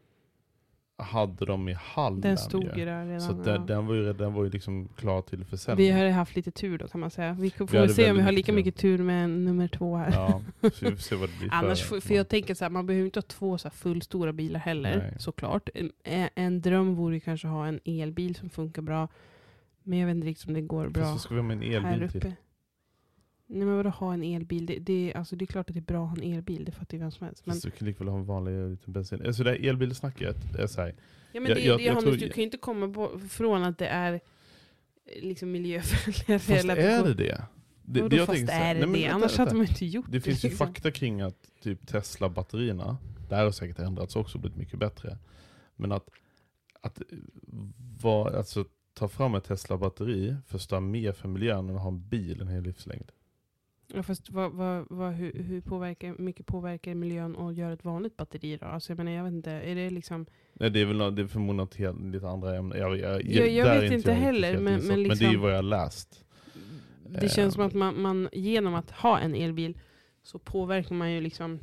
hade 0.97 1.47
de 1.47 1.69
i 1.69 1.73
hallen 1.73 2.21
Den 2.21 2.39
stod 2.39 2.65
ju. 2.77 2.85
där 2.85 3.07
redan. 3.07 3.21
Så 3.21 3.43
ja. 3.47 3.59
den, 3.59 3.87
var 3.87 3.95
ju 3.95 4.13
den 4.13 4.33
var 4.35 4.45
ju 4.45 4.51
liksom 4.51 4.89
klar 4.97 5.23
till 5.23 5.45
försäljning. 5.45 5.87
Vi 5.87 5.93
har 5.93 6.11
haft 6.11 6.37
lite 6.37 6.51
tur 6.51 6.79
då 6.79 6.89
kan 6.89 7.01
man 7.01 7.11
säga. 7.11 7.37
Vi 7.41 7.51
får 7.51 7.67
Vi 7.67 7.79
väl 7.79 7.95
se 7.95 8.11
om 8.11 8.17
vi 8.17 8.23
har 8.23 8.33
lika 8.33 8.47
tur. 8.53 8.57
mycket 8.57 8.77
tur 8.77 8.99
med 8.99 9.31
nummer 9.31 9.69
två 9.69 9.97
här. 9.97 10.13
Ja, 10.13 10.41
så 10.61 10.91
vi 10.91 10.97
se 10.97 11.17
vad 11.17 11.29
det 11.29 11.39
blir 11.39 11.49
Annars, 11.53 11.83
för, 11.83 12.01
för, 12.01 12.09
för 12.09 12.15
jag 12.15 12.29
tänker 12.29 12.55
så 12.55 12.65
här, 12.65 12.71
man 12.71 12.87
behöver 12.87 13.05
inte 13.05 13.19
ha 13.19 13.23
två 13.23 13.59
så 13.59 13.69
här 13.69 13.75
fullstora 13.75 14.33
bilar 14.33 14.61
heller, 14.61 14.97
Nej. 14.99 15.17
såklart. 15.19 15.69
En, 15.75 15.91
en 16.35 16.61
dröm 16.61 16.95
vore 16.95 17.15
ju 17.15 17.21
kanske 17.21 17.49
ha 17.49 17.67
en 17.67 17.81
elbil 17.85 18.35
som 18.35 18.51
funkar 18.51 18.83
bra. 18.83 19.09
Men 19.83 19.99
jag 19.99 20.07
vet 20.07 20.15
inte 20.15 20.27
riktigt 20.27 20.49
om 20.49 20.55
det 20.55 20.61
går 20.61 20.89
bra 20.89 21.13
så 21.13 21.19
ska 21.19 21.35
vi 21.35 21.41
ha 21.41 21.53
en 21.53 21.63
här 21.63 21.77
elbil 21.77 22.03
uppe. 22.03 22.21
till. 22.21 22.33
Nej 23.47 23.67
men 23.67 23.77
vadå 23.77 23.91
ha 23.91 24.15
en 24.15 24.23
elbil? 24.23 24.67
Det, 24.67 24.79
det, 24.79 25.13
alltså, 25.15 25.37
det 25.37 25.45
är 25.45 25.47
klart 25.47 25.71
att 25.71 25.75
det 25.75 25.81
är 25.81 25.83
bra 25.83 26.05
att 26.05 26.11
ha 26.11 26.17
en 26.25 26.33
elbil, 26.33 26.65
det 26.65 26.73
fattar 26.73 26.95
ju 26.97 27.01
vem 27.03 27.11
som 27.11 27.27
helst. 27.27 27.47
Men, 27.47 27.55
Fast 27.55 27.65
du 27.65 27.71
kan 27.71 27.87
lika 27.89 27.99
väl 27.99 28.09
ha 28.09 28.19
en 28.19 28.25
vanlig 28.25 28.71
liten 28.71 28.93
bensin. 28.93 29.27
Alltså 29.27 29.45
det 29.45 29.51
här 29.51 29.69
elbilsnacket 29.69 30.37
är 30.59 30.67
så 30.67 30.81
här. 30.81 30.95
ja, 31.33 31.41
men 31.41 31.49
jag- 31.51 31.57
det, 31.59 31.63
jag- 31.65 31.79
det, 31.79 31.83
jag 31.85 31.95
Hannes, 31.95 32.05
tror- 32.05 32.17
du 32.17 32.29
kan 32.29 32.37
ju 32.37 32.43
inte 32.43 32.57
komma 32.57 33.09
från 33.31 33.65
att 33.65 33.79
det 33.79 33.87
är 33.87 34.13
eh, 34.13 34.21
liksom 35.23 35.51
miljövänligare. 35.53 36.39
Fast 36.39 36.65
är 36.65 37.05
det 37.05 37.15
det? 37.15 37.43
det, 37.83 38.03
Vadå 38.03 38.17
jag 38.17 38.27
fast 38.27 38.47
så 38.47 38.53
här- 38.53 38.71
är 38.71 38.75
det 38.75 38.81
nej, 38.81 38.89
men 38.89 38.93
det? 38.93 39.01
vänta, 39.07 39.15
Annars 39.15 39.31
vänta. 39.31 39.43
hade 39.43 39.55
man 39.55 39.67
inte 39.67 39.87
gjort 39.87 40.07
Det 40.09 40.21
finns 40.21 40.45
ju 40.45 40.49
liksom. 40.49 40.67
fakta 40.67 40.91
kring 40.91 41.21
att 41.21 41.37
typ 41.63 41.87
Tesla-batterierna, 41.87 42.97
det 43.29 43.35
här 43.37 43.45
har 43.45 43.51
säkert 43.53 43.79
ändrats 43.79 44.17
också 44.17 44.39
och 44.39 44.41
blivit 44.43 44.59
mycket 44.59 44.79
bättre. 44.79 45.19
Men 45.77 45.93
att, 45.93 46.09
att 46.81 47.03
var, 48.03 48.31
alltså, 48.31 48.65
ta 48.95 49.09
fram 49.09 49.35
ett 49.35 49.45
Tesla-batteri 49.45 50.37
förstör 50.47 50.81
mer 50.81 51.13
för 51.13 51.29
miljön 51.29 51.69
än 51.69 51.77
att 51.77 51.83
ha 51.83 51.89
en 51.89 52.09
bil 52.09 52.41
en 52.41 52.49
hel 52.49 52.63
livslängd. 52.63 53.13
Ja, 53.87 54.03
fast 54.03 54.31
vad, 54.31 54.53
vad, 54.53 54.87
vad, 54.91 55.13
hur, 55.13 55.33
hur 55.43 55.61
påverkar, 55.61 56.15
mycket 56.19 56.47
påverkar 56.47 56.95
miljön 56.95 57.37
att 57.37 57.55
göra 57.55 57.73
ett 57.73 57.85
vanligt 57.85 58.17
batteri 58.17 58.57
då? 58.57 58.67
Alltså 58.67 58.93
jag 58.93 58.97
menar, 58.99 59.13
jag 59.13 59.25
vet 59.25 59.33
inte, 59.33 59.51
är 59.51 59.75
det 59.75 59.91
liksom... 59.91 60.27
Nej, 60.53 60.71
det 60.71 60.81
är 60.81 60.85
väl 60.85 60.97
nå- 60.97 61.11
det 61.11 61.23
är 61.23 61.27
förmodligen 61.27 61.57
något 61.57 61.75
helt, 61.75 62.01
lite 62.01 62.29
andra 62.29 62.57
ämnen. 62.57 62.79
Jag, 62.79 62.99
jag, 62.99 63.25
Jag- 63.25 63.49
jag 63.51 63.81
vet 63.81 63.93
inte 63.93 64.11
jag 64.11 64.17
heller, 64.17 64.49
helt 64.51 64.63
men- 64.63 64.75
insatt. 64.75 64.89
men 64.89 65.03
men 65.03 65.09
det 65.09 65.15
är 65.15 65.19
ju 65.21 65.27
liksom- 65.29 65.43
vad 65.43 65.51
jag 65.51 65.57
har 65.57 65.63
läst. 65.63 66.25
Det 67.09 67.29
känns 67.29 67.55
som 67.55 67.63
Ehm. 67.63 67.67
att 67.69 67.75
man, 67.75 68.01
man 68.03 68.29
genom 68.33 68.75
att 68.75 68.91
ha 68.91 69.19
en 69.19 69.35
elbil 69.35 69.79
så 70.23 70.39
påverkar 70.39 70.95
man 70.95 71.13
ju 71.13 71.21
liksom 71.21 71.59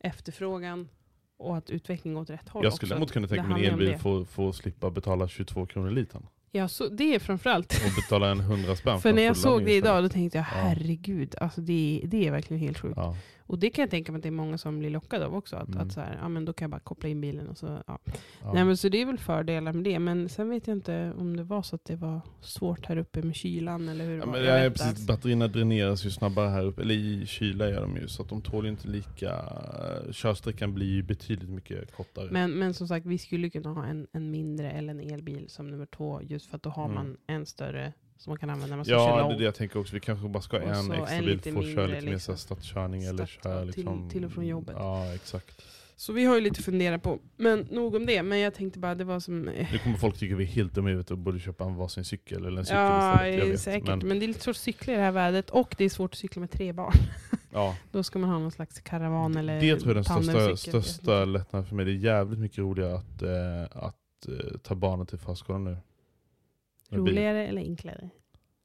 efterfrågan 0.00 0.88
och 1.36 1.56
att 1.56 1.70
utvecklingen 1.70 2.14
går 2.14 2.22
åt 2.22 2.30
rätt 2.30 2.48
håll 2.48 2.64
Jag 2.64 2.72
skulle 2.72 2.90
däremot 2.94 3.12
kunna 3.12 3.28
tänka 3.28 3.48
mig 3.48 3.66
en 3.66 3.72
elbil 3.72 3.88
det. 3.88 3.98
få, 3.98 4.24
få 4.24 4.52
slippa 4.52 4.90
betala 4.90 5.28
22 5.28 5.66
kronor 5.66 5.90
litern. 5.90 6.26
Ja, 6.52 6.68
så 6.68 6.88
det 6.88 7.14
är 7.14 7.18
framförallt. 7.18 7.72
Och 7.86 7.92
betala 8.02 8.30
en 8.30 8.40
100 8.40 8.76
spänn 8.76 9.00
För 9.00 9.08
en 9.08 9.14
när 9.14 9.22
jag 9.22 9.36
såg 9.36 9.64
det 9.64 9.74
idag 9.76 10.04
då 10.04 10.08
tänkte 10.08 10.38
jag 10.38 10.46
Ja. 10.52 10.60
herregud, 10.68 11.34
alltså 11.40 11.60
det, 11.60 12.02
det 12.04 12.26
är 12.26 12.30
verkligen 12.30 12.62
helt 12.62 12.78
sjukt. 12.78 12.96
Ja. 12.96 13.16
Och 13.50 13.58
det 13.58 13.70
kan 13.70 13.82
jag 13.82 13.90
tänka 13.90 14.12
mig 14.12 14.18
att 14.18 14.22
det 14.22 14.28
är 14.28 14.30
många 14.30 14.58
som 14.58 14.78
blir 14.78 14.90
lockade 14.90 15.26
av 15.26 15.34
också. 15.34 15.56
Att, 15.56 15.68
Mm. 15.68 15.80
att 15.80 15.92
så 15.92 16.00
här, 16.00 16.18
ja, 16.22 16.28
men 16.28 16.44
då 16.44 16.52
kan 16.52 16.64
jag 16.64 16.70
bara 16.70 16.80
koppla 16.80 17.08
in 17.08 17.20
bilen 17.20 17.48
och 17.48 17.58
så, 17.58 17.66
ja. 17.86 17.98
Ja. 18.42 18.52
Nej 18.54 18.64
men 18.64 18.76
så 18.76 18.88
det 18.88 19.02
är 19.02 19.06
väl 19.06 19.18
fördelar 19.18 19.72
med 19.72 19.84
det. 19.84 19.98
Men 19.98 20.28
sen 20.28 20.48
vet 20.50 20.66
jag 20.66 20.76
inte 20.76 21.12
om 21.18 21.36
det 21.36 21.42
var 21.42 21.62
så 21.62 21.76
att 21.76 21.84
det 21.84 21.96
var 21.96 22.20
svårt 22.40 22.86
här 22.86 22.96
uppe 22.96 23.22
med 23.22 23.34
kylan 23.34 23.88
eller 23.88 24.04
hur 24.04 24.12
det 24.12 24.18
Ja, 24.18 24.26
var. 24.26 24.32
men 24.32 24.44
Jag 24.44 24.66
inte 24.66 24.78
precis, 24.84 25.06
batterierna 25.06 25.48
dräneras 25.48 26.06
ju 26.06 26.10
snabbare 26.10 26.48
här 26.48 26.64
uppe, 26.64 26.82
eller 26.82 26.94
i 26.94 27.26
kyla 27.26 27.68
gör 27.70 27.80
de 27.80 27.96
ju, 27.96 28.08
så 28.08 28.22
att 28.22 28.28
de 28.28 28.42
tål 28.42 28.64
ju 28.64 28.70
inte 28.70 28.88
lika... 28.88 29.34
Körsträckan 30.12 30.74
blir 30.74 30.86
ju 30.86 31.02
betydligt 31.02 31.50
mycket 31.50 31.92
kortare. 31.92 32.28
Men, 32.30 32.50
men 32.58 32.74
som 32.74 32.88
sagt, 32.88 33.06
vi 33.06 33.18
skulle 33.18 33.50
kunna 33.50 33.70
ha 33.72 33.86
en, 33.86 34.06
en 34.12 34.30
mindre 34.30 34.70
eller 34.70 34.90
en 34.90 35.00
elbil 35.00 35.44
som 35.48 35.70
nummer 35.70 35.86
två. 35.86 36.20
Just 36.22 36.46
för 36.46 36.56
att 36.56 36.62
då 36.62 36.70
har 36.70 36.84
Mm. 36.84 36.94
man 36.94 37.16
en 37.26 37.46
större 37.46 37.92
som 38.20 38.30
man 38.30 38.38
kan 38.38 38.50
använda 38.50 38.70
när 38.70 38.76
man 38.76 38.84
ska 38.84 38.94
köra 38.94 39.18
ja, 39.18 39.28
det 39.28 39.34
är 39.34 39.38
det 39.38 39.44
jag 39.44 39.54
tänker 39.54 39.80
också. 39.80 39.94
Vi 39.94 40.00
kanske 40.00 40.28
bara 40.28 40.42
ska 40.42 40.56
ha 40.58 40.64
en 40.64 40.92
extra 40.92 41.06
en 41.08 41.24
bil 41.24 41.40
för 41.40 41.58
att 41.58 41.74
köra 41.74 41.86
lite 41.86 42.04
mer 42.04 42.12
liksom. 42.12 42.36
stadskörning 42.36 43.02
eller 43.02 43.26
Start- 43.26 43.42
köra 43.44 43.58
till- 43.60 43.66
liksom... 43.66 44.08
till 44.10 44.24
och 44.24 44.32
från 44.32 44.46
jobbet. 44.46 44.76
Ja, 44.78 45.14
exakt. 45.14 45.62
Så 45.96 46.12
vi 46.12 46.24
har 46.24 46.34
ju 46.34 46.40
lite 46.40 46.62
funderat 46.62 47.02
på. 47.02 47.18
Men 47.36 47.60
nog 47.70 47.94
om 47.94 48.06
det. 48.06 48.22
Men 48.22 48.38
jag 48.38 48.54
tänkte 48.54 48.78
bara, 48.78 48.94
det 48.94 49.04
var 49.04 49.20
som... 49.20 49.42
Nu 49.42 49.78
kommer 49.82 49.96
folk 49.96 50.18
tycka 50.18 50.36
vi 50.36 50.44
är 50.44 50.48
helt 50.48 50.74
dumma 50.74 50.88
i 50.88 50.92
huvudet 50.92 51.10
och 51.10 51.18
borde 51.18 51.38
köpa 51.40 51.64
en 51.64 51.74
varsin 51.76 52.04
cykel 52.04 52.46
eller 52.46 52.58
en 52.58 52.64
cykel 52.64 52.78
Ja, 52.78 53.26
istället. 53.26 53.60
Säkert. 53.60 53.88
Men... 53.88 53.98
Men, 54.08 54.18
det 54.18 54.24
är 54.24 54.28
lite 54.28 54.40
svårt 54.40 54.56
att 54.56 54.56
cykla 54.56 54.92
i 54.92 54.96
det 54.96 55.02
här 55.02 55.12
vädret. 55.12 55.50
Och 55.50 55.74
det 55.78 55.84
är 55.84 55.88
svårt 55.88 56.12
att 56.12 56.18
cykla 56.18 56.40
med 56.40 56.50
tre 56.50 56.72
barn. 56.72 56.92
ja, 57.52 57.76
Då 57.92 58.02
ska 58.02 58.18
man 58.18 58.30
ha 58.30 58.38
någon 58.38 58.50
slags 58.50 58.80
karavan 58.80 59.36
eller 59.36 59.60
det 59.60 59.76
tror 59.76 59.96
jag 59.96 60.06
är 60.06 60.14
den 60.14 60.24
största, 60.24 60.56
största 60.56 61.24
lättnaden 61.24 61.68
för 61.68 61.74
mig. 61.76 61.84
Det 61.84 61.90
är 61.90 61.94
jävligt 61.94 62.38
mycket 62.38 62.58
roligare 62.58 62.94
att, 62.94 63.22
eh, 63.22 63.84
att 63.84 64.28
eh, 64.28 64.58
ta 64.62 64.74
barnen 64.74 65.06
till 65.06 65.18
förskolan 65.18 65.64
nu. 65.64 65.76
Roligare 66.90 67.46
eller 67.46 67.62
enklare? 67.62 68.10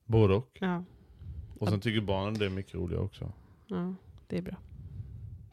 Både 0.05 0.33
och. 0.33 0.57
Ja, 0.61 0.83
Och 1.59 1.69
sen 1.69 1.79
tycker 1.79 2.01
barnen 2.01 2.33
det 2.33 2.45
är 2.45 2.49
mycket 2.49 2.75
roligare 2.75 3.03
också. 3.03 3.31
ja 3.67 3.93
det 4.27 4.37
är 4.37 4.41
bra. 4.41 4.55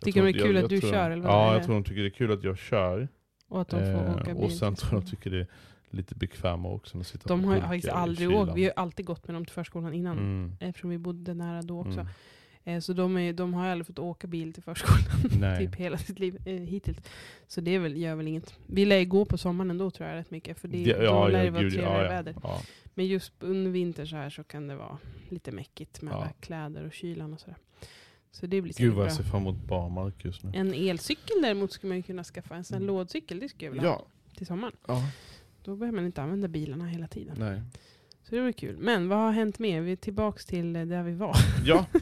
Jag 0.00 0.04
Tycker 0.04 0.22
de 0.24 0.32
det 0.32 0.38
är 0.38 0.42
kul 0.46 0.54
jag- 0.54 0.64
att 0.64 0.70
jag 0.70 0.70
du 0.70 0.80
tror- 0.80 0.90
kör, 0.90 1.10
eller 1.10 1.22
vad 1.22 1.32
Ja, 1.32 1.54
jag 1.54 1.64
tror 1.64 1.74
de 1.74 1.84
tycker 1.84 2.00
det 2.02 2.08
är 2.08 2.10
kul 2.10 2.32
att 2.32 2.44
jag 2.44 2.58
kör. 2.58 3.08
Och 3.48 3.60
att 3.60 3.68
de 3.68 3.76
får 3.80 4.04
Eh, 4.04 4.14
åka 4.16 4.34
bil. 4.34 4.44
och 4.44 4.52
sen 4.52 4.74
tror 4.74 4.92
jag 4.94 5.02
de 5.02 5.10
tycker 5.10 5.30
det 5.30 5.38
är 5.40 5.46
lite 5.90 6.14
bekvämare 6.14 6.72
också. 6.74 6.98
Att 6.98 7.06
sitta 7.06 7.28
De 7.28 7.44
har 7.44 7.60
faktiskt 7.60 7.88
aldrig 7.88 8.28
åkt. 8.30 8.48
Vi 8.48 8.50
har 8.50 8.58
ju 8.58 8.70
alltid 8.76 9.06
gått 9.06 9.26
med 9.28 9.34
dem 9.34 9.44
till 9.44 9.52
förskolan 9.54 9.92
innan. 9.94 10.18
Mm. 10.18 10.52
Eftersom 10.60 10.90
vi 10.90 10.98
bodde 10.98 11.34
nära 11.34 11.62
då 11.62 11.80
också. 11.80 12.00
Mm. 12.00 12.06
Eh, 12.64 12.80
Så 12.80 12.92
de, 12.92 13.16
är, 13.18 13.32
de 13.32 13.54
har 13.54 13.66
aldrig 13.66 13.86
fått 13.86 13.98
åka 13.98 14.26
bil 14.26 14.52
till 14.52 14.62
förskolan. 14.62 15.58
Typ 15.58 15.74
hela 15.74 15.98
sitt 15.98 16.18
liv 16.18 16.38
eh, 16.44 16.54
hittills. 16.54 16.98
Så 17.46 17.60
det 17.60 17.78
väl, 17.78 17.96
gör 17.96 18.14
väl 18.14 18.28
inget. 18.28 18.54
Vi 18.66 18.84
lär 18.84 18.98
ju 18.98 19.04
gå 19.06 19.24
på 19.24 19.38
sommaren 19.38 19.70
ändå 19.70 19.90
tror 19.90 20.08
jag 20.08 20.16
rätt 20.16 20.30
mycket. 20.30 20.58
För 20.58 20.68
det, 20.68 20.84
Det- 20.84 21.06
då 21.06 21.28
lär 21.28 21.44
det 21.44 21.50
vara 21.50 21.60
trevligare 21.62 22.02
ja, 22.04 22.08
väder. 22.08 22.34
Ja. 22.42 22.60
Men 22.94 23.06
just 23.06 23.32
under 23.40 23.70
vintern 23.70 24.06
så 24.06 24.16
här 24.16 24.30
så 24.30 24.44
kan 24.44 24.66
det 24.68 24.76
vara 24.76 24.98
lite 25.28 25.52
mäckigt 25.52 26.02
med 26.02 26.12
Ja. 26.12 26.16
alla 26.16 26.32
kläder 26.40 26.86
och 26.86 26.92
kylan 26.92 27.32
och 27.32 27.40
sådär. 27.40 27.56
Så 28.30 28.46
det 28.46 28.62
blir 28.62 28.74
Gud 28.74 28.92
vad 28.94 29.04
jag 29.06 29.12
ser 29.12 29.22
fram 29.24 29.40
emot 29.42 29.56
barmark 29.68 30.24
just 30.24 30.42
nu. 30.42 30.50
En 30.54 30.74
elcykel 30.74 31.42
däremot 31.42 31.72
skulle 31.72 31.88
man 31.88 31.96
ju 31.96 32.02
kunna 32.02 32.24
skaffa. 32.24 32.56
En 32.56 32.64
sån 32.64 32.78
här 32.78 32.84
lådcykel, 32.86 33.40
det 33.40 33.48
skulle 33.48 33.66
jag 33.66 33.72
vilja 33.72 33.88
ha 33.88 33.96
Ja. 33.96 34.36
till 34.36 34.46
sommaren. 34.46 34.72
ja. 34.86 35.02
Då 35.64 35.76
behöver 35.76 35.96
man 35.96 36.06
inte 36.06 36.22
använda 36.22 36.48
bilarna 36.48 36.86
hela 36.88 37.06
tiden. 37.08 37.36
Nej. 37.38 37.60
Så 38.32 38.36
det 38.36 38.42
var 38.42 38.52
kul. 38.52 38.76
Men 38.78 39.08
vad 39.08 39.18
har 39.18 39.32
hänt 39.32 39.58
mer? 39.58 39.80
Vi 39.80 39.92
är 39.92 39.96
tillbaks 39.96 40.46
till 40.46 40.76
eh, 40.76 40.86
där 40.86 41.02
vi 41.02 41.12
var. 41.12 41.36
Ja. 41.64 41.86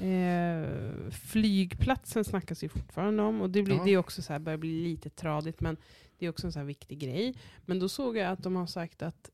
Eh, 0.00 0.68
flygplatsen 1.10 2.24
snackas 2.24 2.64
ju 2.64 2.68
fortfarande 2.68 3.22
om. 3.22 3.40
Och 3.40 3.50
det, 3.50 3.62
blir, 3.62 3.76
Ja. 3.76 3.84
det 3.84 3.90
är 3.90 3.96
också 3.98 4.22
så 4.22 4.32
här, 4.32 4.40
börjar 4.40 4.56
bli 4.58 4.82
lite 4.84 5.10
tradigt. 5.10 5.60
Men 5.60 5.76
det 6.18 6.26
är 6.26 6.30
också 6.30 6.46
en 6.46 6.52
så 6.52 6.62
viktig 6.62 6.98
grej. 6.98 7.34
Men 7.64 7.78
då 7.78 7.88
såg 7.88 8.16
jag 8.16 8.26
att 8.30 8.42
de 8.42 8.56
har 8.56 8.66
sagt 8.66 9.02
att, 9.02 9.30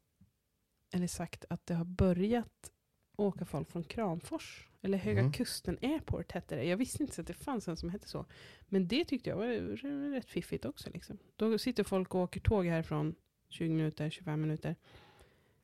eller 0.95 1.07
sagt 1.07 1.45
att 1.51 1.67
det 1.67 1.75
har 1.75 1.85
börjat 1.85 2.71
åka 3.17 3.45
folk 3.45 3.71
från 3.71 3.85
Kramfors. 3.85 4.69
Eller 4.83 4.99
Höga 4.99 5.23
Mhm. 5.23 5.33
Kusten 5.33 5.79
Airport 5.83 6.33
hette 6.33 6.57
det. 6.57 6.65
Jag 6.65 6.77
visste 6.77 7.03
inte 7.03 7.15
så 7.15 7.21
att 7.21 7.27
det 7.27 7.33
fanns 7.35 7.69
en 7.69 7.77
som 7.77 7.91
hette 7.91 8.09
så. 8.09 8.27
Men 8.69 8.89
det 8.89 9.05
tyckte 9.05 9.31
jag 9.31 9.37
var 9.37 10.11
rätt 10.15 10.31
fiffigt 10.31 10.65
också. 10.65 10.91
Liksom. 10.91 11.19
Då 11.37 11.59
sitter 11.59 11.85
folk 11.85 12.15
och 12.15 12.21
åker 12.21 12.41
tåg 12.41 12.67
härifrån 12.67 13.15
20 13.49 13.75
minuter, 13.75 14.11
25 14.11 14.41
minuter. 14.41 14.77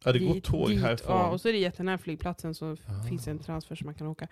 Ja, 0.05 0.13
det 0.13 0.19
går 0.19 0.35
dit- 0.35 0.45
tåg 0.45 0.69
dit, 0.69 0.81
härifrån. 0.81 1.17
Ja, 1.17 1.31
och 1.31 1.41
så 1.41 1.49
är 1.49 1.53
det 1.53 1.59
jättenära 1.59 1.99
flygplatsen 1.99 2.55
så 2.55 2.73
Ah. 2.87 3.03
finns 3.09 3.25
det 3.25 3.31
en 3.31 3.39
transfer 3.39 3.75
som 3.77 3.85
man 3.87 3.95
kan 3.95 4.07
åka. 4.07 4.29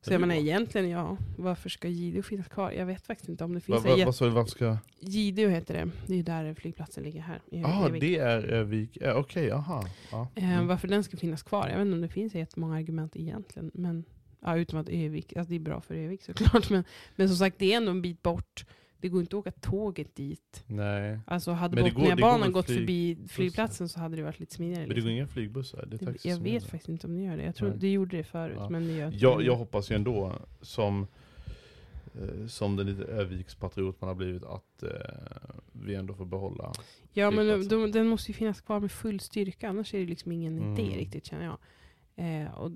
Så 0.00 0.10
Ja, 0.10 0.14
jag 0.14 0.20
menar 0.20 0.34
egentligen, 0.34 0.88
ja, 0.88 1.16
varför 1.38 1.68
ska 1.68 1.88
Jidö 1.88 2.22
finnas 2.22 2.48
kvar? 2.48 2.70
Jag 2.70 2.86
vet 2.86 3.06
faktiskt 3.06 3.28
inte 3.28 3.44
om 3.44 3.52
det 3.54 3.68
Va, 3.68 3.76
finns. 3.80 3.84
va, 3.84 3.98
en 4.00 4.04
vad 4.06 4.14
sa 4.14 4.24
du, 4.24 4.30
varför 4.30 4.50
ska... 4.50 4.76
Jidö 5.00 5.48
heter 5.48 5.74
det. 5.74 5.90
Det 6.06 6.18
är 6.18 6.22
där 6.22 6.54
flygplatsen 6.54 7.04
ligger 7.04 7.20
här. 7.20 7.40
Ja, 7.50 7.58
Örnsköldsvik. 7.68 8.00
det 8.00 8.16
är 8.18 8.38
Övik. 8.44 8.96
Eh, 8.96 9.16
Okej, 9.16 9.50
aha. 9.52 9.84
Ja. 10.12 10.28
Eh, 10.34 10.52
Mm. 10.52 10.66
Varför 10.66 10.88
den 10.88 11.04
ska 11.04 11.16
finnas 11.16 11.42
kvar? 11.42 11.68
Jag 11.68 11.76
vet 11.78 11.82
inte 11.86 11.94
om 11.94 12.00
det 12.00 12.08
finns 12.08 12.34
jättemånga 12.34 12.76
argument 12.76 13.16
egentligen. 13.16 13.70
Men, 13.74 14.04
ja, 14.40 14.56
utom 14.56 14.78
att 14.78 14.88
Övik, 14.88 15.36
alltså 15.36 15.50
det 15.50 15.56
är 15.56 15.60
bra 15.60 15.80
för 15.80 15.94
Övik 15.94 16.22
såklart. 16.22 16.70
Men, 16.70 16.84
men 17.16 17.28
som 17.28 17.36
sagt, 17.36 17.58
det 17.58 17.72
är 17.72 17.76
ändå 17.76 17.90
en 17.90 18.02
bit 18.02 18.22
bort. 18.22 18.64
Det 19.02 19.08
går 19.08 19.20
inte 19.20 19.36
att 19.36 19.40
åka 19.40 19.50
tåget 19.50 20.14
dit. 20.16 20.64
Nej. 20.66 21.18
Alltså 21.26 21.50
hade 21.50 21.82
Men 21.82 21.94
Botniabanan 21.94 22.52
gått 22.52 22.66
flyg- 22.66 22.74
förbi 22.78 23.18
flygplatsen 23.28 23.88
så 23.88 24.00
hade 24.00 24.16
det 24.16 24.22
varit 24.22 24.40
lite 24.40 24.54
smidigare. 24.54 24.80
Men 24.80 24.88
det 24.88 24.94
liksom. 24.94 25.08
går 25.10 25.16
inga 25.16 25.26
flygbussar? 25.26 25.86
Det 25.86 26.02
är 26.02 26.06
taxi 26.06 26.28
jag 26.28 26.38
vet 26.38 26.64
faktiskt 26.64 26.88
inte 26.88 27.06
om 27.06 27.14
det 27.16 27.22
gör 27.22 27.36
det. 27.36 27.42
Jag 27.44 27.54
tror 27.54 27.68
Nej. 27.68 27.78
det 27.80 27.88
gjorde 27.92 28.16
det 28.16 28.24
förut. 28.24 28.56
Ja. 28.58 28.68
Men 28.68 28.86
det 28.86 28.92
gör 28.92 29.12
Jag, 29.16 29.42
jag 29.42 29.56
hoppas 29.56 29.90
ju 29.90 29.94
ändå, 29.96 30.32
som, 30.60 31.06
eh, 32.14 32.46
som 32.46 32.76
den 32.76 32.86
lite 32.86 33.02
Övikspatriot 33.04 34.00
man 34.00 34.08
har 34.08 34.14
blivit, 34.14 34.44
att 34.44 34.82
eh, 34.82 34.90
vi 35.72 35.94
ändå 35.94 36.14
får 36.14 36.24
behålla. 36.26 36.72
Ja 37.12 37.30
men 37.30 37.68
de, 37.68 37.90
den 37.92 38.06
måste 38.06 38.30
ju 38.30 38.34
finnas 38.34 38.60
kvar 38.60 38.80
med 38.80 38.92
full 38.92 39.20
styrka, 39.20 39.68
annars 39.68 39.94
är 39.94 39.98
det 39.98 40.06
liksom 40.06 40.32
ingen 40.32 40.58
idé 40.58 40.82
Mm. 40.82 40.94
riktigt 40.98 41.26
känner 41.26 41.44
jag. 41.44 41.58
Eh, 42.16 42.54
och, 42.58 42.70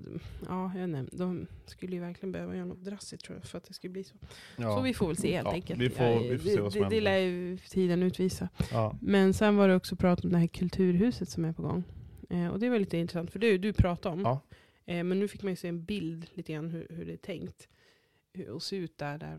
ja, 0.47 0.71
jag 0.75 0.83
inte, 0.83 1.15
de 1.15 1.47
skulle 1.65 1.95
ju 1.95 2.01
verkligen 2.01 2.31
behöva 2.31 2.55
göra 2.55 2.65
något 2.65 2.83
drastiskt 2.83 3.25
tror 3.25 3.37
jag 3.37 3.45
för 3.47 3.57
att 3.57 3.63
det 3.65 3.73
ska 3.73 3.89
bli 3.89 4.03
så. 4.03 4.15
Så 4.57 4.81
vi 4.81 4.93
får 4.93 5.07
väl 5.07 5.17
se 5.17 5.35
helt 5.35 5.45
Ja, 5.47 5.53
enkelt. 5.53 5.81
vi 5.81 5.89
får- 5.89 6.05
Ja, 6.05 6.19
vi 6.19 6.37
får 6.37 6.43
se 6.49 6.55
det, 6.55 6.61
vad 6.61 6.71
som 6.73 6.81
det, 6.81 6.89
det 6.89 6.95
händer. 6.95 7.01
lär 7.11 7.17
ju 7.17 7.57
tiden 7.57 8.03
utvisa. 8.03 8.49
Ja. 8.71 8.95
Men 9.01 9.33
sen 9.33 9.55
var 9.55 9.67
det 9.67 9.75
också 9.75 9.95
prat 9.95 10.23
om 10.25 10.31
det 10.31 10.37
här 10.37 10.47
kulturhuset 10.47 11.29
som 11.29 11.45
är 11.45 11.53
på 11.53 11.61
gång. 11.61 11.83
Eh, 12.29 12.47
och 12.47 12.59
det 12.59 12.69
var 12.69 12.79
lite 12.79 12.97
intressant, 12.97 13.31
för 13.31 13.39
det 13.39 13.57
du 13.57 13.73
pratade 13.73 14.13
om. 14.15 14.21
Ja. 14.21 14.39
Eh, 14.93 15.03
men 15.03 15.19
nu 15.19 15.27
fick 15.27 15.43
man 15.43 15.51
ju 15.51 15.55
se 15.55 15.67
en 15.67 15.83
bild 15.83 16.25
lite 16.33 16.53
grann 16.53 16.69
hur, 16.69 16.87
hur 16.89 17.05
det 17.05 17.13
är 17.13 17.17
tänkt. 17.17 17.67
Hur, 18.33 18.49
och 18.49 18.63
se 18.63 18.75
ut 18.75 18.97
där, 18.97 19.17
där. 19.17 19.37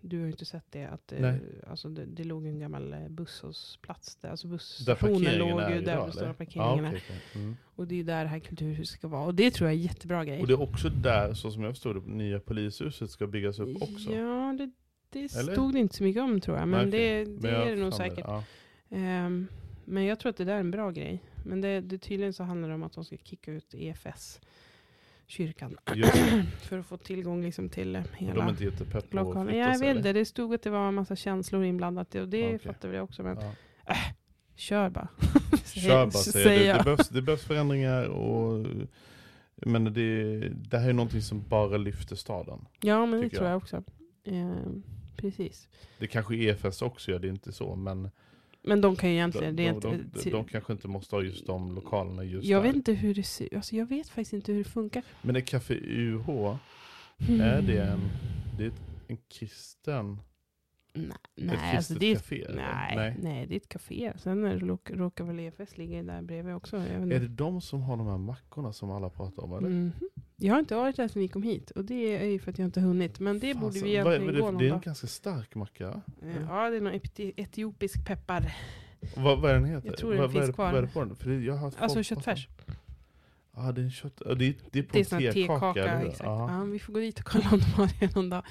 Du 0.00 0.16
har 0.18 0.24
ju 0.24 0.30
inte 0.30 0.44
sett 0.44 0.64
det. 0.70 0.84
Att, 0.84 1.12
eh, 1.12 1.34
alltså 1.70 1.88
det, 1.88 2.06
det 2.06 2.24
låg 2.24 2.46
en 2.46 2.58
gammal 2.58 2.92
eh, 2.92 3.08
busshållplats 3.08 4.16
där. 4.16 4.30
Alltså 4.30 4.48
busstationen 4.48 5.38
låg 5.38 5.50
ju 5.50 5.80
där 5.80 5.96
den 5.96 6.12
stora 6.12 6.34
Ja, 6.38 6.78
är. 6.78 6.88
okej, 6.88 7.02
okej. 7.04 7.20
Mm. 7.34 7.56
Och 7.62 7.86
det 7.86 8.00
är 8.00 8.04
där 8.04 8.24
här 8.24 8.38
kulturhuset 8.38 8.98
ska 8.98 9.08
vara. 9.08 9.24
Och 9.26 9.34
det 9.34 9.50
tror 9.50 9.68
jag 9.68 9.74
är 9.74 9.78
en 9.78 9.82
jättebra 9.82 10.24
grej. 10.24 10.40
Och 10.40 10.46
det 10.46 10.52
är 10.52 10.62
också 10.62 10.88
där, 10.88 11.34
så 11.34 11.50
som 11.50 11.62
jag 11.62 11.72
förstod 11.72 11.96
det, 11.96 12.10
nya 12.10 12.40
polishuset 12.40 13.10
ska 13.10 13.26
byggas 13.26 13.58
upp 13.58 13.82
också. 13.82 14.12
Ja, 14.12 14.54
det, 14.58 14.70
det 15.10 15.34
Eller? 15.36 15.52
stod 15.52 15.72
det 15.72 15.78
inte 15.78 15.96
så 15.96 16.04
mycket 16.04 16.22
om 16.22 16.40
tror 16.40 16.58
jag. 16.58 16.68
Men 16.68 16.88
Okej. 16.88 17.24
det, 17.24 17.24
det 17.24 17.52
Men 17.52 17.68
är 17.68 17.76
det 17.76 17.82
nog 17.82 17.94
säkert. 17.94 18.24
Ja. 18.26 18.44
Ehm, 18.90 19.46
men 19.84 20.04
jag 20.04 20.18
tror 20.18 20.30
att 20.30 20.36
det 20.36 20.44
där 20.44 20.54
är 20.54 20.60
en 20.60 20.70
bra 20.70 20.90
grej. 20.90 21.24
Men 21.44 21.60
det, 21.60 21.80
det 21.80 21.98
tydligen 21.98 22.32
så 22.32 22.44
handlar 22.44 22.68
det 22.68 22.74
om 22.74 22.82
att 22.82 22.92
de 22.92 23.04
ska 23.04 23.16
kicka 23.16 23.52
ut 23.52 23.74
EFS, 23.74 24.40
kyrkan, 25.30 25.76
för 26.60 26.78
att 26.78 26.86
få 26.86 26.96
tillgång 26.96 27.42
liksom 27.42 27.68
till 27.68 27.96
eh, 27.96 28.02
Och 28.02 28.08
de 28.18 28.24
är 28.24 28.32
hela 28.32 28.50
inte 28.50 28.64
jättepepp 28.64 29.10
på 29.10 29.20
att 29.20 29.54
jag 29.54 29.78
vet 29.78 29.96
inte, 29.96 30.12
det 30.12 30.24
stod 30.24 30.54
att 30.54 30.62
det 30.62 30.70
var 30.70 30.88
en 30.88 30.94
massa 30.94 31.16
känslor 31.16 31.64
inblandat 31.64 32.14
och 32.14 32.28
det 32.28 32.46
Okej. 32.46 32.58
fattar 32.58 32.88
väl 32.88 32.96
jag 32.96 33.04
också. 33.04 33.22
Men 33.22 33.36
Ja. 33.86 33.94
kör 34.54 34.90
bara. 34.90 35.08
Kör 35.64 36.04
bara, 36.06 36.10
säger 36.10 36.44
säger 36.44 36.60
det, 36.60 36.64
jag. 36.66 36.78
det, 36.78 36.84
behövs, 36.84 37.08
det 37.08 37.22
behövs 37.22 37.44
förändringar 37.44 38.04
och 38.04 38.66
men 39.56 39.84
det, 39.92 40.38
det 40.48 40.78
här 40.78 40.88
är 40.88 40.92
någonting 40.92 41.22
som 41.22 41.48
bara 41.48 41.76
lyfter 41.76 42.16
staden. 42.16 42.66
Ja, 42.80 43.06
men 43.06 43.20
det 43.20 43.24
tycker 43.24 43.36
tror 43.36 43.48
jag. 43.48 43.52
jag 43.54 43.62
också. 43.62 43.82
Ehm, 44.24 44.82
precis. 45.16 45.68
Det 45.98 46.06
kanske 46.06 46.36
EFS 46.36 46.82
också 46.82 47.10
gör, 47.10 47.18
det 47.18 47.28
är 47.28 47.32
inte 47.32 47.52
så, 47.52 47.76
men 47.76 48.10
Men 48.62 48.80
de 48.80 48.96
kan 48.96 49.08
ju 49.10 49.14
egentligen... 49.16 49.56
de, 49.56 49.62
rent, 49.62 49.82
de, 49.82 49.94
eh, 49.94 50.00
de, 50.12 50.20
till- 50.20 50.32
de 50.32 50.44
kanske 50.44 50.72
inte 50.72 50.88
måste 50.88 51.16
ha 51.16 51.22
just 51.22 51.46
de 51.46 51.74
lokalerna 51.74 52.24
just 52.24 52.48
jag 52.48 52.62
där. 52.62 52.66
vet 52.68 52.76
inte 52.76 52.92
hur 52.92 53.14
det 53.14 53.22
ser. 53.22 53.56
Alltså, 53.56 53.76
jag 53.76 53.86
vet 53.86 54.08
faktiskt 54.08 54.32
inte 54.32 54.52
hur 54.52 54.58
det 54.64 54.70
funkar. 54.70 55.02
Men 55.22 55.36
är 55.36 55.40
Café 55.40 55.74
UH, 55.74 56.56
Mm. 57.28 57.40
är 57.40 57.62
det 57.62 57.78
en, 57.82 58.00
det 58.58 58.64
är 58.64 58.72
en 59.08 59.16
kristen, 59.28 60.18
Nej, 60.92 61.08
nej, 61.34 61.76
alltså 61.76 61.94
det 61.94 62.06
är, 62.06 62.14
café? 62.14 62.46
nej, 62.54 62.96
Nej. 62.96 63.16
nej, 63.22 63.46
det 63.46 63.54
är 63.54 63.56
ett 63.56 63.68
café. 63.68 64.12
Sen 64.16 64.44
är 64.44 64.54
det 64.54 64.58
råk, 64.66 64.90
råkar 64.90 65.24
väl 65.24 65.38
EFS 65.40 65.78
ligga 65.78 66.02
där 66.02 66.22
bredvid 66.22 66.54
också. 66.54 66.76
Är 66.76 67.20
det 67.20 67.28
de 67.28 67.60
som 67.60 67.82
har 67.82 67.96
de 67.96 68.06
här 68.06 68.18
mackorna 68.18 68.72
som 68.72 68.90
alla 68.90 69.10
pratar 69.10 69.42
om 69.42 69.52
eller? 69.52 69.68
Mhm. 69.68 69.92
Jag 70.40 70.54
har 70.54 70.60
inte 70.60 70.74
varit 70.74 70.96
där 70.96 71.08
sedan 71.08 71.22
vi 71.22 71.28
kom 71.28 71.42
hit. 71.42 71.70
Och 71.70 71.84
det 71.84 72.16
är 72.16 72.24
ju 72.26 72.38
för 72.38 72.50
att 72.50 72.58
jag 72.58 72.66
inte 72.66 72.80
har 72.80 72.86
hunnit. 72.88 73.20
Men 73.20 73.38
det 73.38 73.52
Fan, 73.52 73.60
borde 73.62 73.80
vi 73.80 73.90
egentligen 73.90 74.26
det, 74.26 74.32
gå 74.32 74.32
det 74.32 74.38
någon 74.52 74.60
är 74.60 74.64
en 74.64 74.70
dag. 74.70 74.82
ganska 74.82 75.06
stark 75.06 75.54
macka. 75.54 76.00
Eh, 76.22 76.42
Ja, 76.48 76.70
det 76.70 76.76
är 76.76 76.80
någon 76.80 76.92
eti- 76.92 77.32
etiopisk 77.36 78.06
peppar. 78.06 78.54
Vad, 79.16 79.40
vad 79.40 79.50
är 79.50 79.54
den 79.54 79.64
heter? 79.64 79.88
Jag 79.88 79.96
tror 79.98 80.10
den 80.10 80.20
vad, 80.20 80.32
finns 80.32 80.46
det, 80.46 80.52
vad 80.52 80.54
kvar. 80.70 80.78
är 80.78 80.82
det 80.82 80.88
på 80.88 81.04
den? 81.04 81.16
För 81.16 81.30
det, 81.30 81.36
jag 81.44 81.54
har 81.54 81.60
haft 81.60 81.82
Alltså 81.82 82.02
köttfärs. 82.02 82.48
Ja, 83.56 83.72
det 83.72 83.80
är 83.80 83.84
en 83.84 83.90
kött... 83.90 84.22
ja, 84.26 84.34
Det 84.34 84.44
är, 84.44 84.54
det 84.70 84.78
är 84.78 84.82
på 84.82 84.88
Det 84.92 85.12
är 85.12 85.14
en 85.26 85.32
tekaka, 85.32 85.72
tekaka. 85.74 86.00
Exakt. 86.02 86.20
Ja. 86.24 86.64
Vi 86.72 86.78
får 86.78 86.92
gå 86.92 86.98
dit 87.00 87.18
och 87.18 87.24
kolla 87.24 87.44
om 87.52 87.58
de 87.58 87.64
har 87.64 87.90
det 88.00 88.14
någon 88.14 88.30
dag. 88.30 88.42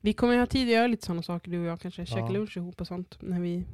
Vi 0.00 0.12
kommer 0.12 0.38
ha 0.38 0.46
tid 0.46 0.68
att 0.68 0.72
göra 0.74 0.86
lite 0.86 1.06
sådana 1.06 1.22
saker, 1.22 1.50
du 1.50 1.58
och 1.60 1.66
jag 1.66 1.80
kanske. 1.80 2.06
Käka 2.06 2.28
lunch 2.28 2.56
ihop 2.56 2.80
och 2.80 2.86
sånt. 2.86 3.18
När 3.20 3.40
vi 3.40 3.64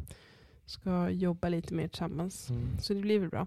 ska 0.66 1.10
jobba 1.10 1.48
lite 1.48 1.74
mer 1.74 1.88
tillsammans. 1.88 2.50
Mm. 2.50 2.78
Så 2.80 2.94
det 2.94 3.00
blir 3.00 3.18
väl 3.18 3.28
bra. 3.28 3.46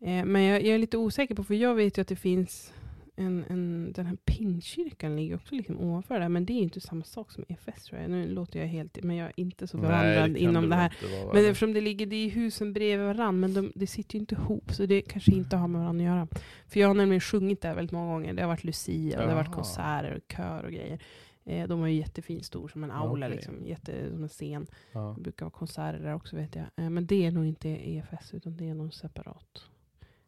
Eh, 0.00 0.24
men 0.24 0.42
jag, 0.42 0.62
jag 0.64 0.74
är 0.74 0.78
lite 0.78 0.96
osäker 0.96 1.34
på, 1.34 1.44
för 1.44 1.54
jag 1.54 1.74
vet 1.74 1.98
ju 1.98 2.02
att 2.02 2.08
det 2.08 2.16
finns 2.16 2.72
en, 3.18 3.44
en, 3.48 3.92
den 3.92 4.06
här 4.06 4.16
pinkyrkan 4.24 5.16
ligger 5.16 5.34
också 5.34 5.54
liksom 5.54 5.80
ovanför 5.80 6.20
där. 6.20 6.28
Men 6.28 6.44
det 6.44 6.52
är 6.52 6.54
ju 6.54 6.62
inte 6.62 6.80
samma 6.80 7.04
sak 7.04 7.32
som 7.32 7.44
EFS 7.48 7.84
tror 7.84 8.00
jag. 8.00 8.10
Nu 8.10 8.28
låter 8.28 8.60
jag 8.60 8.66
helt, 8.66 9.02
men 9.02 9.16
jag 9.16 9.26
är 9.26 9.32
inte 9.36 9.66
så 9.66 9.76
bevandrad 9.76 10.36
inom 10.36 10.62
det 10.62 10.68
det 10.68 10.74
här. 10.76 10.92
vara, 11.22 11.34
Men 11.34 11.44
eftersom 11.44 11.72
det 11.72 11.80
ligger 11.80 12.06
det 12.06 12.16
är 12.16 12.30
husen 12.30 12.72
bredvid 12.72 13.06
varandra, 13.06 13.32
men 13.32 13.54
de, 13.54 13.72
det 13.74 13.86
sitter 13.86 14.14
ju 14.14 14.20
inte 14.20 14.34
ihop. 14.34 14.72
Så 14.72 14.86
det 14.86 15.02
kanske 15.02 15.32
inte 15.32 15.56
har 15.56 15.68
med 15.68 15.80
varandra 15.80 16.04
att 16.04 16.16
göra. 16.16 16.28
För 16.66 16.80
jag 16.80 16.88
har 16.88 16.94
nämligen 16.94 17.20
sjungit 17.20 17.60
där 17.60 17.74
väldigt 17.74 17.92
många 17.92 18.12
gånger. 18.12 18.34
Det 18.34 18.42
har 18.42 18.48
varit 18.48 18.64
Lucia, 18.64 19.18
och 19.18 19.22
det 19.22 19.28
har 19.28 19.36
varit 19.36 19.46
Jaha. 19.46 19.54
konserter 19.56 20.14
och 20.16 20.32
kör 20.36 20.64
och 20.64 20.72
grejer. 20.72 20.98
Eh, 21.44 21.68
de 21.68 21.80
har 21.80 21.86
ju 21.88 21.94
jättefin 21.94 22.42
stor, 22.42 22.68
som 22.68 22.84
en 22.84 22.90
aula, 22.90 23.26
Okej. 23.26 23.36
liksom, 23.36 23.66
jätte, 23.66 24.10
som 24.10 24.22
en 24.22 24.28
scen. 24.28 24.66
Ja. 24.92 25.14
Det 25.16 25.22
brukar 25.22 25.46
vara 25.46 25.50
konserter 25.50 25.98
där 25.98 26.14
också 26.14 26.36
vet 26.36 26.56
jag. 26.56 26.64
Eh, 26.76 26.90
men 26.90 27.06
det 27.06 27.26
är 27.26 27.30
nog 27.30 27.46
inte 27.46 27.68
EFS, 27.68 28.34
utan 28.34 28.56
det 28.56 28.68
är 28.68 28.74
nog 28.74 28.94
separat. 28.94 29.64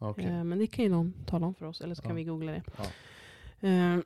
Okej. 0.01 0.25
Eh, 0.25 0.43
men 0.43 0.59
det 0.59 0.67
kan 0.67 0.83
ju 0.85 0.91
någon 0.91 1.13
tala 1.25 1.45
om 1.47 1.53
för 1.55 1.65
oss, 1.65 1.81
eller 1.81 1.95
så 1.95 2.01
kan 2.01 2.11
Ja. 2.11 2.15
vi 2.15 2.23
googla 2.23 2.51
det. 2.51 2.63
Ja. 2.77 2.83
Eh, 3.63 3.99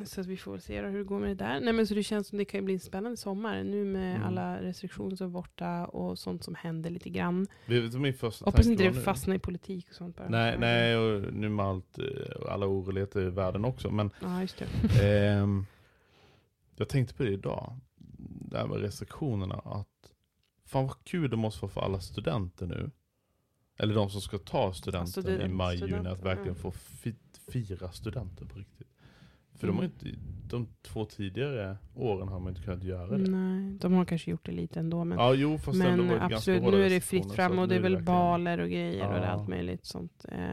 så 0.04 0.20
att 0.20 0.26
vi 0.26 0.36
får 0.36 0.58
se 0.58 0.80
hur 0.82 0.98
det 0.98 1.04
går 1.04 1.18
med 1.18 1.28
det 1.28 1.34
där. 1.44 1.60
Nej, 1.60 1.72
men 1.72 1.86
så 1.86 1.94
det 1.94 2.02
känns 2.02 2.28
som 2.28 2.38
det 2.38 2.44
kan 2.44 2.60
ju 2.60 2.64
bli 2.64 2.74
en 2.74 2.80
spännande 2.80 3.16
sommar. 3.16 3.62
Nu 3.64 3.84
med 3.84 4.16
Mm. 4.16 4.26
alla 4.28 4.62
restriktioner 4.62 5.16
som 5.16 5.26
är 5.26 5.30
borta 5.30 5.86
och 5.86 6.18
sånt 6.18 6.44
som 6.44 6.54
händer 6.54 6.90
lite 6.90 7.10
grann. 7.10 7.46
Det 7.66 7.76
är 7.76 7.98
min 7.98 8.14
första 8.14 8.44
Hoppas 8.44 8.66
inte 8.66 8.84
det 8.84 8.92
fastnar 8.92 9.34
i 9.34 9.38
politik 9.38 9.86
och 9.88 9.94
sånt 9.94 10.16
bara. 10.16 10.28
Nej, 10.28 10.58
nej, 10.58 10.96
och 10.96 11.32
nu 11.34 11.48
med 11.48 11.66
allt, 11.66 11.98
eh, 11.98 12.04
alla 12.52 12.66
oroligheter 12.66 13.20
i 13.26 13.30
världen 13.30 13.64
också. 13.64 13.90
Men 13.90 14.10
Ja, 14.22 14.40
just 14.40 14.58
det. 14.58 15.26
ehm, 15.28 15.66
jag 16.76 16.88
tänkte 16.88 17.14
på 17.14 17.22
det 17.22 17.32
idag, 17.32 17.76
det 18.50 18.58
här 18.58 18.66
med 18.66 18.80
restriktionerna. 18.80 19.54
Att 19.54 20.12
fan 20.66 20.86
vad 20.86 21.04
kul 21.04 21.30
det 21.30 21.36
måste 21.36 21.62
vara 21.62 21.72
för 21.72 21.80
alla 21.80 22.00
studenter 22.00 22.66
nu. 22.66 22.90
Eller 23.78 23.94
de 23.94 24.10
som 24.10 24.20
ska 24.20 24.38
ta 24.38 24.72
studenten 24.72 25.22
Student- 25.24 25.44
i 25.44 25.48
maj, 25.48 25.76
studenter, 25.76 25.96
juni, 25.98 26.08
att 26.08 26.22
verkligen 26.24 26.48
ja. 26.56 26.62
få 26.62 26.70
fi, 26.70 27.14
fira 27.52 27.92
studenter 27.92 28.44
på 28.44 28.58
riktigt. 28.58 28.88
För 29.54 29.66
de, 29.66 29.76
har 29.76 29.84
Mm. 29.84 29.94
inte, 30.06 30.18
de 30.48 30.68
två 30.82 31.04
tidigare 31.04 31.76
åren 31.94 32.28
har 32.28 32.40
man 32.40 32.48
inte 32.48 32.62
kunnat 32.62 32.82
göra 32.84 33.16
det. 33.18 33.30
Nej, 33.30 33.78
de 33.80 33.92
har 33.92 34.04
kanske 34.04 34.30
gjort 34.30 34.46
det 34.46 34.52
lite 34.52 34.80
ändå. 34.80 35.04
Men, 35.04 35.18
Ja, 35.18 35.34
jo, 35.34 35.58
men 35.74 35.78
det 36.08 36.20
absolut, 36.22 36.62
nu 36.62 36.84
är 36.84 36.90
det 36.90 37.00
fritt 37.00 37.32
fram 37.32 37.58
och 37.58 37.68
det 37.68 37.74
är 37.76 37.80
väl 37.80 38.02
baler 38.02 38.58
och 38.60 38.68
grejer 38.68 39.06
och 39.08 39.14
det 39.14 39.20
Ja. 39.20 39.26
allt 39.26 39.48
möjligt 39.48 39.84
sånt. 39.84 40.24
Eh, 40.32 40.50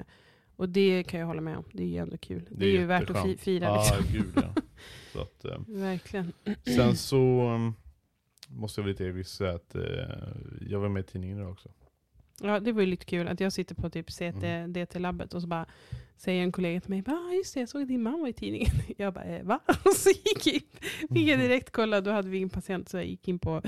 och 0.55 0.69
det 0.69 1.03
kan 1.03 1.19
jag 1.19 1.27
hålla 1.27 1.41
med 1.41 1.57
om. 1.57 1.63
Det 1.73 1.83
är 1.83 1.88
ju 1.88 1.97
ändå 1.97 2.17
kul. 2.17 2.45
Det, 2.51 2.65
är 2.65 2.69
ju 2.69 2.85
värt 2.85 3.09
att 3.09 3.23
fi- 3.23 3.38
fira. 3.38 3.65
Ja, 3.65 3.97
Liksom. 3.99 4.13
gud 4.13 4.31
ja. 4.35 4.61
Så 5.13 5.21
att, 5.21 5.45
eh, 5.45 5.57
Verkligen. 5.67 6.31
sen 6.75 6.95
så 6.95 7.49
um, 7.49 7.73
måste 8.49 8.81
jag 8.81 8.83
väl 8.85 8.91
lite 8.91 9.05
egoistiskt 9.05 9.38
säga 9.38 9.53
att 9.55 9.75
eh, 9.75 9.81
jag 10.69 10.79
var 10.79 10.89
med 10.89 10.99
i 10.99 11.03
tidningen 11.03 11.38
idag 11.38 11.51
också. 11.51 11.69
Ja, 12.41 12.60
det 12.60 12.71
var 12.71 12.82
ju 12.82 12.88
lite 12.88 13.06
kul 13.06 13.28
att 13.28 13.39
jag 13.39 13.54
sitter 13.54 13.76
på 13.76 13.89
typ 13.89 14.10
CT, 14.10 14.43
Mm. 14.43 15.19
Och 15.34 15.41
så 15.41 15.48
bara 15.48 15.65
säger 16.17 16.43
en 16.43 16.52
kollega 16.52 16.82
till 16.82 16.89
mig, 16.89 17.04
ja 17.06 17.34
just 17.34 17.54
det, 17.54 17.60
jag 17.60 17.69
såg 17.69 17.82
att 17.82 17.88
din 17.88 18.04
man 18.04 18.21
var 18.21 18.28
i 18.28 18.34
tidningen. 18.34 18.71
Jag 18.98 19.13
bara, 19.13 19.24
eh, 19.24 19.43
va? 19.43 19.60
Och 19.86 19.93
så 19.95 20.10
gick 20.10 20.48
jag 20.48 20.56
in, 20.56 20.62
fick 21.13 21.28
jag 21.28 21.39
direkt 21.39 21.71
kolla, 21.71 22.02
då 22.02 22.12
hade 22.12 22.30
vi 22.30 22.38
ingen 22.38 22.50
patient 22.50 22.89
så 22.89 22.98
jag 22.98 23.06
gick 23.06 23.28
in 23.28 23.39
på, 23.39 23.62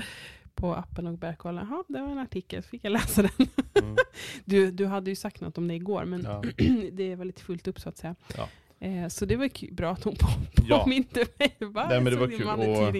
på 0.54 0.74
appen 0.74 1.06
och 1.06 1.18
började 1.18 1.36
kolla. 1.36 1.66
Ja, 1.70 1.84
det 1.88 2.00
var 2.00 2.08
en 2.08 2.18
artikel, 2.18 2.62
så 2.62 2.68
fick 2.68 2.84
jag 2.84 2.90
läsa 2.92 3.22
den. 3.22 3.48
Mm. 3.82 3.96
Du, 4.44 4.70
du 4.70 4.86
hade 4.86 5.10
ju 5.10 5.16
sagt 5.16 5.40
något 5.40 5.58
om 5.58 5.68
det 5.68 5.74
igår, 5.74 6.04
men 6.04 6.22
Ja. 6.22 6.42
det 6.92 7.14
var 7.14 7.24
lite 7.24 7.42
fullt 7.42 7.68
upp 7.68 7.80
så 7.80 7.88
att 7.88 7.98
säga. 7.98 8.14
Ja. 8.36 8.48
Eh, 8.86 9.08
så 9.08 9.24
det 9.24 9.36
var 9.36 9.74
bra 9.74 9.92
att 9.92 10.04
hon 10.04 10.14
på, 10.14 10.28
Ja. 10.68 10.78
påminde 10.82 11.26
mig. 11.38 11.56
Va? 11.60 11.86
Nej, 11.88 12.00
men 12.00 12.12
det 12.12 12.18
var 12.18 12.28
kul. 12.28 12.46
Och. 12.48 12.96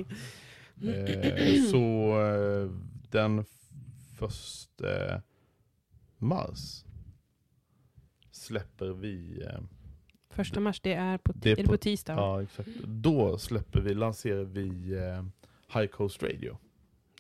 Eh, 0.89 1.63
så 1.71 2.21
eh, 2.21 2.71
den 3.11 3.45
första 4.19 5.23
mars 6.19 6.85
släpper 8.31 8.87
vi, 8.89 9.43
eh, 9.47 9.61
Första 10.31 10.61
mars, 10.61 10.81
det 10.81 10.93
är 10.95 11.19
på, 11.19 11.33
Det 11.37 11.51
är 11.51 11.57
på- 11.57 11.63
på 11.73 11.77
tisdag? 11.77 12.13
ja 12.15 12.43
exakt, 12.43 12.69
då 12.85 13.39
släpper 13.39 13.81
vi, 13.81 13.95
lanserar 13.95 14.45
vi 14.45 14.93
eh, 14.95 15.25
High 15.81 15.87
Coast 15.91 16.23
Radio. 16.23 16.59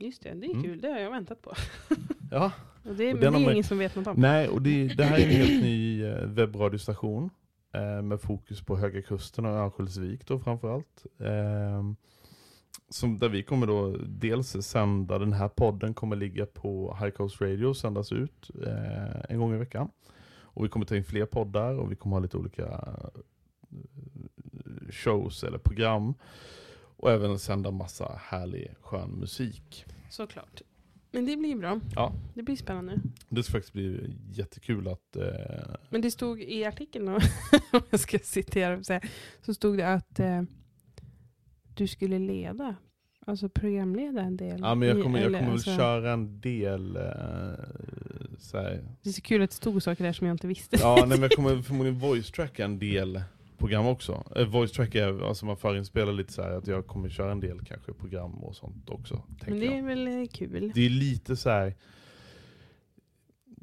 Just 0.00 0.22
det, 0.22 0.34
det 0.34 0.46
är 0.46 0.50
Mm. 0.50 0.62
kul. 0.62 0.80
Det 0.80 0.88
har 0.88 0.98
jag 0.98 1.10
väntat 1.10 1.42
på. 1.42 1.52
Ja, 2.30 2.52
Och 2.84 2.94
det, 2.94 3.08
Och 3.14 3.20
men 3.20 3.20
det 3.20 3.26
är 3.26 3.30
man- 3.30 3.52
ingen 3.52 3.64
som 3.64 3.78
vet 3.78 3.96
något 3.96 4.06
om. 4.06 4.14
nej 4.20 4.48
och 4.48 4.62
det, 4.62 4.88
det 4.88 5.04
här 5.04 5.18
är 5.18 5.24
en 5.24 5.30
helt 5.30 5.62
ny 5.62 6.04
eh, 6.04 6.24
webbradiostation 6.26 7.30
eh, 7.72 8.02
med 8.02 8.20
fokus 8.20 8.62
på 8.62 8.76
Höga 8.76 9.02
Kusten 9.02 9.46
och 9.46 9.52
Örnsköldsvik 9.52 10.26
då 10.26 10.38
framförallt. 10.38 11.06
Eh, 11.18 11.82
som 12.88 13.18
där 13.18 13.28
vi 13.28 13.42
kommer 13.42 13.66
då 13.66 13.96
dels 13.96 14.56
sända, 14.66 15.18
den 15.18 15.32
här 15.32 15.48
podden 15.48 15.94
kommer 15.94 16.16
ligga 16.16 16.46
på 16.46 16.96
High 17.00 17.10
Coast 17.10 17.40
Radio 17.40 17.74
sändas 17.74 18.12
ut 18.12 18.50
eh, 18.66 19.20
en 19.28 19.38
gång 19.38 19.54
i 19.54 19.58
veckan. 19.58 19.90
Och 20.40 20.64
vi 20.64 20.68
kommer 20.68 20.86
ta 20.86 20.96
in 20.96 21.04
fler 21.04 21.26
poddar 21.26 21.78
och 21.78 21.92
vi 21.92 21.96
kommer 21.96 22.16
ha 22.16 22.20
lite 22.20 22.36
olika 22.36 22.64
eh, 22.64 23.20
shows 24.90 25.44
eller 25.44 25.58
program. 25.58 26.14
Och 26.96 27.10
även 27.10 27.38
sända 27.38 27.70
massa 27.70 28.20
härlig 28.24 28.74
skön 28.80 29.10
musik. 29.10 29.84
Såklart. 30.10 30.62
Men 31.10 31.26
det 31.26 31.36
blir 31.36 31.56
bra. 31.56 31.80
Ja. 31.94 32.12
Det 32.34 32.42
blir 32.42 32.56
spännande. 32.56 33.00
Det 33.28 33.42
ska 33.42 33.52
faktiskt 33.52 33.72
bli 33.72 34.16
jättekul 34.32 34.88
att... 34.88 35.16
Eh, 35.16 35.74
Men 35.90 36.00
det 36.00 36.10
stod 36.10 36.42
i 36.42 36.64
artikeln 36.64 37.06
då, 37.06 37.12
om 37.72 37.82
jag 37.90 38.00
ska 38.00 38.18
citera 38.18 38.76
och 38.78 38.86
säga, 38.86 39.00
så 39.42 39.54
stod 39.54 39.78
det 39.78 39.88
att 39.88 40.20
eh, 40.20 40.42
du 41.78 41.86
skulle 41.86 42.18
leda, 42.18 42.76
alltså 43.26 43.48
programleda 43.48 44.20
en 44.22 44.36
del. 44.36 44.60
ja, 44.60 44.74
men 44.74 44.88
jag 44.88 44.98
i- 44.98 45.02
kommer, 45.02 45.18
jag 45.18 45.26
eller, 45.26 45.38
kommer 45.38 45.50
väl 45.50 45.56
alltså, 45.58 45.76
köra 45.76 46.12
en 46.12 46.40
del... 46.40 46.96
Eh, 46.96 47.02
så 48.38 48.58
här, 48.58 48.84
Det 49.02 49.08
är 49.08 49.12
så 49.12 49.20
kul 49.22 49.42
att 49.42 49.50
det 49.50 49.56
stod 49.56 49.82
saker 49.82 50.04
där 50.04 50.12
som 50.12 50.26
jag 50.26 50.34
inte 50.34 50.46
visste. 50.46 50.76
Ja, 50.80 50.96
nej, 50.98 51.08
men 51.08 51.20
jag 51.22 51.30
kommer 51.30 51.62
förmodligen 51.62 52.00
voice-tracka 52.00 52.64
en 52.64 52.78
del 52.78 53.22
program 53.58 53.86
också. 53.86 54.24
Eh, 54.36 54.46
voice-track 54.48 54.94
är, 54.94 55.28
alltså 55.28 55.46
man 55.46 55.56
förinspelar 55.56 56.12
lite 56.12 56.32
så 56.32 56.42
här 56.42 56.50
att 56.50 56.66
jag 56.66 56.86
kommer 56.86 57.08
köra 57.08 57.32
en 57.32 57.40
del 57.40 57.60
kanske 57.64 57.92
program 57.92 58.34
och 58.44 58.56
sånt 58.56 58.90
också. 58.90 59.22
Men 59.46 59.58
det 59.60 59.64
jag. 59.66 59.78
är 59.78 59.82
väl 59.82 60.06
eh, 60.06 60.26
kul. 60.26 60.72
Det 60.74 60.86
är 60.86 60.90
lite 60.90 61.36
så 61.36 61.50
här. 61.50 61.74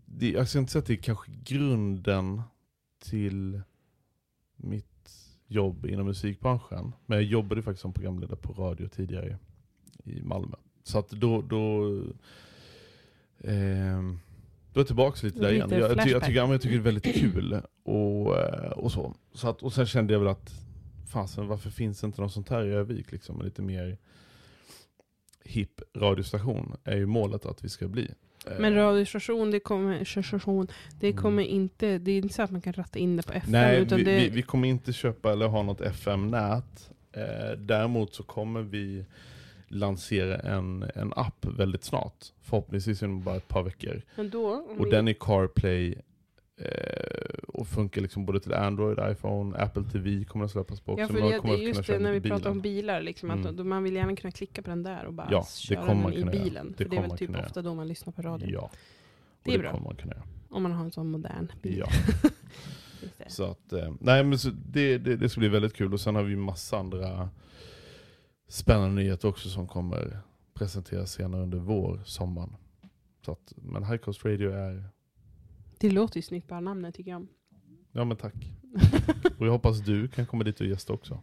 Det, 0.05 0.29
jag 0.31 0.47
ska 0.49 0.59
inte 0.59 0.71
säga 0.71 0.79
att 0.79 0.85
det 0.87 0.93
är 0.93 0.97
kanske 0.97 1.31
grunden 1.43 2.41
till 2.99 3.61
mitt 4.55 4.94
jobb 5.47 5.85
inom 5.85 6.05
musikbranschen. 6.05 6.91
Men 7.05 7.17
jag 7.17 7.25
jobbade 7.25 7.61
faktiskt 7.61 7.81
som 7.81 7.93
programledare 7.93 8.37
på 8.37 8.53
radio 8.53 8.87
tidigare 8.87 9.37
i 10.03 10.21
Malmö. 10.21 10.55
Så 10.83 10.99
att 10.99 11.09
då, 11.09 11.41
då, 11.41 11.85
ehm, 13.43 14.19
då 14.73 14.79
är 14.79 14.81
jag 14.81 14.87
tillbaka 14.87 15.27
lite 15.27 15.39
där 15.39 15.51
igen. 15.51 15.69
Lite 15.69 15.79
Jag, 15.81 15.91
jag, 15.91 16.07
jag, 16.07 16.23
tycker, 16.23 16.51
jag 16.51 16.61
tycker 16.61 16.75
det 16.75 16.81
är 16.81 16.83
väldigt 16.83 17.15
kul. 17.15 17.61
Och, 17.83 18.37
eh, 18.37 18.71
och, 18.71 18.91
så. 18.91 19.15
Så 19.33 19.49
att, 19.49 19.63
och 19.63 19.73
sen 19.73 19.85
kände 19.85 20.13
jag 20.13 20.19
väl 20.19 20.29
att 20.29 20.53
fasen, 21.07 21.47
varför 21.47 21.69
finns 21.69 22.01
det 22.01 22.07
inte 22.07 22.21
något 22.21 22.33
sånt 22.33 22.49
här 22.49 22.65
i 22.65 22.69
Övik? 22.71 23.11
Liksom, 23.11 23.41
lite 23.41 23.61
mer 23.61 23.97
hipp 25.43 25.81
radiostation 25.95 26.77
är 26.83 26.97
ju 26.97 27.05
målet 27.05 27.45
att 27.45 27.63
vi 27.63 27.69
ska 27.69 27.87
bli. 27.87 28.11
Eh, 28.47 28.59
Men 28.59 28.75
radiostation, 28.75 29.51
det 29.51 29.59
kommer, 29.59 30.03
station, 30.23 30.67
det 30.99 31.07
Mm. 31.07 31.21
kommer 31.21 31.43
inte, 31.43 31.97
det 31.97 32.11
är 32.11 32.17
inte 32.17 32.33
så 32.33 32.41
att 32.41 32.51
man 32.51 32.61
kan 32.61 32.73
ratta 32.73 32.99
in 32.99 33.17
det 33.17 33.23
på 33.23 33.33
FM. 33.33 33.51
Nej, 33.51 33.79
utan 33.81 33.97
vi, 33.97 34.03
det, 34.03 34.15
vi, 34.17 34.29
vi 34.29 34.41
kommer 34.41 34.67
inte 34.67 34.93
köpa 34.93 35.31
eller 35.31 35.47
ha 35.47 35.63
något 35.63 35.81
FM-nät. 35.81 36.89
Eh, 37.11 37.57
däremot 37.57 38.13
så 38.13 38.23
kommer 38.23 38.61
vi 38.61 39.05
lansera 39.67 40.39
en, 40.39 40.85
en 40.95 41.13
app 41.15 41.45
väldigt 41.45 41.83
snart. 41.83 42.25
Förhoppningsvis 42.41 43.03
inom 43.03 43.23
bara 43.23 43.35
ett 43.35 43.47
par 43.47 43.63
veckor. 43.63 44.01
då, 44.31 44.47
Och 44.77 44.85
vi- 44.85 44.89
den 44.89 45.07
är 45.07 45.13
CarPlay 45.13 45.95
eh, 46.61 46.69
och 47.59 47.67
funkar 47.67 48.01
liksom 48.01 48.25
både 48.25 48.39
till 48.39 48.53
Android, 48.53 49.11
iPhone, 49.11 49.57
Apple 49.57 49.83
TV 49.83 50.25
kommer 50.25 50.43
den 50.45 50.49
släppas 50.49 50.79
på 50.79 50.91
också. 50.91 51.01
Ja, 51.01 51.07
för 51.07 51.19
man 51.19 51.31
det, 51.31 51.37
kommer 51.39 51.53
det 51.53 51.55
att 51.55 51.61
är 51.61 51.65
kunna 51.65 51.77
just 51.77 51.87
det 51.87 51.99
när 51.99 52.11
vi 52.11 52.17
i 52.17 52.21
pratar 52.21 52.49
om 52.49 52.61
bilen. 52.61 52.75
bilar, 52.81 53.01
liksom, 53.01 53.31
att 53.31 53.39
Mm. 53.39 53.55
då, 53.55 53.63
man 53.63 53.83
vill 53.83 53.95
gärna 53.95 54.15
kunna 54.15 54.31
klicka 54.31 54.61
på 54.61 54.69
den 54.69 54.83
där 54.83 55.05
och 55.05 55.13
bara 55.13 55.27
Ja, 55.31 55.39
det 55.39 55.47
köra 55.67 55.85
den 55.85 56.13
i 56.13 56.19
göra. 56.19 56.31
bilen. 56.31 56.75
Det 56.77 56.83
för 56.83 56.89
det 56.89 56.97
är 56.97 57.01
väl 57.01 57.17
typ 57.17 57.29
göra. 57.29 57.45
ofta 57.45 57.61
då 57.61 57.75
man 57.75 57.87
lyssnar 57.87 58.13
på 58.13 58.21
radio. 58.21 58.49
Ja, 58.49 58.59
och 58.61 58.71
Det 59.43 59.51
är 59.51 59.57
det 59.57 59.61
bra. 59.63 59.71
kommer 59.71 59.85
man. 60.05 60.13
Om 60.49 60.63
man 60.63 60.71
har 60.71 60.85
en 60.85 60.91
sån 60.91 61.11
modern 61.11 61.51
bil. 61.61 61.77
Ja. 61.77 61.87
Det. 63.17 63.31
Så 63.31 63.43
att, 63.43 63.73
eh, 63.73 63.93
nej 63.99 64.23
men 64.23 64.39
så 64.39 64.49
det, 64.49 64.97
det, 64.97 65.15
det 65.15 65.29
ska 65.29 65.39
bli 65.39 65.49
väldigt 65.49 65.73
kul 65.73 65.93
och 65.93 65.99
sen 66.01 66.15
har 66.15 66.23
vi 66.23 66.35
massa 66.35 66.77
andra 66.77 67.29
spännande 68.47 68.95
nyheter 68.95 69.27
också 69.27 69.49
som 69.49 69.67
kommer 69.67 70.19
presenteras 70.53 71.11
senare 71.11 71.41
under 71.43 71.57
vår, 71.57 72.01
sommaren. 72.05 72.55
Så 73.25 73.31
att, 73.31 73.53
men 73.55 73.83
High 73.83 73.97
Coast 73.97 74.25
Radio 74.25 74.51
är, 74.51 74.83
Det 75.79 75.89
låter 75.89 76.15
ju 76.17 76.21
snyggt 76.21 76.47
bara 76.47 76.59
namnet 76.59 76.95
tycker 76.95 77.11
jag. 77.11 77.27
Ja 77.95 78.05
men 78.05 78.17
tack. 78.17 78.33
Och 79.39 79.45
jag 79.47 79.51
hoppas 79.51 79.79
du 79.79 80.07
kan 80.07 80.25
komma 80.25 80.43
dit 80.43 80.61
och 80.61 80.67
gästa 80.67 80.93
också. 80.93 81.21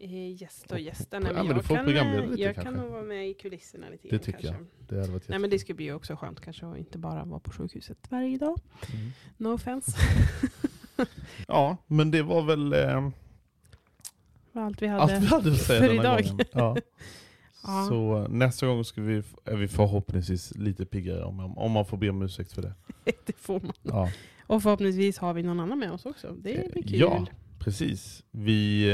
Eh, 0.00 0.42
Gästa 0.42 0.74
och 0.74 0.80
gästa. 0.80 1.16
Ja, 1.16 1.20
Nej, 1.20 1.32
men 1.34 1.46
men 1.46 1.56
du 1.86 1.92
jag 1.92 2.02
kan, 2.02 2.14
eh, 2.14 2.30
lite 2.30 2.42
jag 2.42 2.54
kanske. 2.54 2.72
kan 2.72 2.80
nog 2.82 2.92
vara 2.92 3.02
med 3.02 3.28
i 3.30 3.34
kulisserna 3.34 3.88
lite 3.88 4.02
Det 4.02 4.10
grann 4.10 4.20
tycker 4.20 4.48
kanske. 4.48 4.64
Det 4.88 5.00
hade 5.00 5.12
varit 5.12 5.28
Nej 5.28 5.38
men 5.38 5.50
det 5.50 5.58
ska 5.58 5.74
bli 5.74 5.92
också 5.92 6.16
skönt 6.16 6.40
kanske 6.40 6.66
att 6.66 6.78
inte 6.78 6.98
bara 6.98 7.24
vara 7.24 7.40
på 7.40 7.50
sjukhuset 7.52 7.98
varje 8.10 8.38
dag. 8.38 8.60
Mm. 8.94 9.10
No 9.36 9.48
offense. 9.54 9.92
Ja, 11.48 11.76
men 11.86 12.10
det 12.10 12.22
var 12.22 12.42
väl 12.42 12.72
eh, 12.72 13.08
allt 14.52 14.82
vi 14.82 14.86
hade, 14.86 15.02
allt 15.02 15.22
vi 15.22 15.26
hade 15.26 15.52
att 15.52 15.58
säga 15.58 15.80
för 15.80 15.94
idag. 15.94 16.20
Ja. 16.52 16.76
Ja. 17.64 17.86
Så 17.88 18.16
eh, 18.22 18.28
nästa 18.28 18.66
gång 18.66 18.84
ska 18.84 19.02
vi, 19.02 19.22
är 19.44 19.56
vi 19.56 19.68
förhoppningsvis 19.68 20.54
lite 20.54 20.84
piggare 20.86 21.24
om, 21.24 21.40
om, 21.40 21.58
om 21.58 21.72
man 21.72 21.86
får 21.86 21.96
be 21.96 22.10
om 22.10 22.22
ursäkt 22.22 22.52
för 22.52 22.62
det. 22.62 22.74
det 23.04 23.36
får 23.36 23.60
man. 23.60 23.72
Ja. 23.82 24.10
Och 24.54 24.62
förhoppningsvis 24.62 25.18
har 25.18 25.34
vi 25.34 25.42
någon 25.42 25.60
annan 25.60 25.78
med 25.78 25.92
oss 25.92 26.06
också. 26.06 26.32
Det 26.32 26.72
blir 26.72 26.82
kul. 26.82 26.98
Ja, 27.00 27.26
precis. 27.58 28.22
Vi, 28.30 28.88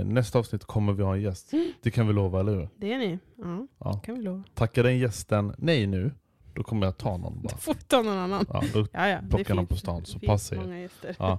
eh, 0.00 0.04
nästa 0.06 0.38
avsnitt 0.38 0.64
kommer 0.64 0.92
vi 0.92 1.02
ha 1.02 1.14
en 1.14 1.22
gäst. 1.22 1.52
Mm. 1.52 1.72
Det 1.82 1.90
kan 1.90 2.06
vi 2.06 2.12
lova, 2.12 2.40
eller 2.40 2.52
hur? 2.54 2.68
Det 2.76 2.92
är 2.92 2.98
ni. 2.98 3.18
Ja, 3.36 3.66
Ja. 3.78 3.92
kan 4.04 4.14
vi 4.14 4.22
lova. 4.22 4.42
Tackar 4.54 4.82
den 4.82 4.98
gästen 4.98 5.54
nej 5.58 5.86
nu, 5.86 6.10
då 6.54 6.62
kommer 6.62 6.86
jag 6.86 6.96
ta 6.98 7.16
någon 7.16 7.42
bara. 7.42 7.48
Då 7.52 7.56
får 7.58 7.74
vi 7.74 7.80
ta 7.80 8.02
någon 8.02 8.16
annan. 8.18 8.46
Ja, 8.48 8.62
då, 8.74 8.86
Ja, 8.92 9.08
ja, 9.08 9.20
det 9.22 9.28
Plocka 9.36 9.54
någon 9.54 9.66
på 9.66 9.76
stan, 9.76 10.04
så 10.06 10.18
det 10.18 10.26
passa 10.26 10.54
finns 10.54 10.64
er. 10.64 10.68
många 10.68 10.80
gäster 10.80 11.16
Ja. 11.18 11.38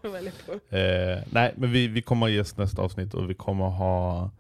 eh, 0.78 1.24
nej, 1.32 1.54
men 1.58 1.72
vi, 1.72 1.88
vi 1.88 2.02
kommer 2.02 2.26
ha 2.26 2.30
gäst 2.30 2.58
nästa 2.58 2.82
avsnitt 2.82 3.14
och 3.14 3.30
vi 3.30 3.34
kommer 3.34 3.66
ha 3.70 4.32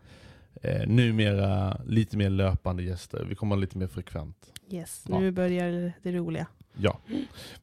eh, 0.61 0.87
numera 0.87 1.77
lite 1.85 2.17
mer 2.17 2.29
löpande 2.29 2.83
gäster. 2.83 3.25
Vi 3.29 3.35
kommer 3.35 3.55
ha 3.55 3.61
lite 3.61 3.77
mer 3.77 3.87
frekvent. 3.87 4.53
Yes, 4.71 5.05
Ja. 5.09 5.19
nu 5.19 5.31
börjar 5.31 5.93
det 6.03 6.11
roliga. 6.11 6.47
Ja. 6.77 6.99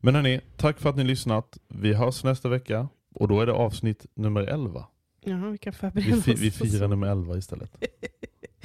Men 0.00 0.14
hörni, 0.14 0.40
tack 0.57 0.80
för 0.80 0.90
att 0.90 0.96
ni 0.96 1.04
lyssnat. 1.04 1.59
Vi 1.68 1.94
hörs 1.94 2.24
nästa 2.24 2.48
vecka 2.48 2.88
och 3.14 3.28
då 3.28 3.40
är 3.40 3.46
det 3.46 3.52
avsnitt 3.52 4.07
nummer 4.14 4.40
11. 4.42 4.84
Jaha, 5.24 5.50
vi 5.50 5.59
kan 5.59 5.70
Vi, 5.72 5.78
förbereda 5.78 6.22
fi, 6.22 6.34
oss. 6.34 6.40
vi 6.40 6.50
firar 6.50 6.88
nummer 6.88 7.07
11 7.07 7.36
istället. 7.38 7.76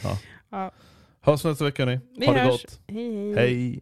Ja. 0.03 0.17
Ja. 0.49 0.71
Hörs 1.21 1.43
nästa 1.43 1.65
vecka 1.65 1.85
hörni. 1.85 1.99
Vi 2.17 2.25
Ha 2.25 2.33
det 2.33 2.39
hörs. 2.39 2.51
gott. 2.61 2.79
Hej, 2.87 3.15
hej. 3.15 3.35
Hej. 3.35 3.81